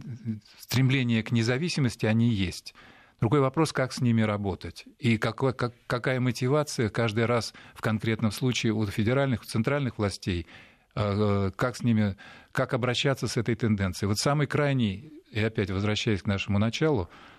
стремления 0.58 1.22
к 1.22 1.32
независимости, 1.32 2.06
они 2.06 2.30
есть. 2.30 2.74
Другой 3.20 3.41
вопрос, 3.41 3.74
как 3.74 3.91
с 3.91 3.99
ними 3.99 4.22
работать. 4.22 4.86
И 4.99 5.18
какой, 5.18 5.53
как, 5.53 5.74
какая 5.86 6.22
мотивация 6.22 6.89
каждый 6.89 7.26
раз 7.26 7.53
в 7.74 7.82
конкретном 7.82 8.32
случае 8.32 8.72
у 8.72 8.86
федеральных, 8.86 9.45
центральных 9.45 9.97
властей 9.97 10.47
э, 10.95 11.51
как 11.58 11.76
с 11.76 11.84
ними, 11.84 12.16
как 12.53 12.74
обращаться 12.74 13.28
с 13.28 13.36
этой 13.36 13.56
тенденцией. 13.56 14.08
Вот 14.08 14.18
самый 14.18 14.47
крайний, 14.47 15.12
и 15.30 15.41
опять 15.41 15.72
возвращаясь 15.72 16.22
к 16.22 16.26
нашему 16.26 16.58
началу, 16.58 17.01
а 17.01 17.35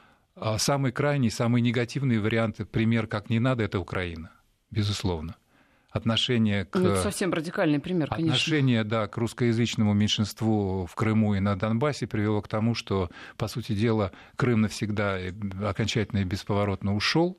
самый 0.59 0.93
крайний, 0.93 1.30
самый 1.30 1.62
негативный 1.62 2.18
вариант, 2.18 2.61
пример, 2.70 3.07
как 3.07 3.30
не 3.30 3.41
надо, 3.41 3.64
это 3.64 3.80
Украина, 3.80 4.30
безусловно 4.70 5.37
отношение 5.97 6.64
к... 6.64 6.78
Ну, 6.78 6.91
это 6.91 7.03
совсем 7.03 7.32
радикальный 7.32 7.80
пример, 7.80 8.09
конечно. 8.09 8.34
Отношение, 8.34 8.84
да, 8.84 9.09
к 9.09 9.16
русскоязычному 9.16 9.95
меньшинству 9.95 10.87
в 10.87 10.95
Крыму 10.95 11.34
и 11.34 11.41
на 11.41 11.57
Донбассе 11.57 12.07
привело 12.07 12.43
к 12.43 12.49
тому, 12.49 12.74
что, 12.74 13.11
по 13.37 13.49
сути 13.49 13.72
дела, 13.72 14.12
Крым 14.37 14.61
навсегда 14.62 15.18
окончательно 15.64 16.20
и 16.20 16.24
бесповоротно 16.24 16.95
ушел. 16.95 17.39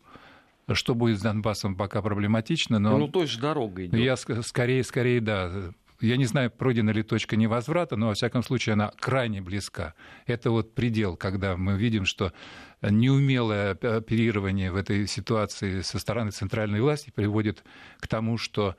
Что 0.74 0.96
будет 0.96 1.20
с 1.20 1.22
Донбассом, 1.22 1.78
пока 1.78 2.02
проблематично, 2.02 2.78
но... 2.78 2.98
Ну, 2.98 3.08
той 3.08 3.26
же 3.26 3.40
дорогой 3.40 3.86
идет. 3.86 4.00
Я 4.02 4.18
скорее, 4.18 4.84
скорее, 4.84 5.22
да, 5.22 5.72
я 6.00 6.18
не 6.18 6.26
знаю, 6.26 6.52
пройдена 6.52 6.92
ли 6.92 7.04
точка 7.04 7.36
невозврата, 7.36 7.96
но, 7.96 8.08
во 8.08 8.14
всяком 8.14 8.44
случае, 8.44 8.74
она 8.74 8.92
крайне 9.00 9.42
близка. 9.42 9.94
Это 10.26 10.52
вот 10.52 10.76
предел, 10.76 11.16
когда 11.18 11.58
мы 11.58 11.78
видим, 11.78 12.06
что 12.06 12.34
неумелое 12.82 13.72
оперирование 13.72 14.72
в 14.72 14.76
этой 14.76 15.08
ситуации 15.08 15.82
со 15.82 16.00
стороны 16.00 16.32
центральной 16.32 16.82
власти 16.82 17.12
приводит 17.14 17.64
к 18.00 18.08
тому, 18.08 18.38
что 18.38 18.76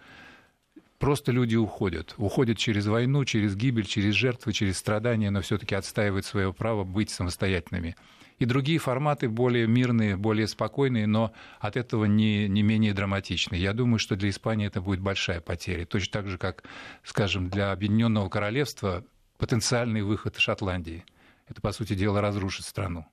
просто 0.98 1.32
люди 1.32 1.56
уходят. 1.56 2.14
Уходят 2.18 2.58
через 2.58 2.86
войну, 2.86 3.24
через 3.24 3.56
гибель, 3.56 3.86
через 3.86 4.14
жертвы, 4.14 4.52
через 4.52 4.78
страдания, 4.78 5.30
но 5.30 5.40
все-таки 5.40 5.74
отстаивают 5.74 6.24
свое 6.24 6.52
право 6.52 6.84
быть 6.84 7.10
самостоятельными. 7.10 7.96
И 8.39 8.45
другие 8.45 8.78
форматы 8.78 9.28
более 9.28 9.66
мирные, 9.66 10.16
более 10.16 10.47
спокойные, 10.47 11.07
но 11.07 11.32
от 11.59 11.76
этого 11.76 12.05
не, 12.05 12.49
не 12.49 12.62
менее 12.62 12.95
драматичные. 12.95 13.61
Я 13.61 13.72
думаю, 13.72 13.99
что 13.99 14.16
для 14.16 14.30
Испании 14.30 14.66
это 14.66 14.80
будет 14.80 15.01
большая 15.01 15.41
потеря. 15.41 15.84
Точно 15.86 16.12
так 16.12 16.28
же, 16.28 16.39
как, 16.39 16.64
скажем, 17.03 17.51
для 17.51 17.72
Объединенного 17.72 18.28
Королевства 18.28 19.05
потенциальный 19.39 20.03
выход 20.03 20.36
из 20.36 20.41
Шотландии. 20.41 21.05
Это, 21.49 21.61
по 21.61 21.72
сути 21.72 21.95
дела, 21.95 22.20
разрушит 22.20 22.64
страну. 22.66 23.07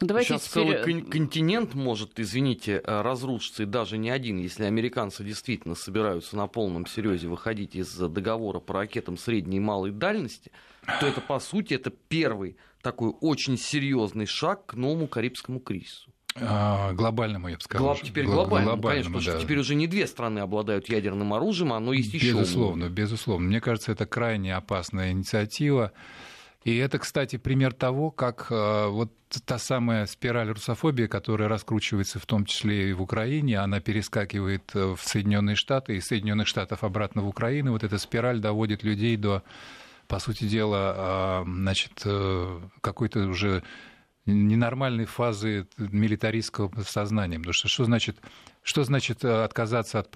Ну, 0.00 0.06
давайте 0.06 0.28
Сейчас 0.28 0.42
теперь... 0.42 0.64
целый 0.64 0.84
кон- 0.84 1.10
континент 1.10 1.74
может, 1.74 2.20
извините, 2.20 2.82
э, 2.84 3.00
разрушиться, 3.00 3.62
и 3.62 3.66
даже 3.66 3.96
не 3.96 4.10
один, 4.10 4.38
если 4.38 4.64
американцы 4.64 5.24
действительно 5.24 5.74
собираются 5.74 6.36
на 6.36 6.46
полном 6.46 6.86
серьезе 6.86 7.28
выходить 7.28 7.74
из 7.74 7.96
договора 7.96 8.60
по 8.60 8.74
ракетам 8.74 9.16
средней 9.16 9.56
и 9.56 9.60
малой 9.60 9.92
дальности, 9.92 10.50
то 11.00 11.06
это, 11.06 11.20
по 11.20 11.38
сути, 11.38 11.74
это 11.74 11.90
первый 11.90 12.56
такой 12.86 13.12
очень 13.20 13.58
серьезный 13.58 14.26
шаг 14.26 14.66
к 14.66 14.74
новому 14.74 15.08
Карибскому 15.08 15.58
кризису. 15.58 16.08
А, 16.40 16.92
глобальному, 16.92 17.48
я 17.48 17.56
бы 17.56 17.60
сказал. 17.60 17.84
Глоб, 17.84 18.00
теперь 18.00 18.26
глобальному, 18.26 18.76
глобальному 18.76 18.82
конечно, 18.82 19.10
потому 19.10 19.24
да. 19.24 19.32
что 19.32 19.40
теперь 19.40 19.58
уже 19.58 19.74
не 19.74 19.88
две 19.88 20.06
страны 20.06 20.38
обладают 20.38 20.88
ядерным 20.88 21.34
оружием, 21.34 21.72
а 21.72 21.78
оно 21.78 21.92
есть 21.92 22.14
еще. 22.14 22.28
Безусловно, 22.28 22.88
безусловно. 22.88 23.48
Мне 23.48 23.60
кажется, 23.60 23.90
это 23.90 24.06
крайне 24.06 24.54
опасная 24.54 25.10
инициатива. 25.10 25.90
И 26.62 26.76
это, 26.76 27.00
кстати, 27.00 27.38
пример 27.38 27.72
того, 27.72 28.12
как 28.12 28.46
э, 28.50 28.86
вот 28.88 29.10
та 29.44 29.58
самая 29.58 30.06
спираль 30.06 30.50
русофобии, 30.50 31.06
которая 31.06 31.48
раскручивается 31.48 32.20
в 32.20 32.26
том 32.26 32.44
числе 32.44 32.90
и 32.90 32.92
в 32.92 33.02
Украине, 33.02 33.58
она 33.58 33.80
перескакивает 33.80 34.70
э, 34.74 34.94
в 34.96 35.00
Соединенные 35.02 35.56
Штаты, 35.56 35.96
из 35.96 36.06
Соединенных 36.06 36.46
Штатов 36.46 36.84
обратно 36.84 37.22
в 37.22 37.28
Украину. 37.28 37.72
Вот 37.72 37.82
эта 37.82 37.98
спираль 37.98 38.38
доводит 38.38 38.84
людей 38.84 39.16
до, 39.16 39.42
по 40.08 40.18
сути 40.18 40.44
дела, 40.44 41.44
э, 41.44 41.44
значит, 41.46 42.04
какой-то 42.80 43.26
уже 43.26 43.62
ненормальной 44.26 45.04
фазы 45.04 45.68
милитаристского 45.78 46.82
сознания. 46.82 47.38
Потому 47.38 47.52
что 47.52 47.68
что 47.68 47.84
значит, 47.84 48.18
что 48.62 48.82
значит 48.84 49.24
отказаться 49.24 50.00
от 50.00 50.10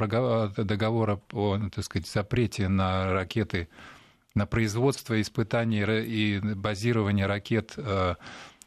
договора 0.54 1.20
о, 1.32 1.58
так 1.74 1.84
сказать, 1.84 2.08
запрете 2.08 2.68
на 2.68 3.12
ракеты 3.12 3.68
на 4.34 4.46
производство, 4.46 5.20
испытание 5.20 6.06
и 6.06 6.38
базирование 6.40 7.26
ракет 7.26 7.74
э, 7.76 8.14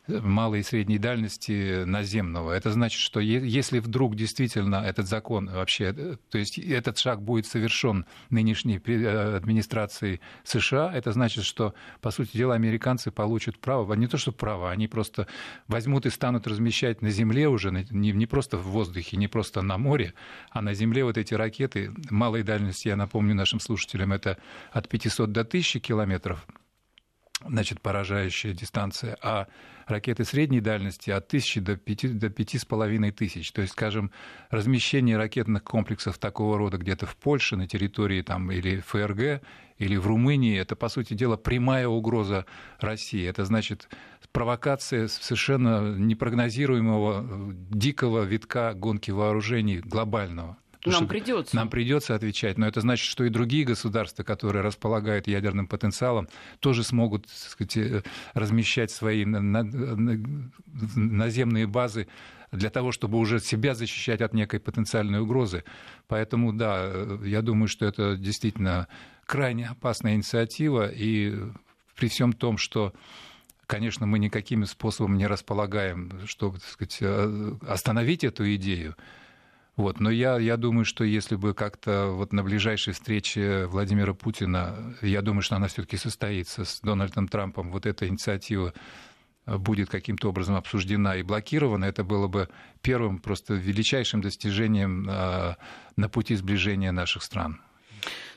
малой 0.07 0.59
и 0.59 0.63
средней 0.63 0.97
дальности 0.97 1.83
наземного. 1.85 2.51
Это 2.51 2.71
значит, 2.71 2.99
что 2.99 3.19
если 3.19 3.79
вдруг 3.79 4.15
действительно 4.15 4.75
этот 4.75 5.07
закон 5.07 5.49
вообще, 5.49 5.93
э, 5.95 6.15
то 6.29 6.37
есть 6.37 6.57
этот 6.59 6.97
шаг 6.97 7.21
будет 7.21 7.45
совершен 7.45 8.05
нынешней 8.29 8.81
э, 8.85 9.35
администрацией 9.35 10.19
США, 10.43 10.91
это 10.93 11.13
значит, 11.13 11.45
что, 11.45 11.73
по 12.01 12.11
сути 12.11 12.35
дела, 12.35 12.55
американцы 12.55 13.11
получат 13.11 13.57
право, 13.59 13.93
не 13.93 14.07
то 14.07 14.17
что 14.17 14.31
право, 14.31 14.71
они 14.71 14.87
просто 14.87 15.27
возьмут 15.67 16.05
и 16.05 16.09
станут 16.09 16.47
размещать 16.47 17.01
на 17.01 17.09
земле 17.09 17.47
уже, 17.47 17.71
не, 17.71 18.11
не 18.11 18.25
просто 18.25 18.57
в 18.57 18.63
воздухе, 18.63 19.15
не 19.15 19.27
просто 19.27 19.61
на 19.61 19.77
море, 19.77 20.13
а 20.51 20.61
на 20.61 20.73
земле 20.73 21.05
вот 21.05 21.17
эти 21.17 21.33
ракеты 21.33 21.91
малой 22.09 22.43
дальности, 22.43 22.89
я 22.89 22.97
напомню 22.97 23.35
нашим 23.35 23.59
слушателям, 23.61 24.11
это 24.11 24.37
от 24.71 24.89
500 24.89 25.31
до 25.31 25.41
1000 25.41 25.79
километров, 25.79 26.45
значит, 27.45 27.81
поражающая 27.81 28.53
дистанция, 28.53 29.17
а 29.21 29.47
ракеты 29.87 30.25
средней 30.25 30.61
дальности 30.61 31.09
от 31.09 31.27
1000 31.27 31.61
до 31.61 31.77
5, 31.77 32.17
до 32.17 32.27
5,5 32.27 33.11
тысяч. 33.11 33.51
То 33.51 33.61
есть, 33.61 33.73
скажем, 33.73 34.11
размещение 34.49 35.17
ракетных 35.17 35.63
комплексов 35.63 36.17
такого 36.17 36.57
рода 36.57 36.77
где-то 36.77 37.05
в 37.05 37.15
Польше, 37.15 37.55
на 37.55 37.67
территории 37.67 38.21
там, 38.21 38.51
или 38.51 38.79
ФРГ, 38.79 39.41
или 39.77 39.95
в 39.97 40.07
Румынии, 40.07 40.57
это, 40.57 40.75
по 40.75 40.87
сути 40.89 41.13
дела, 41.13 41.37
прямая 41.37 41.87
угроза 41.87 42.45
России. 42.79 43.27
Это 43.27 43.45
значит 43.45 43.89
провокация 44.31 45.07
совершенно 45.07 45.95
непрогнозируемого 45.95 47.53
дикого 47.69 48.23
витка 48.23 48.73
гонки 48.73 49.11
вооружений 49.11 49.79
глобального. 49.79 50.57
Нам 50.85 51.07
придется. 51.07 51.55
Нам 51.55 51.69
придется 51.69 52.15
отвечать, 52.15 52.57
но 52.57 52.67
это 52.67 52.81
значит, 52.81 53.05
что 53.05 53.23
и 53.23 53.29
другие 53.29 53.63
государства, 53.63 54.23
которые 54.23 54.63
располагают 54.63 55.27
ядерным 55.27 55.67
потенциалом, 55.67 56.27
тоже 56.59 56.83
смогут 56.83 57.27
так 57.27 57.35
сказать, 57.35 57.77
э, 57.77 58.03
размещать 58.33 58.91
свои 58.91 59.23
наземные 60.95 61.67
базы 61.67 62.07
для 62.51 62.69
того, 62.69 62.91
чтобы 62.91 63.17
уже 63.17 63.39
себя 63.39 63.75
защищать 63.75 64.21
от 64.21 64.33
некой 64.33 64.59
потенциальной 64.59 65.21
угрозы. 65.21 65.63
Поэтому, 66.07 66.51
да, 66.53 66.81
э, 66.83 67.19
я 67.25 67.41
думаю, 67.41 67.67
что 67.67 67.85
это 67.85 68.17
действительно 68.17 68.87
крайне 69.25 69.67
опасная 69.67 70.15
инициатива, 70.15 70.89
и 70.91 71.33
при 71.95 72.09
всем 72.09 72.33
том, 72.33 72.57
что 72.57 72.93
конечно, 73.65 74.05
мы 74.05 74.19
никаким 74.19 74.65
способом 74.65 75.17
не 75.17 75.25
располагаем, 75.25 76.11
чтобы 76.27 76.59
так 76.59 76.67
сказать, 76.67 76.97
э, 77.01 77.53
остановить 77.67 78.23
эту 78.23 78.53
идею. 78.55 78.95
Вот. 79.75 79.99
Но 79.99 80.11
я, 80.11 80.37
я 80.37 80.57
думаю, 80.57 80.85
что 80.85 81.03
если 81.03 81.35
бы 81.35 81.53
как-то 81.53 82.09
вот 82.11 82.31
на 82.31 82.43
ближайшей 82.43 82.93
встрече 82.93 83.65
Владимира 83.65 84.13
Путина, 84.13 84.95
я 85.01 85.21
думаю, 85.21 85.41
что 85.41 85.55
она 85.55 85.67
все-таки 85.67 85.97
состоится 85.97 86.63
с 86.63 86.79
Дональдом 86.81 87.27
Трампом, 87.27 87.71
вот 87.71 87.85
эта 87.85 88.07
инициатива 88.07 88.73
будет 89.45 89.89
каким-то 89.89 90.29
образом 90.29 90.55
обсуждена 90.55 91.17
и 91.17 91.23
блокирована, 91.23 91.85
это 91.85 92.03
было 92.03 92.27
бы 92.27 92.49
первым 92.81 93.19
просто 93.19 93.55
величайшим 93.55 94.21
достижением 94.21 95.07
а, 95.09 95.57
на 95.95 96.07
пути 96.07 96.35
сближения 96.35 96.91
наших 96.91 97.23
стран. 97.23 97.59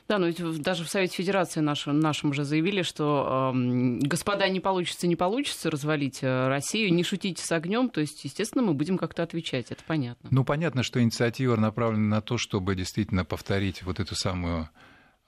Да, 0.07 0.19
но 0.19 0.27
ведь 0.27 0.61
даже 0.61 0.85
в 0.85 0.89
Совете 0.89 1.15
Федерации 1.15 1.59
нашем, 1.59 1.99
нашем 1.99 2.29
уже 2.29 2.45
заявили, 2.45 2.81
что 2.81 3.51
э, 3.53 3.97
господа, 4.01 4.47
не 4.47 4.59
получится, 4.59 5.05
не 5.05 5.17
получится 5.17 5.69
развалить 5.69 6.19
э, 6.21 6.47
Россию, 6.47 6.93
не 6.93 7.03
шутите 7.03 7.43
с 7.43 7.51
огнем, 7.51 7.89
то 7.89 7.99
есть, 7.99 8.23
естественно, 8.23 8.63
мы 8.63 8.73
будем 8.73 8.97
как-то 8.97 9.23
отвечать, 9.23 9.71
это 9.71 9.83
понятно. 9.85 10.29
Ну, 10.31 10.45
понятно, 10.45 10.83
что 10.83 11.01
инициатива 11.01 11.57
направлена 11.57 12.15
на 12.17 12.21
то, 12.21 12.37
чтобы 12.37 12.75
действительно 12.75 13.25
повторить 13.25 13.83
вот 13.83 13.99
эту 13.99 14.15
самую 14.15 14.69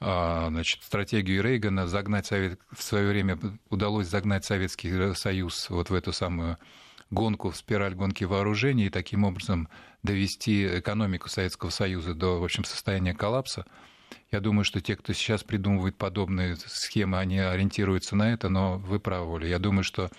а, 0.02 0.48
значит, 0.50 0.82
стратегию 0.84 1.44
Рейгана, 1.44 1.86
загнать 1.86 2.26
Совет, 2.26 2.60
в 2.72 2.82
свое 2.82 3.10
время 3.10 3.38
удалось 3.70 4.08
загнать 4.08 4.46
Советский 4.46 5.14
Союз 5.14 5.70
вот 5.70 5.90
в 5.90 5.94
эту 5.94 6.14
самую 6.14 6.58
гонку, 7.12 7.50
в 7.50 7.58
спираль 7.58 7.96
гонки 7.96 8.24
вооружений 8.24 8.86
и 8.86 8.90
таким 8.90 9.26
образом 9.26 9.68
довести 10.04 10.80
экономику 10.80 11.28
Советского 11.28 11.70
Союза 11.70 12.14
до, 12.14 12.40
в 12.40 12.44
общем, 12.46 12.64
состояния 12.64 13.14
коллапса. 13.14 13.66
Я 14.32 14.42
думаю, 14.42 14.64
что 14.64 14.80
те, 14.80 14.96
кто 14.96 15.14
сейчас 15.14 15.44
придумывает 15.44 15.96
подобные 15.96 16.56
схемы, 16.56 17.18
они 17.18 17.40
ориентируются 17.40 18.16
на 18.16 18.32
это, 18.32 18.50
но 18.50 18.78
вы 18.78 19.00
правы, 19.00 19.32
Оля. 19.34 19.48
Я 19.48 19.58
думаю, 19.60 19.84
что 19.84 20.12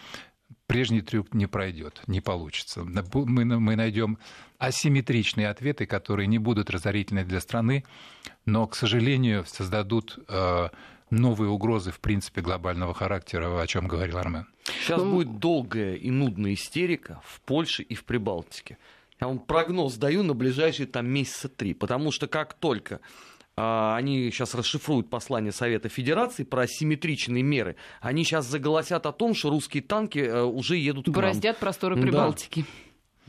прежний 0.67 1.01
трюк 1.01 1.33
не 1.33 1.47
пройдет, 1.47 2.03
не 2.07 2.21
получится. 2.21 2.83
Мы, 2.85 3.45
мы 3.45 3.77
найдем 3.77 4.19
асимметричные 4.59 5.49
ответы, 5.49 5.87
которые 5.87 6.27
не 6.27 6.39
будут 6.39 6.71
разорительны 6.71 7.25
для 7.25 7.41
страны, 7.41 7.85
но, 8.47 8.67
к 8.67 8.75
сожалению, 8.75 9.45
создадут 9.47 10.19
э, 10.29 10.69
новые 11.11 11.51
угрозы, 11.51 11.93
в 11.93 12.01
принципе, 12.01 12.41
глобального 12.41 12.95
характера, 12.95 13.61
о 13.61 13.67
чем 13.67 13.87
говорил 13.89 14.19
Армен. 14.19 14.47
Сейчас 14.65 15.03
ну... 15.03 15.13
будет 15.13 15.39
долгая 15.39 15.95
и 15.95 16.11
нудная 16.11 16.55
истерика 16.55 17.21
в 17.25 17.41
Польше 17.43 17.83
и 17.83 17.95
в 17.95 18.05
Прибалтике. 18.05 18.79
Я 19.21 19.27
вам 19.29 19.39
прогноз 19.39 19.97
даю 19.97 20.23
на 20.23 20.35
ближайшие 20.35 20.87
там 20.87 21.07
месяца 21.07 21.49
три, 21.49 21.75
потому 21.75 22.11
что 22.11 22.27
как 22.27 22.55
только 22.55 23.01
они 23.61 24.31
сейчас 24.31 24.55
расшифруют 24.55 25.11
послание 25.11 25.53
Совета 25.53 25.89
Федерации 25.89 26.45
про 26.45 26.63
асимметричные 26.63 27.43
меры. 27.43 27.77
Они 28.01 28.25
сейчас 28.25 28.47
заголосят 28.47 29.07
о 29.07 29.13
том, 29.13 29.35
что 29.35 29.51
русские 29.51 29.83
танки 29.83 30.19
э, 30.19 30.43
уже 30.43 30.77
едут 30.77 31.07
к 31.07 31.11
Бороздят 31.11 31.57
нам. 31.57 31.61
просторы 31.61 31.97
Прибалтики. 32.01 32.65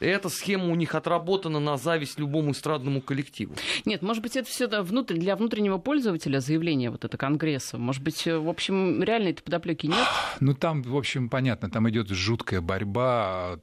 Эта 0.01 0.29
схема 0.29 0.65
у 0.65 0.75
них 0.75 0.95
отработана 0.95 1.59
на 1.59 1.77
зависть 1.77 2.17
любому 2.17 2.51
эстрадному 2.51 3.01
коллективу. 3.01 3.53
Нет, 3.85 4.01
может 4.01 4.23
быть, 4.23 4.35
это 4.35 4.49
все 4.49 4.67
внутрь, 4.81 5.15
для 5.15 5.35
внутреннего 5.35 5.77
пользователя 5.77 6.39
заявление 6.39 6.89
вот 6.89 7.05
это 7.05 7.17
Конгресса. 7.17 7.77
Может 7.77 8.01
быть, 8.01 8.25
в 8.25 8.49
общем, 8.49 9.03
реально 9.03 9.29
этой 9.29 9.43
подоплеки 9.43 9.87
нет? 9.87 9.97
Ну, 10.39 10.55
там, 10.55 10.81
в 10.81 10.97
общем, 10.97 11.29
понятно, 11.29 11.69
там 11.69 11.87
идет 11.89 12.09
жуткая 12.09 12.61
борьба. 12.61 13.59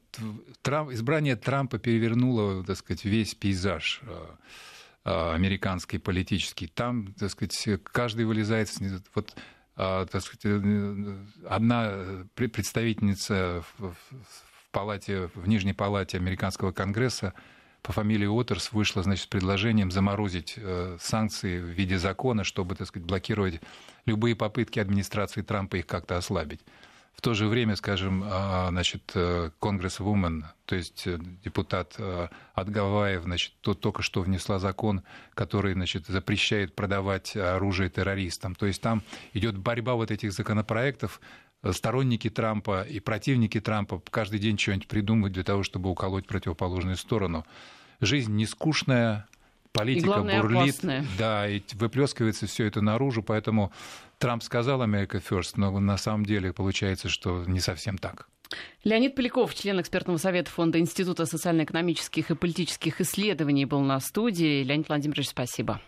Трамп, 0.62 0.92
избрание 0.92 1.34
Трампа 1.34 1.78
перевернуло, 1.78 2.62
так 2.64 2.76
сказать, 2.76 3.04
весь 3.04 3.34
пейзаж 3.34 4.00
э, 4.04 4.12
э, 4.12 4.24
американский 5.08 5.98
политический. 5.98 6.66
Там, 6.66 7.14
так 7.14 7.30
сказать, 7.30 7.80
каждый 7.84 8.24
вылезает... 8.24 8.70
Вот, 9.14 9.34
э, 9.76 10.06
так 10.10 10.22
сказать, 10.22 10.62
одна 11.48 11.92
представительница 12.34 13.64
в 13.78 13.94
палате, 14.70 15.30
в 15.34 15.48
Нижней 15.48 15.72
палате 15.72 16.18
американского 16.18 16.72
конгресса 16.72 17.34
по 17.82 17.92
фамилии 17.92 18.26
Уотерс 18.26 18.72
вышла, 18.72 19.02
значит, 19.02 19.24
с 19.24 19.28
предложением 19.28 19.90
заморозить 19.90 20.54
э, 20.56 20.98
санкции 21.00 21.60
в 21.60 21.66
виде 21.66 21.98
закона, 21.98 22.44
чтобы, 22.44 22.74
так 22.74 22.88
сказать, 22.88 23.06
блокировать 23.06 23.60
любые 24.04 24.36
попытки 24.36 24.78
администрации 24.78 25.42
Трампа 25.42 25.76
их 25.76 25.86
как-то 25.86 26.16
ослабить. 26.16 26.60
В 27.18 27.20
то 27.20 27.34
же 27.34 27.48
время, 27.48 27.74
скажем, 27.74 28.22
э, 28.22 28.68
значит, 28.68 29.12
Конгресс-вумен, 29.58 30.44
то 30.66 30.76
есть 30.76 31.04
э, 31.08 31.18
депутат 31.42 31.96
от 32.54 32.70
Гавайев, 32.70 33.24
значит, 33.24 33.54
только 33.60 34.02
что 34.02 34.22
внесла 34.22 34.60
закон, 34.60 35.02
который, 35.34 35.72
значит, 35.72 36.06
запрещает 36.06 36.76
продавать 36.76 37.36
оружие 37.36 37.90
террористам. 37.90 38.54
То 38.54 38.66
есть 38.66 38.80
там 38.80 39.02
идет 39.32 39.58
борьба 39.58 39.94
вот 39.94 40.12
этих 40.12 40.32
законопроектов, 40.32 41.20
сторонники 41.72 42.30
Трампа 42.30 42.82
и 42.82 43.00
противники 43.00 43.60
Трампа 43.60 44.00
каждый 44.10 44.38
день 44.38 44.56
что-нибудь 44.56 44.86
придумывают 44.86 45.34
для 45.34 45.42
того, 45.42 45.64
чтобы 45.64 45.90
уколоть 45.90 46.28
противоположную 46.28 46.96
сторону. 46.96 47.44
Жизнь 48.00 48.32
не 48.36 48.46
скучная, 48.46 49.26
политика 49.72 50.04
и 50.04 50.06
главное, 50.06 50.40
бурлит, 50.40 50.74
опасная. 50.74 51.04
да, 51.18 51.48
и 51.48 51.62
выплескивается 51.72 52.46
все 52.46 52.66
это 52.66 52.80
наружу, 52.80 53.24
поэтому 53.24 53.72
Трамп 54.18 54.42
сказал 54.42 54.82
Америка 54.82 55.18
First, 55.18 55.52
но 55.56 55.78
на 55.78 55.96
самом 55.96 56.26
деле 56.26 56.52
получается, 56.52 57.08
что 57.08 57.44
не 57.46 57.60
совсем 57.60 57.98
так. 57.98 58.28
Леонид 58.82 59.14
Поляков, 59.14 59.54
член 59.54 59.80
экспертного 59.80 60.16
совета 60.16 60.50
Фонда 60.50 60.78
Института 60.78 61.26
социально-экономических 61.26 62.30
и 62.30 62.34
политических 62.34 63.00
исследований, 63.00 63.64
был 63.66 63.80
на 63.80 64.00
студии. 64.00 64.62
Леонид 64.62 64.88
Владимирович, 64.88 65.28
спасибо. 65.28 65.80